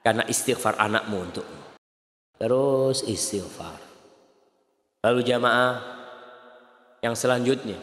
[0.00, 1.62] Karena istighfar anakmu untukmu.
[2.36, 3.76] Terus istighfar.
[5.04, 5.74] Lalu jamaah
[7.04, 7.76] yang selanjutnya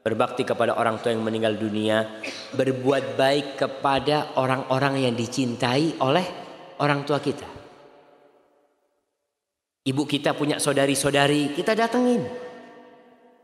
[0.00, 2.22] berbakti kepada orang tua yang meninggal dunia,
[2.56, 6.24] berbuat baik kepada orang-orang yang dicintai oleh
[6.80, 7.44] orang tua kita.
[9.80, 12.49] Ibu kita punya saudari-saudari, kita datengin.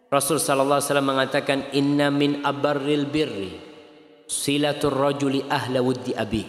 [0.06, 3.58] Rasul sallallahu alaihi wasallam mengatakan inna min abarril birri
[4.30, 6.46] silatur rajuli ahla wuddi abi.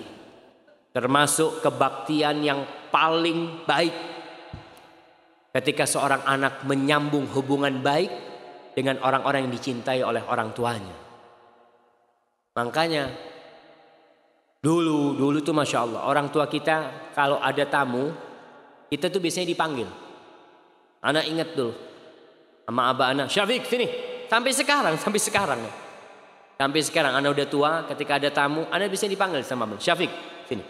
[0.94, 3.96] Termasuk kebaktian yang paling baik
[5.58, 8.10] ketika seorang anak menyambung hubungan baik
[8.78, 10.98] dengan orang-orang yang dicintai oleh orang tuanya.
[12.58, 13.10] Makanya
[14.62, 18.14] dulu dulu tuh masya Allah orang tua kita kalau ada tamu
[18.90, 19.90] kita tuh biasanya dipanggil.
[21.02, 21.74] Anak ingat dulu
[22.68, 23.88] sama abah anak Syafiq sini
[24.28, 25.62] sampai sekarang sampai sekarang.
[26.58, 30.12] Sampai sekarang anak udah tua ketika ada tamu anak bisa dipanggil sama abah Syafiq
[30.44, 30.64] sini.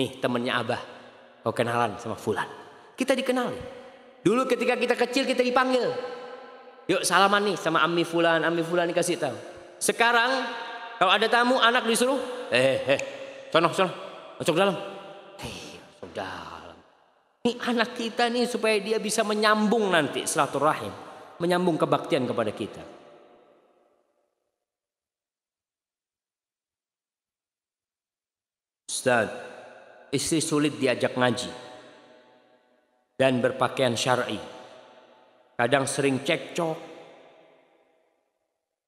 [0.00, 0.80] Nih temennya abah
[1.44, 2.48] kau kenalan sama Fulan.
[2.96, 3.52] Kita dikenal.
[4.24, 5.92] Dulu ketika kita kecil kita dipanggil.
[6.88, 9.36] Yuk salaman nih sama Ami Fulan, Ami Fulan dikasih tahu.
[9.76, 10.30] Sekarang
[11.00, 12.20] kalau ada tamu anak disuruh,
[12.52, 13.00] eh eh,
[13.48, 13.88] sono sono,
[14.36, 14.76] masuk dalam.
[15.40, 16.76] Hei, masuk dalam.
[17.40, 20.92] Ini anak kita nih supaya dia bisa menyambung nanti silaturahim,
[21.40, 22.84] menyambung kebaktian kepada kita.
[28.84, 29.32] Ustaz,
[30.12, 31.48] istri sulit diajak ngaji
[33.16, 34.36] dan berpakaian syar'i.
[35.56, 36.92] Kadang sering cekcok.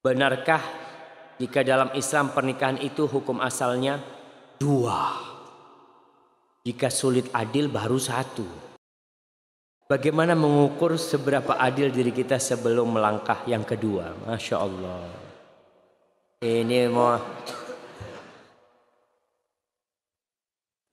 [0.02, 0.64] Benarkah
[1.40, 4.02] jika dalam Islam pernikahan itu hukum asalnya
[4.60, 5.16] dua?
[6.66, 8.71] Jika sulit adil baru satu.
[9.92, 14.16] Bagaimana mengukur seberapa adil diri kita sebelum melangkah yang kedua?
[14.24, 15.04] Masya Allah.
[16.40, 17.12] Ini mau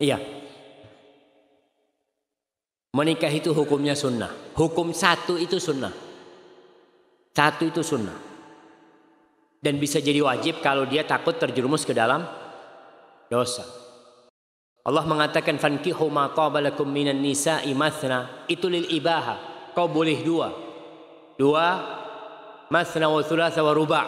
[0.03, 0.19] Iya.
[2.91, 4.35] Menikah itu hukumnya sunnah.
[4.59, 5.95] Hukum satu itu sunnah.
[7.31, 8.19] Satu itu sunnah.
[9.63, 12.27] Dan bisa jadi wajib kalau dia takut terjerumus ke dalam
[13.31, 13.63] dosa.
[14.89, 19.37] Allah mengatakan fankihu ma qabalakum minan nisa'i mathna itu lil ibaha.
[19.77, 20.49] Kau boleh dua.
[21.37, 21.65] Dua
[22.73, 24.05] mathna wa thulatha wa ruba'.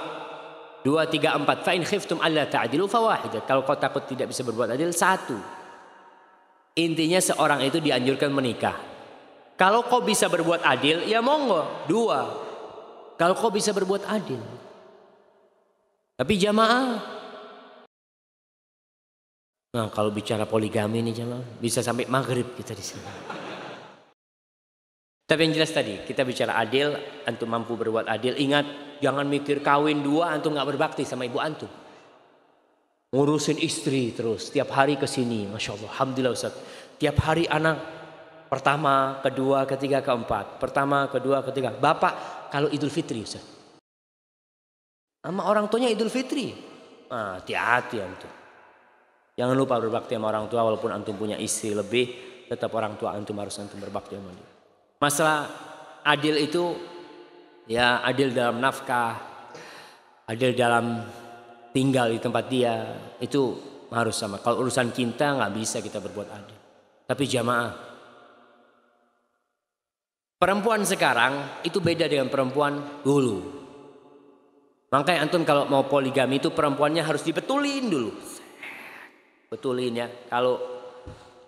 [0.81, 1.61] Dua, tiga, empat.
[1.61, 3.45] Fa in khiftum alla ta'dilu fawahidah.
[3.45, 5.37] Kalau kau takut tidak bisa berbuat adil, satu.
[6.73, 8.73] Intinya seorang itu dianjurkan menikah.
[9.53, 11.85] Kalau kau bisa berbuat adil, ya monggo.
[11.85, 12.25] Dua.
[13.21, 14.41] Kalau kau bisa berbuat adil.
[16.17, 17.20] Tapi jamaah.
[19.71, 21.63] Nah kalau bicara poligami ini jamaah.
[21.63, 23.03] Bisa sampai maghrib kita di sini.
[25.23, 26.91] Tapi yang jelas tadi, kita bicara adil,
[27.23, 28.35] antum mampu berbuat adil.
[28.35, 31.71] Ingat, jangan mikir kawin dua, antum nggak berbakti sama ibu antum.
[33.15, 35.91] Ngurusin istri terus tiap hari ke sini masya Allah.
[35.95, 36.55] Alhamdulillah Ustaz.
[36.99, 37.79] Tiap hari anak
[38.51, 40.59] pertama kedua ketiga keempat.
[40.59, 41.75] Pertama kedua ketiga.
[41.75, 43.43] Bapak kalau Idul Fitri Ustaz.
[45.23, 46.55] Sama orang tuanya Idul Fitri.
[47.11, 48.40] Ah hati-hati antum
[49.35, 52.05] jangan lupa berbakti sama orang tua walaupun antum punya istri lebih
[52.47, 54.47] tetap orang tua antum harus antum berbakti sama dia
[54.99, 55.39] masalah
[56.03, 56.63] adil itu
[57.67, 59.17] ya adil dalam nafkah
[60.27, 61.03] adil dalam
[61.71, 62.75] tinggal di tempat dia
[63.19, 64.39] itu harus sama.
[64.39, 66.59] Kalau urusan cinta nggak bisa kita berbuat adil.
[67.07, 67.71] Tapi jamaah,
[70.39, 73.59] perempuan sekarang itu beda dengan perempuan dulu.
[74.91, 78.11] Makanya antum kalau mau poligami itu perempuannya harus dibetulin dulu.
[79.51, 80.07] Betulin ya.
[80.31, 80.55] Kalau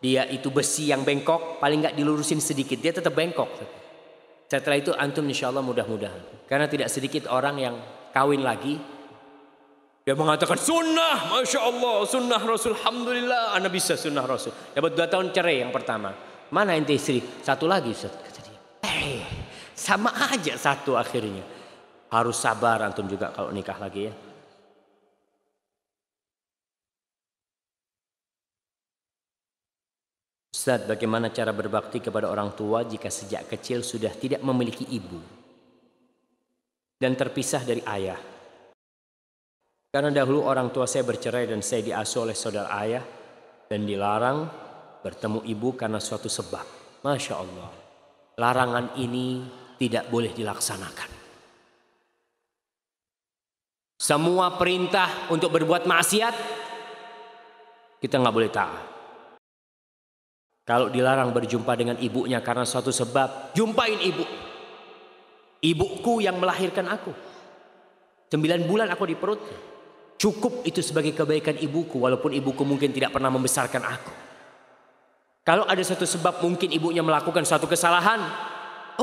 [0.04, 3.48] dia itu besi yang bengkok, paling nggak dilurusin sedikit, dia tetap bengkok.
[4.52, 6.44] Setelah itu antum insya Allah mudah-mudahan.
[6.46, 7.76] Karena tidak sedikit orang yang
[8.12, 8.76] kawin lagi
[10.04, 14.52] dia mengatakan sunnah, masya Allah, sunnah Rasul, alhamdulillah, anda bisa sunnah Rasul.
[14.76, 16.12] Dapat dua tahun cerai yang pertama.
[16.52, 17.24] Mana ente istri?
[17.40, 17.96] Satu lagi.
[18.84, 19.24] Eh,
[19.72, 21.40] sama aja satu akhirnya.
[22.12, 24.14] Harus sabar antum juga kalau nikah lagi ya.
[30.64, 35.19] Ustaz, bagaimana cara berbakti kepada orang tua jika sejak kecil sudah tidak memiliki ibu
[36.95, 38.15] dan terpisah dari ayah?
[39.91, 43.03] Karena dahulu orang tua saya bercerai dan saya diasuh oleh saudara ayah
[43.68, 44.48] dan dilarang
[45.03, 46.64] bertemu ibu karena suatu sebab.
[47.03, 47.69] Masya Allah.
[48.40, 49.44] Larangan ini
[49.76, 51.11] tidak boleh dilaksanakan.
[53.99, 56.35] Semua perintah untuk berbuat maksiat
[57.99, 58.93] kita nggak boleh taat.
[60.64, 64.23] Kalau dilarang berjumpa dengan ibunya karena suatu sebab, jumpain ibu.
[65.60, 67.11] Ibuku yang melahirkan aku.
[68.31, 69.40] Sembilan bulan aku di perut.
[70.15, 74.11] Cukup itu sebagai kebaikan ibuku walaupun ibuku mungkin tidak pernah membesarkan aku.
[75.44, 78.23] Kalau ada satu sebab mungkin ibunya melakukan suatu kesalahan,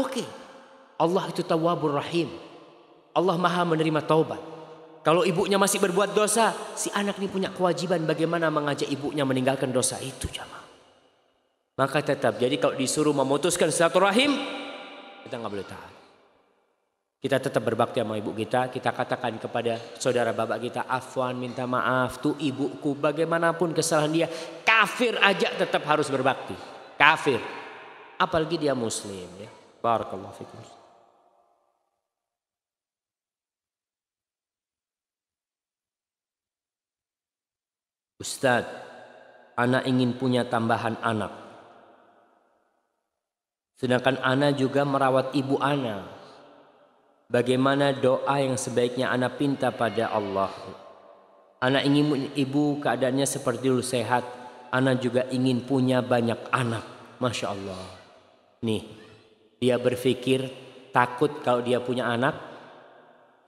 [0.00, 0.08] oke.
[0.08, 0.26] Okay.
[0.96, 2.32] Allah itu tawabur rahim.
[3.12, 4.40] Allah maha menerima taubat.
[5.00, 9.96] Kalau ibunya masih berbuat dosa, si anak ini punya kewajiban bagaimana mengajak ibunya meninggalkan dosa
[10.00, 10.59] itu jamaah.
[11.80, 14.36] Maka tetap, jadi kalau disuruh memutuskan rahim,
[15.24, 15.92] kita nggak boleh tahan.
[17.16, 22.20] Kita tetap berbakti sama ibu kita, kita katakan kepada saudara bapak kita, afwan minta maaf
[22.20, 24.28] tuh ibuku bagaimanapun kesalahan dia,
[24.60, 26.52] kafir aja tetap harus berbakti.
[27.00, 27.40] Kafir.
[28.20, 29.48] Apalagi dia muslim ya.
[29.80, 30.60] Barakallahu fikum.
[38.20, 38.68] Ustadz,
[39.56, 41.39] anak ingin punya tambahan anak.
[43.80, 46.04] Sedangkan Ana juga merawat ibu Ana.
[47.32, 50.52] Bagaimana doa yang sebaiknya Ana pinta pada Allah.
[51.64, 54.20] Ana ingin ibu keadaannya seperti dulu sehat.
[54.68, 56.84] Ana juga ingin punya banyak anak.
[57.24, 57.80] Masya Allah.
[58.68, 58.84] Nih,
[59.56, 60.44] dia berpikir
[60.92, 62.36] takut kalau dia punya anak,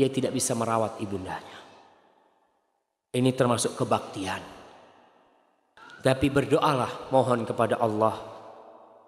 [0.00, 1.60] dia tidak bisa merawat ibundanya.
[3.12, 4.40] Ini termasuk kebaktian.
[6.00, 8.16] Tapi berdoalah mohon kepada Allah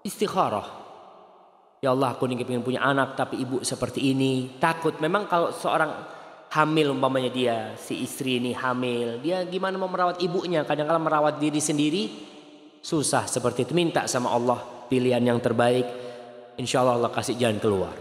[0.05, 0.84] istikharah
[1.85, 4.57] Ya Allah aku ingin punya anak tapi ibu seperti ini.
[4.57, 4.97] Takut.
[5.05, 5.93] Memang kalau seorang
[6.49, 9.21] hamil umpamanya dia si istri ini hamil.
[9.21, 10.65] Dia gimana mau merawat ibunya.
[10.65, 12.09] Kadang-kadang merawat diri sendiri
[12.81, 13.77] susah seperti itu.
[13.77, 15.85] Minta sama Allah pilihan yang terbaik.
[16.57, 17.93] Insya Allah Allah kasih jalan keluar.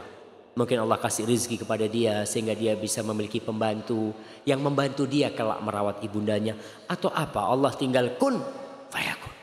[0.55, 4.15] Mungkin Allah kasih rezeki kepada dia sehingga dia bisa memiliki pembantu
[4.47, 6.55] yang membantu dia kelak merawat ibundanya
[6.88, 8.39] atau apa Allah tinggal kun
[8.88, 9.34] fayakun.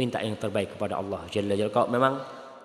[0.00, 1.68] Minta yang terbaik kepada Allah Jalla Jalla.
[1.68, 2.14] Kalau memang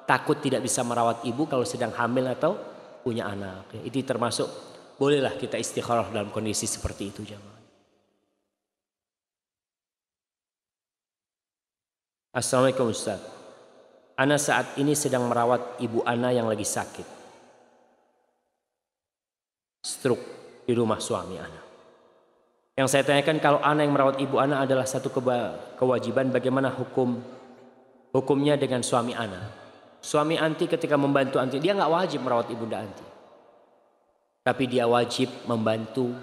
[0.09, 2.57] takut tidak bisa merawat ibu kalau sedang hamil atau
[3.05, 3.69] punya anak.
[3.85, 4.49] Itu termasuk
[4.97, 7.61] bolehlah kita istikharah dalam kondisi seperti itu jemaah.
[12.33, 13.21] Assalamualaikum Ustaz.
[14.17, 17.21] Ana saat ini sedang merawat ibu Ana yang lagi sakit.
[19.85, 20.25] Stroke
[20.65, 21.61] di rumah suami Ana.
[22.75, 25.13] Yang saya tanyakan kalau Ana yang merawat ibu Ana adalah satu
[25.77, 27.21] kewajiban bagaimana hukum
[28.11, 29.58] hukumnya dengan suami Ana.
[29.99, 33.05] Suami anti ketika membantu anti, dia nggak wajib merawat ibunda anti.
[34.39, 36.15] Tapi dia wajib membantu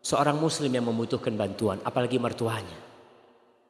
[0.00, 2.78] seorang muslim yang membutuhkan bantuan, apalagi mertuanya.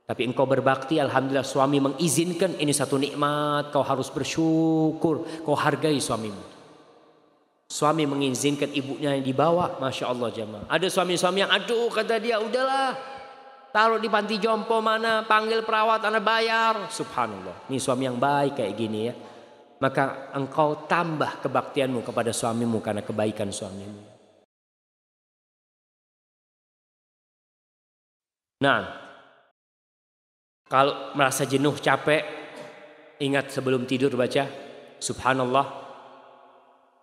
[0.06, 6.54] Tapi engkau berbakti, Alhamdulillah suami mengizinkan ini satu nikmat, kau harus bersyukur, kau hargai suamimu.
[7.66, 10.70] Suami mengizinkan ibunya yang dibawa, Masya Allah jamaah.
[10.70, 13.15] Ada suami-suami yang aduh kata dia udahlah
[13.76, 16.88] Taruh di panti jompo mana, panggil perawat, anak bayar.
[16.88, 17.68] Subhanallah.
[17.68, 19.12] Ini suami yang baik kayak gini ya.
[19.84, 24.00] Maka engkau tambah kebaktianmu kepada suamimu karena kebaikan suamimu.
[28.64, 28.80] Nah,
[30.72, 32.24] kalau merasa jenuh, capek,
[33.20, 34.48] ingat sebelum tidur baca
[34.96, 35.66] Subhanallah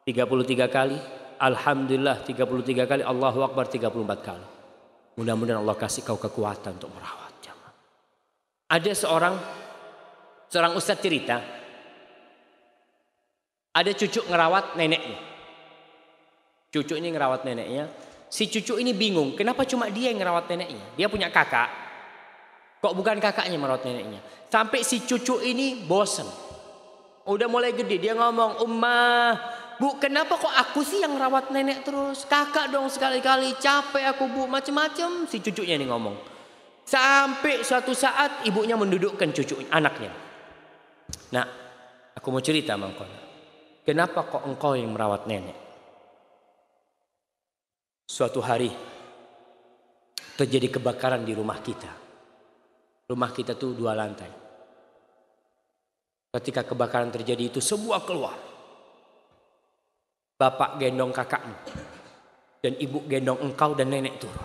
[0.10, 0.98] 33 kali,
[1.38, 4.53] Alhamdulillah 33 kali, Allahu Akbar 34 kali.
[5.14, 7.74] Mudah-mudahan Allah kasih kau kekuatan untuk merawat jamaah.
[8.74, 9.36] Ada seorang
[10.50, 11.38] seorang ustadz cerita
[13.74, 15.20] ada cucu ngerawat neneknya.
[16.70, 17.90] Cucu ini ngerawat neneknya.
[18.30, 20.86] Si cucu ini bingung, kenapa cuma dia yang ngerawat neneknya?
[20.98, 21.70] Dia punya kakak.
[22.82, 24.22] Kok bukan kakaknya merawat neneknya?
[24.50, 26.26] Sampai si cucu ini bosen.
[27.26, 29.32] Udah mulai gede dia ngomong, "Ummah,
[29.84, 32.24] Bu, kenapa kok aku sih yang rawat nenek terus?
[32.24, 35.28] Kakak dong sekali-kali, capek aku bu, macem-macem.
[35.28, 36.16] Si cucunya ini ngomong.
[36.88, 40.08] Sampai suatu saat ibunya mendudukkan cucu anaknya.
[41.36, 41.44] Nah,
[42.16, 43.12] aku mau cerita mangkon.
[43.84, 45.60] Kenapa kok engkau yang merawat nenek?
[48.08, 48.72] Suatu hari
[50.40, 51.92] terjadi kebakaran di rumah kita.
[53.12, 54.32] Rumah kita tuh dua lantai.
[56.32, 58.53] Ketika kebakaran terjadi itu semua keluar.
[60.44, 61.56] Bapak gendong kakakmu.
[62.60, 64.44] Dan ibu gendong engkau dan nenek turun.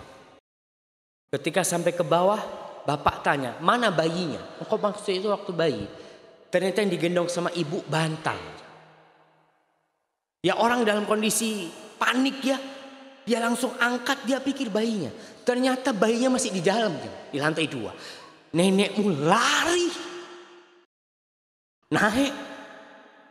[1.27, 2.39] Ketika sampai ke bawah,
[2.87, 4.39] bapak tanya, mana bayinya?
[4.63, 5.83] Engkau maksud itu waktu bayi.
[6.47, 8.39] Ternyata yang digendong sama ibu bantal.
[10.39, 11.67] Ya orang dalam kondisi
[11.99, 12.55] panik ya.
[13.27, 15.11] Dia langsung angkat, dia pikir bayinya.
[15.43, 16.95] Ternyata bayinya masih di dalam,
[17.27, 17.91] di lantai dua.
[18.55, 19.87] Nenekmu lari.
[21.91, 22.33] Naik.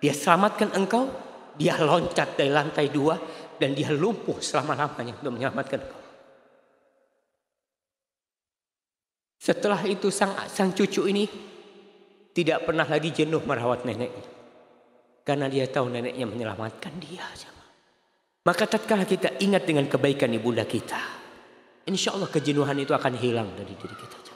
[0.04, 1.27] Dia selamatkan engkau.
[1.58, 3.18] Dia loncat dari lantai dua.
[3.58, 6.02] Dan dia lumpuh selama-lamanya untuk menyelamatkan engkau.
[9.34, 11.26] Setelah itu sang, sang cucu ini
[12.30, 14.30] tidak pernah lagi jenuh merawat neneknya.
[15.26, 17.26] Karena dia tahu neneknya menyelamatkan dia.
[18.46, 21.02] Maka tatkala kita ingat dengan kebaikan ibunda kita.
[21.90, 24.27] Insya Allah kejenuhan itu akan hilang dari diri kita.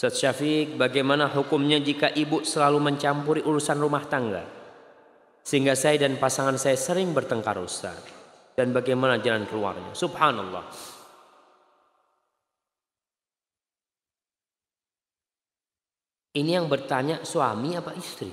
[0.00, 4.40] Ustaz Syafiq, bagaimana hukumnya jika ibu selalu mencampuri urusan rumah tangga?
[5.44, 8.00] Sehingga saya dan pasangan saya sering bertengkar Ustaz.
[8.56, 9.92] Dan bagaimana jalan keluarnya?
[9.92, 10.64] Subhanallah.
[16.32, 18.32] Ini yang bertanya suami apa istri?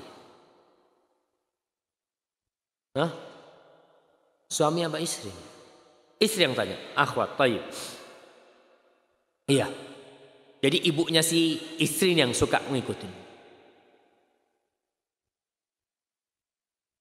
[2.96, 3.12] Hah?
[4.48, 5.36] Suami apa istri?
[6.16, 6.80] Istri yang tanya.
[6.96, 7.68] Akhwat, tayyib.
[9.52, 9.87] Iya.
[10.58, 13.06] Jadi ibunya si istri yang suka mengikuti.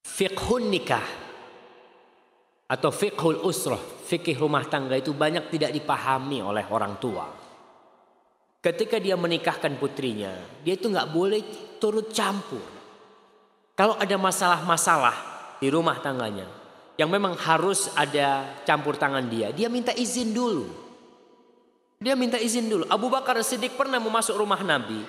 [0.05, 1.05] Fiqhun nikah
[2.67, 7.27] atau fiqhul usrah, fikih rumah tangga itu banyak tidak dipahami oleh orang tua.
[8.61, 10.35] Ketika dia menikahkan putrinya,
[10.65, 11.41] dia itu nggak boleh
[11.79, 12.65] turut campur.
[13.77, 15.17] Kalau ada masalah-masalah
[15.61, 16.49] di rumah tangganya,
[16.97, 20.86] yang memang harus ada campur tangan dia, dia minta izin dulu.
[21.97, 22.85] Dia minta izin dulu.
[22.93, 25.01] Abu Bakar Siddiq pernah mau masuk rumah Nabi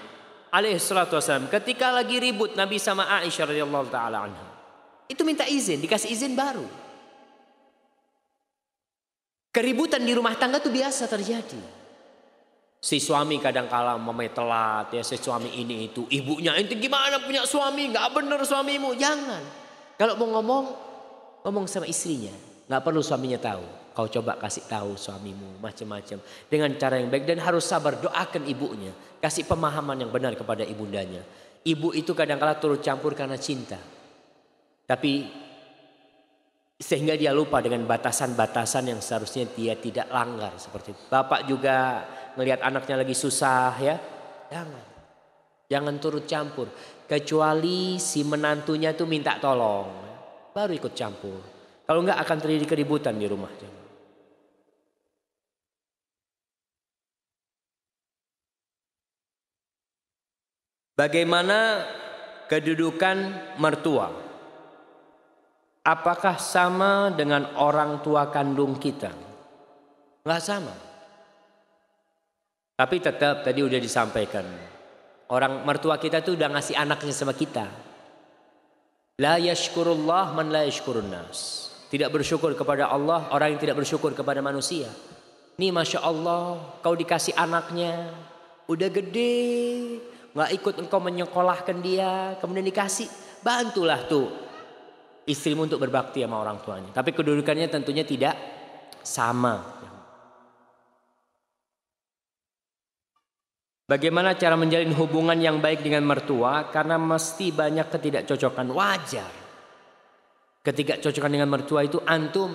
[0.51, 4.47] alaihi salatu wasallam ketika lagi ribut Nabi sama Aisyah radhiyallahu taala anha.
[5.07, 6.67] Itu minta izin, dikasih izin baru.
[9.51, 11.79] Keributan di rumah tangga itu biasa terjadi.
[12.77, 16.05] Si suami kadang kala mamai telat ya si suami ini itu.
[16.13, 18.93] Ibunya itu gimana punya suami nggak bener suamimu.
[18.93, 19.43] Jangan.
[19.97, 20.65] Kalau mau ngomong
[21.41, 22.31] ngomong sama istrinya.
[22.67, 23.86] nggak perlu suaminya tahu.
[23.97, 28.93] Kau coba kasih tahu suamimu macam-macam dengan cara yang baik dan harus sabar doakan ibunya.
[29.17, 31.25] Kasih pemahaman yang benar kepada ibundanya.
[31.65, 33.81] Ibu itu kadang kala turut campur karena cinta.
[34.85, 35.25] Tapi
[36.77, 41.01] sehingga dia lupa dengan batasan-batasan yang seharusnya dia tidak langgar seperti itu.
[41.09, 42.05] Bapak juga
[42.37, 43.97] melihat anaknya lagi susah ya.
[44.53, 44.85] Jangan.
[45.73, 46.69] Jangan turut campur.
[47.09, 49.89] Kecuali si menantunya tuh minta tolong.
[50.53, 51.41] Baru ikut campur.
[51.81, 53.49] Kalau enggak akan terjadi keributan di rumah.
[60.97, 61.85] Bagaimana
[62.49, 63.17] kedudukan
[63.61, 64.09] mertua?
[65.85, 69.13] Apakah sama dengan orang tua kandung kita?
[70.25, 70.73] Enggak sama.
[72.73, 74.41] Tapi tetap tadi udah disampaikan.
[75.29, 77.69] Orang mertua kita tuh udah ngasih anaknya sama kita.
[79.21, 81.69] La yashkurullah man la yashkurun nas.
[81.93, 84.89] Tidak bersyukur kepada Allah orang yang tidak bersyukur kepada manusia.
[85.61, 88.17] Nih Masya Allah kau dikasih anaknya.
[88.65, 89.37] Udah gede.
[90.37, 92.37] Nggak ikut engkau menyekolahkan dia.
[92.37, 93.09] Kemudian dikasih.
[93.41, 94.29] Bantulah tuh
[95.25, 96.93] istrimu untuk berbakti sama orang tuanya.
[96.93, 98.37] Tapi kedudukannya tentunya tidak
[99.01, 99.65] sama.
[103.87, 106.69] Bagaimana cara menjalin hubungan yang baik dengan mertua?
[106.69, 108.67] Karena mesti banyak ketidakcocokan.
[108.69, 109.31] Wajar.
[110.61, 112.53] Ketidakcocokan dengan mertua itu antum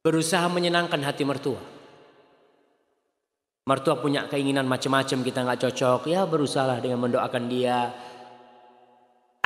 [0.00, 1.75] berusaha menyenangkan hati mertua.
[3.66, 7.90] Mertua punya keinginan macam-macam kita nggak cocok, ya berusaha dengan mendoakan dia,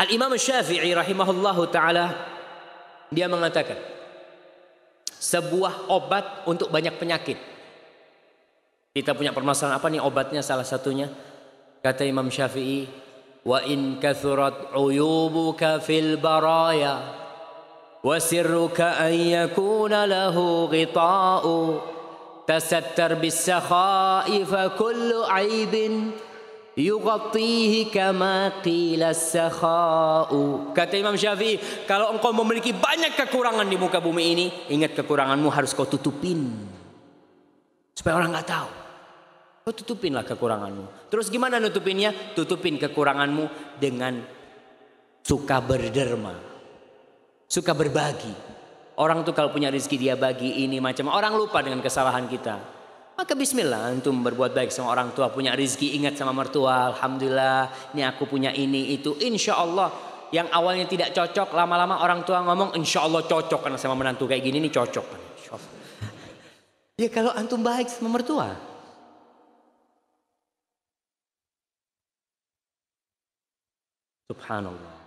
[0.00, 2.08] Al-Imam Syafi'i rahimahullahu taala
[3.12, 3.76] dia mengatakan
[5.04, 7.36] sebuah obat untuk banyak penyakit.
[8.96, 11.12] Kita punya permasalahan apa nih obatnya salah satunya?
[11.84, 12.88] Kata Imam Syafi'i,
[13.44, 16.96] "Wa in kathurat uyubuka fil baraya
[18.00, 21.56] wa sirruka an yakuna lahu ghita'u
[24.42, 26.10] fa kullu 'aibin
[26.80, 30.72] Yughatihi kama qila sakha'u.
[30.72, 35.74] Kata Imam Syafi'i, kalau engkau memiliki banyak kekurangan di muka bumi ini, ingat kekuranganmu harus
[35.76, 36.46] kau tutupin.
[37.92, 38.70] Supaya orang nggak tahu.
[39.66, 41.12] Kau tutupinlah kekuranganmu.
[41.12, 42.14] Terus gimana nutupinnya?
[42.32, 44.24] Tutupin kekuranganmu dengan
[45.20, 46.32] suka berderma.
[47.50, 48.49] Suka berbagi.
[49.00, 52.60] Orang tuh kalau punya rezeki dia bagi ini macam orang lupa dengan kesalahan kita.
[53.16, 58.04] Maka bismillah antum berbuat baik sama orang tua, punya rezeki ingat sama mertua, alhamdulillah, ini
[58.04, 59.16] aku punya ini itu.
[59.24, 59.88] Insya Allah
[60.36, 64.44] yang awalnya tidak cocok lama-lama orang tua ngomong insya Allah cocok karena sama menantu kayak
[64.44, 65.06] gini ini cocok.
[67.00, 68.52] Ya kalau antum baik sama mertua,
[74.28, 75.00] Subhanallah.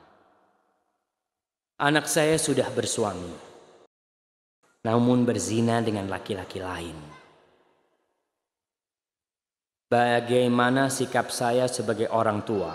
[1.78, 3.53] Anak saya sudah bersuami.
[4.84, 6.97] Namun berzina dengan laki-laki lain.
[9.88, 12.73] Bagaimana sikap saya sebagai orang tua?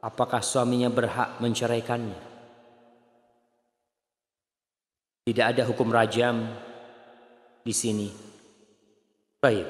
[0.00, 2.20] Apakah suaminya berhak menceraikannya?
[5.22, 6.46] Tidak ada hukum rajam
[7.62, 8.08] di sini.
[9.42, 9.66] Baik.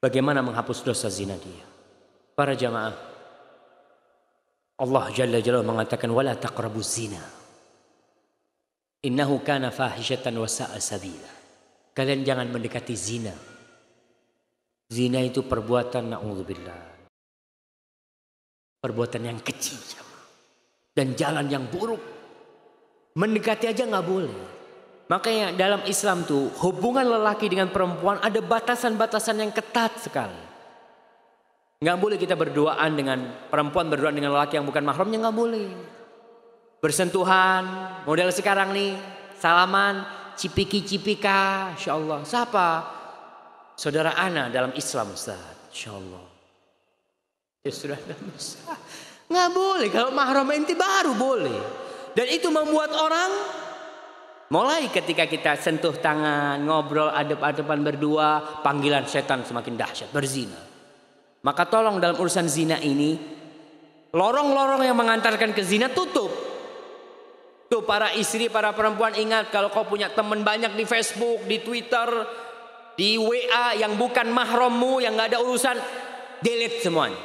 [0.00, 1.64] Bagaimana menghapus dosa zina dia?
[2.36, 2.96] Para jamaah.
[4.80, 7.43] Allah Jalla Jalla mengatakan wala taqrabu zina.
[9.04, 10.80] Innahu kana fahishatan wa sa'a.
[11.92, 13.36] Kalian jangan mendekati zina.
[14.88, 16.82] Zina itu perbuatan na'udzubillah.
[18.80, 19.80] Perbuatan yang kecil.
[20.96, 22.00] Dan jalan yang buruk.
[23.14, 24.36] Mendekati aja nggak boleh.
[25.04, 30.42] Makanya dalam Islam tuh hubungan lelaki dengan perempuan ada batasan-batasan yang ketat sekali.
[31.84, 33.18] Nggak boleh kita berduaan dengan
[33.52, 35.68] perempuan berduaan dengan lelaki yang bukan mahramnya nggak boleh.
[36.84, 37.64] Bersentuhan,
[38.04, 38.92] model sekarang nih,
[39.40, 40.04] salaman,
[40.36, 42.20] cipiki-cipika, insya Allah.
[42.28, 42.68] Siapa?
[43.72, 46.28] Saudara Ana dalam Islam Ustaz, insya Allah.
[47.64, 47.96] Ya sudah,
[49.32, 49.88] nggak boleh.
[49.88, 51.58] Kalau mahram inti baru boleh.
[52.12, 53.32] Dan itu membuat orang
[54.54, 60.60] Mulai ketika kita sentuh tangan, ngobrol adep-adepan berdua, panggilan setan semakin dahsyat, berzina.
[61.42, 63.18] Maka tolong dalam urusan zina ini,
[64.14, 66.53] lorong-lorong yang mengantarkan ke zina tutup.
[67.64, 72.08] Tuh para istri, para perempuan ingat kalau kau punya teman banyak di Facebook, di Twitter,
[72.94, 75.76] di WA yang bukan mahrammu, yang nggak ada urusan,
[76.44, 77.18] delete semuanya.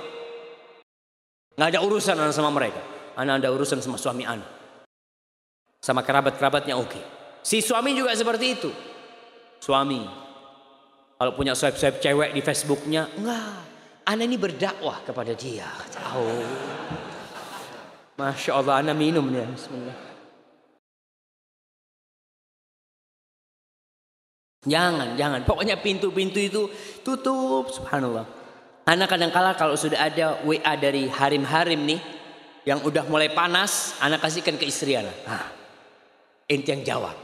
[1.59, 2.79] Nggak ada urusan sama mereka.
[3.19, 4.47] Anak ada urusan sama suami anak.
[5.83, 6.87] Sama kerabat-kerabatnya oke.
[6.87, 7.03] Okay.
[7.43, 8.71] Si suami juga seperti itu.
[9.59, 10.07] Suami.
[11.19, 13.11] Kalau punya swipe-swipe cewek di Facebooknya.
[13.11, 13.59] Enggak.
[14.07, 15.67] Anak ini berdakwah kepada dia.
[16.15, 16.47] Oh.
[18.15, 19.43] Masya Allah anak minum ya.
[19.43, 20.08] Bismillah.
[24.67, 25.47] Jangan, jangan.
[25.47, 26.67] Pokoknya pintu-pintu itu
[26.99, 27.71] tutup.
[27.71, 28.27] Subhanallah.
[28.83, 32.01] Anak kadang kala kalau sudah ada WA dari harim-harim nih.
[32.67, 33.95] Yang udah mulai panas.
[34.03, 35.15] Anak kasihkan ke istri anak.
[35.23, 35.47] Nah,
[36.49, 37.15] Ente yang jawab.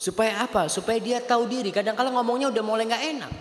[0.00, 0.72] Supaya apa?
[0.72, 1.68] Supaya dia tahu diri.
[1.68, 3.32] Kadang kadang ngomongnya udah mulai nggak enak.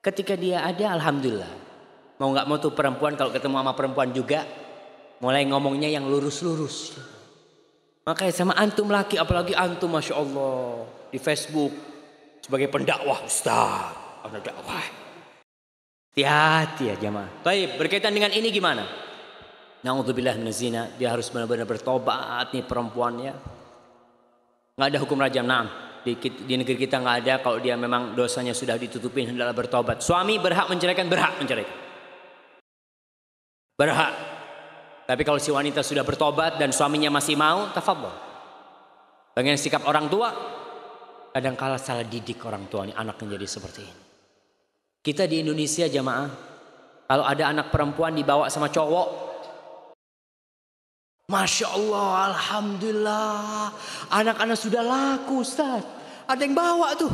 [0.00, 1.52] Ketika dia ada, alhamdulillah.
[2.16, 4.48] Mau nggak mau tuh perempuan kalau ketemu sama perempuan juga,
[5.20, 6.96] mulai ngomongnya yang lurus-lurus.
[8.08, 11.74] Makanya sama antum laki, apalagi antum, masya Allah di Facebook
[12.40, 13.92] sebagai pendakwah Ustaz,
[14.24, 14.86] anak dakwah.
[16.10, 17.46] Hati-hati ya jamaah.
[17.46, 18.82] Baik, berkaitan dengan ini gimana?
[19.86, 23.34] Naudzubillah zina, dia harus benar-benar bertobat nih perempuannya.
[24.74, 25.66] Nggak ada hukum rajam, nah
[26.02, 30.00] di, di negeri kita nggak ada kalau dia memang dosanya sudah ditutupin hendaklah bertobat.
[30.00, 31.76] Suami berhak menceraikan, berhak menceraikan.
[33.76, 34.12] Berhak.
[35.08, 38.12] Tapi kalau si wanita sudah bertobat dan suaminya masih mau, tafadhol.
[39.32, 40.28] Bagian sikap orang tua,
[41.30, 44.02] kadang kala salah didik orang tua ini anak menjadi seperti ini.
[45.00, 46.28] Kita di Indonesia jamaah,
[47.08, 49.30] kalau ada anak perempuan dibawa sama cowok,
[51.30, 53.70] Masya Allah, Alhamdulillah.
[54.10, 55.86] Anak-anak sudah laku Ustaz.
[56.26, 57.10] Ada yang bawa tuh.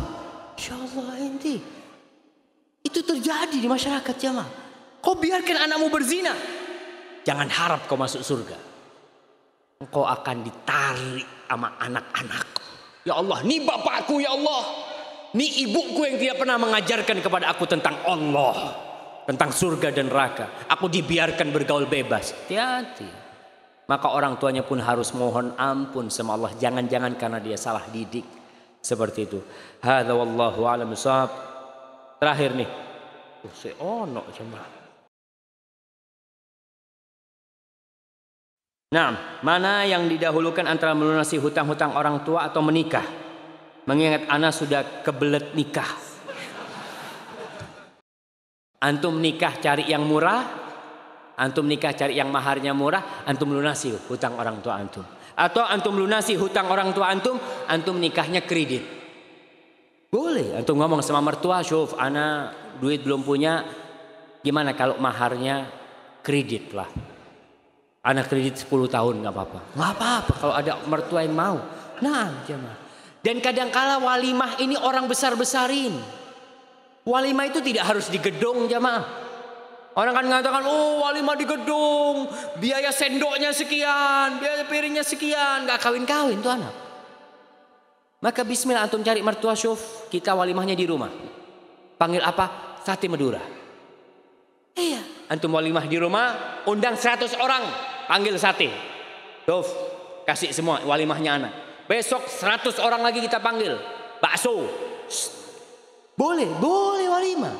[0.57, 1.61] Masya Allah enti.
[2.81, 4.49] Itu terjadi di masyarakat jamaah.
[5.05, 6.33] Kau biarkan anakmu berzina.
[7.29, 8.57] Jangan harap kau masuk surga.
[9.85, 12.56] Engkau akan ditarik sama anak-anak.
[13.07, 14.67] Ya Allah, ini bapakku ya Allah.
[15.31, 18.83] Ini ibuku yang tidak pernah mengajarkan kepada aku tentang Allah.
[19.31, 20.67] Tentang surga dan neraka.
[20.67, 22.35] Aku dibiarkan bergaul bebas.
[22.35, 23.07] Hati-hati.
[23.87, 26.51] Maka orang tuanya pun harus mohon ampun sama Allah.
[26.59, 28.27] Jangan-jangan karena dia salah didik.
[28.83, 29.39] Seperti itu.
[29.79, 30.91] Hadza wallahu a'lam
[32.19, 32.71] Terakhir nih.
[33.79, 34.76] Oh, ono jemaah.
[38.87, 43.03] Nah, mana yang didahulukan antara melunasi hutang-hutang orang tua atau menikah?
[43.87, 45.91] Mengingat anak sudah kebelet nikah.
[48.83, 50.67] Antum nikah cari yang murah
[51.37, 55.05] Antum nikah cari yang maharnya murah, antum lunasi hutang orang tua antum.
[55.37, 57.37] Atau antum lunasi hutang orang tua antum,
[57.69, 58.81] antum nikahnya kredit.
[60.09, 63.69] Boleh, antum ngomong sama mertua, syuf, ana duit belum punya,
[64.41, 65.69] gimana kalau maharnya
[66.25, 66.89] kredit lah.
[68.07, 69.61] Anak kredit 10 tahun nggak apa-apa.
[69.75, 71.59] Nggak apa-apa kalau ada mertua yang mau.
[71.99, 72.79] Nah, jemaah.
[73.19, 75.91] Dan kadang kala walimah ini orang besar-besarin.
[77.03, 79.27] Walimah itu tidak harus di gedung jamaah.
[79.97, 82.29] Orang kan mengatakan, oh walimah di gedung,
[82.61, 86.75] biaya sendoknya sekian, biaya piringnya sekian, nggak kawin-kawin tuh anak.
[88.21, 91.09] Maka Bismillah antum cari mertua syuf, kita walimahnya di rumah.
[91.97, 92.79] Panggil apa?
[92.85, 93.41] Sate Madura.
[94.77, 95.01] Iya.
[95.33, 97.65] antum walimah di rumah, undang 100 orang,
[98.07, 98.71] panggil sate.
[99.47, 99.67] Dov,
[100.27, 101.53] kasih semua walimahnya anak.
[101.87, 103.79] Besok 100 orang lagi kita panggil,
[104.19, 104.67] bakso.
[106.19, 107.55] Boleh, boleh walimah.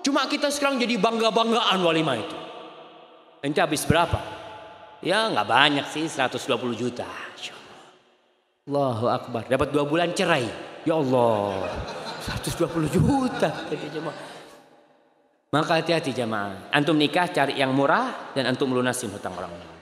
[0.00, 2.36] Cuma kita sekarang jadi bangga-banggaan walimah itu.
[3.42, 4.16] Ente habis berapa?
[5.04, 7.04] Ya nggak banyak sih, 120 juta.
[8.66, 9.46] Allahu Akbar.
[9.46, 10.46] Dapat dua bulan cerai.
[10.82, 11.70] Ya Allah.
[12.42, 13.50] 120 juta.
[15.54, 16.74] Maka hati-hati jamaah.
[16.74, 19.75] Antum nikah cari yang murah dan antum lunasin hutang orang lain.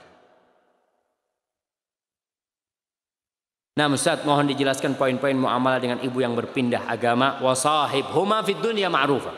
[3.75, 7.43] Nah Ustaz mohon dijelaskan poin-poin muamalah dengan ibu yang berpindah agama.
[7.43, 9.35] Wasahib huma fid dunya ma'rufa.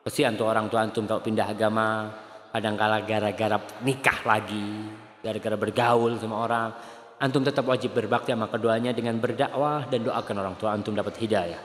[0.00, 2.08] Kesian tuh orang tua antum kalau pindah agama.
[2.48, 4.88] Kadang-kala gara-gara nikah lagi.
[5.20, 6.68] Gara-gara bergaul sama orang.
[7.20, 11.60] Antum tetap wajib berbakti sama keduanya dengan berdakwah dan doakan orang tua antum dapat hidayah.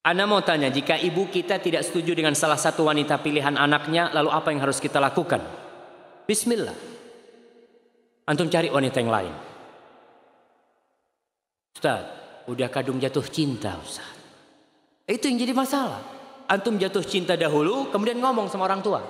[0.00, 4.32] Anda mau tanya, jika ibu kita tidak setuju dengan salah satu wanita pilihan anaknya, lalu
[4.32, 5.59] apa yang harus kita lakukan?
[6.30, 6.78] Bismillah.
[8.30, 9.34] Antum cari wanita yang lain.
[11.74, 12.06] Ustaz,
[12.46, 14.14] udah kadung jatuh cinta Ustaz.
[15.10, 15.98] Itu yang jadi masalah.
[16.46, 19.02] Antum jatuh cinta dahulu, kemudian ngomong sama orang tua.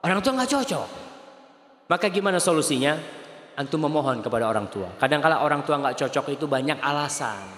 [0.00, 0.88] Orang tua nggak cocok.
[1.92, 2.96] Maka gimana solusinya?
[3.60, 4.96] Antum memohon kepada orang tua.
[4.96, 7.52] Kadang-kala orang tua nggak cocok itu banyak alasan.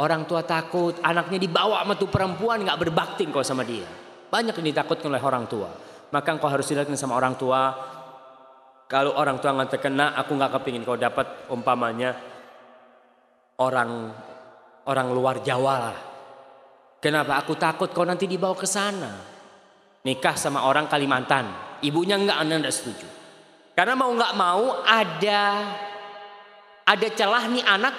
[0.00, 3.84] Orang tua takut anaknya dibawa sama tuh perempuan nggak berbakti kau sama dia.
[4.32, 5.89] Banyak yang ditakutkan oleh orang tua.
[6.10, 7.74] Maka engkau harus dilakukan sama orang tua.
[8.90, 12.18] Kalau orang tua nggak terkena, aku nggak kepingin kau dapat umpamanya
[13.62, 14.10] orang
[14.90, 15.98] orang luar Jawa lah.
[16.98, 17.38] Kenapa?
[17.38, 19.14] Aku takut kau nanti dibawa ke sana.
[20.02, 21.78] Nikah sama orang Kalimantan.
[21.86, 23.06] Ibunya nggak, anda nggak setuju.
[23.78, 25.42] Karena mau nggak mau ada
[26.84, 27.94] ada celah nih anak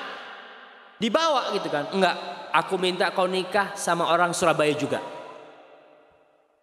[1.02, 1.90] Dibawa gitu kan.
[1.90, 2.14] Enggak,
[2.54, 5.02] aku minta kau nikah sama orang Surabaya juga.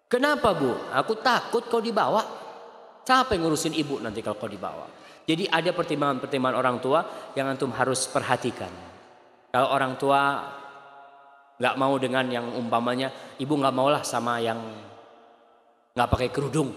[0.09, 0.73] Kenapa bu?
[0.89, 2.25] Aku takut kau dibawa.
[3.05, 4.89] Siapa yang ngurusin ibu nanti kalau kau dibawa?
[5.29, 7.01] Jadi ada pertimbangan-pertimbangan orang tua
[7.37, 8.73] yang antum harus perhatikan.
[9.53, 10.21] Kalau orang tua
[11.61, 14.57] nggak mau dengan yang umpamanya ibu nggak maulah sama yang
[15.93, 16.73] nggak pakai kerudung,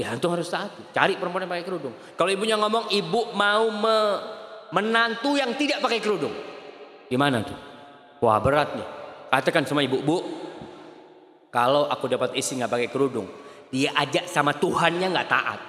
[0.00, 0.72] ya antum harus taat.
[0.96, 1.92] Cari perempuan yang pakai kerudung.
[2.16, 3.96] Kalau ibunya ngomong ibu mau me
[4.72, 6.32] menantu yang tidak pakai kerudung,
[7.12, 7.58] Gimana tuh?
[8.24, 8.88] Wah berat nih.
[9.28, 10.16] Katakan sama ibu, bu,
[11.52, 13.28] kalau aku dapat istri nggak pakai kerudung,
[13.68, 15.60] dia ajak sama Tuhannya nggak taat.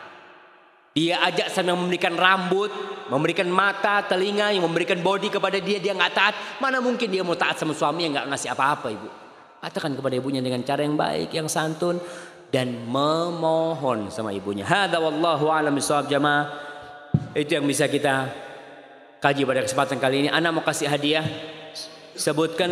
[0.93, 2.71] Dia ajak sama yang memberikan rambut,
[3.11, 6.33] memberikan mata, telinga, yang memberikan body kepada dia, dia nggak taat.
[6.63, 9.09] Mana mungkin dia mau taat sama suami yang nggak ngasih apa-apa ibu.
[9.59, 11.99] Katakan kepada ibunya dengan cara yang baik, yang santun,
[12.53, 14.63] dan memohon sama ibunya.
[14.63, 16.45] Hada wallahu alam jamaah.
[17.33, 18.29] Itu yang bisa kita
[19.17, 20.29] kaji pada kesempatan kali ini.
[20.29, 21.25] Anak mau kasih hadiah.
[22.13, 22.69] Sebutkan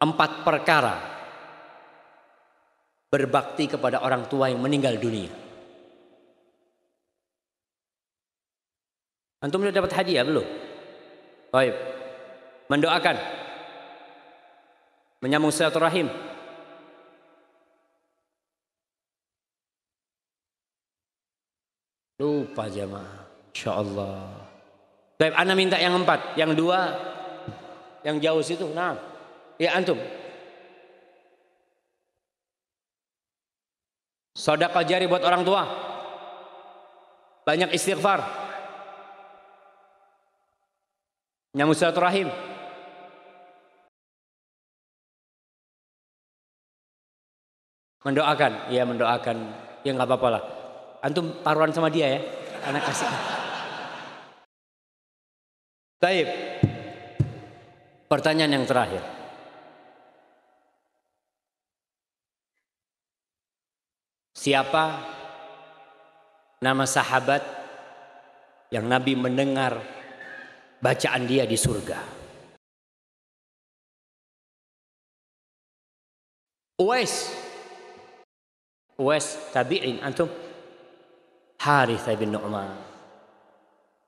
[0.00, 1.17] empat perkara
[3.08, 5.32] berbakti kepada orang tua yang meninggal dunia.
[9.38, 10.46] Antum sudah dapat hadiah belum?
[11.54, 11.74] Baik.
[12.68, 13.16] Mendoakan.
[15.24, 16.10] Menyambung silaturahim.
[22.18, 23.28] Lupa jamaah.
[23.54, 24.22] InsyaAllah.
[25.18, 26.94] Baik, Anda minta yang empat, yang dua,
[28.06, 28.70] yang jauh situ.
[28.70, 28.94] Nah,
[29.58, 29.98] ya antum.
[34.38, 35.66] Sodakal jari buat orang tua.
[37.42, 38.22] Banyak istighfar.
[41.58, 42.30] Nyambung silaturahim.
[48.06, 49.36] Mendoakan, ya mendoakan.
[49.82, 50.42] Ya nggak apa-apa lah.
[51.02, 52.20] Antum taruhan sama dia ya.
[52.70, 53.10] Anak kasih.
[55.98, 56.28] Baik.
[58.06, 59.17] Pertanyaan yang terakhir.
[64.48, 65.04] Siapa
[66.64, 67.44] nama sahabat
[68.72, 69.76] yang Nabi mendengar
[70.80, 72.00] bacaan dia di surga?
[76.80, 77.28] Uwais.
[78.96, 80.32] Uwais tabi'in antum.
[81.60, 82.72] Harith bin Nu'man.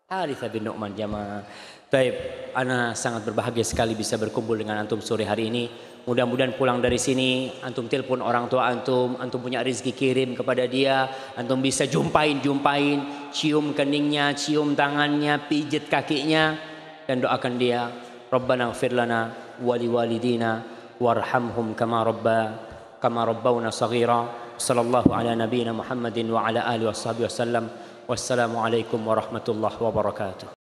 [0.08, 1.44] Harith bin Nu'man jamaah.
[1.92, 2.16] Baik,
[2.56, 5.68] Ana sangat berbahagia sekali bisa berkumpul dengan antum sore hari ini.
[6.10, 11.06] Mudah-mudahan pulang dari sini, antum telepon orang tua antum, antum punya rezeki kirim kepada dia,
[11.38, 16.58] antum bisa jumpain, jumpain, cium keningnya, cium tangannya, pijit kakinya,
[17.06, 17.94] dan doakan dia.
[18.26, 19.20] Rabbana lana
[19.62, 20.66] wali walidina
[20.98, 22.38] warhamhum kama rabba
[22.98, 24.50] kama rabbawna saghira.
[24.58, 27.70] Sallallahu ala nabiyyina Muhammadin wa ala alihi washabihi wasallam.
[28.10, 30.59] Wassalamualaikum warahmatullahi wabarakatuh.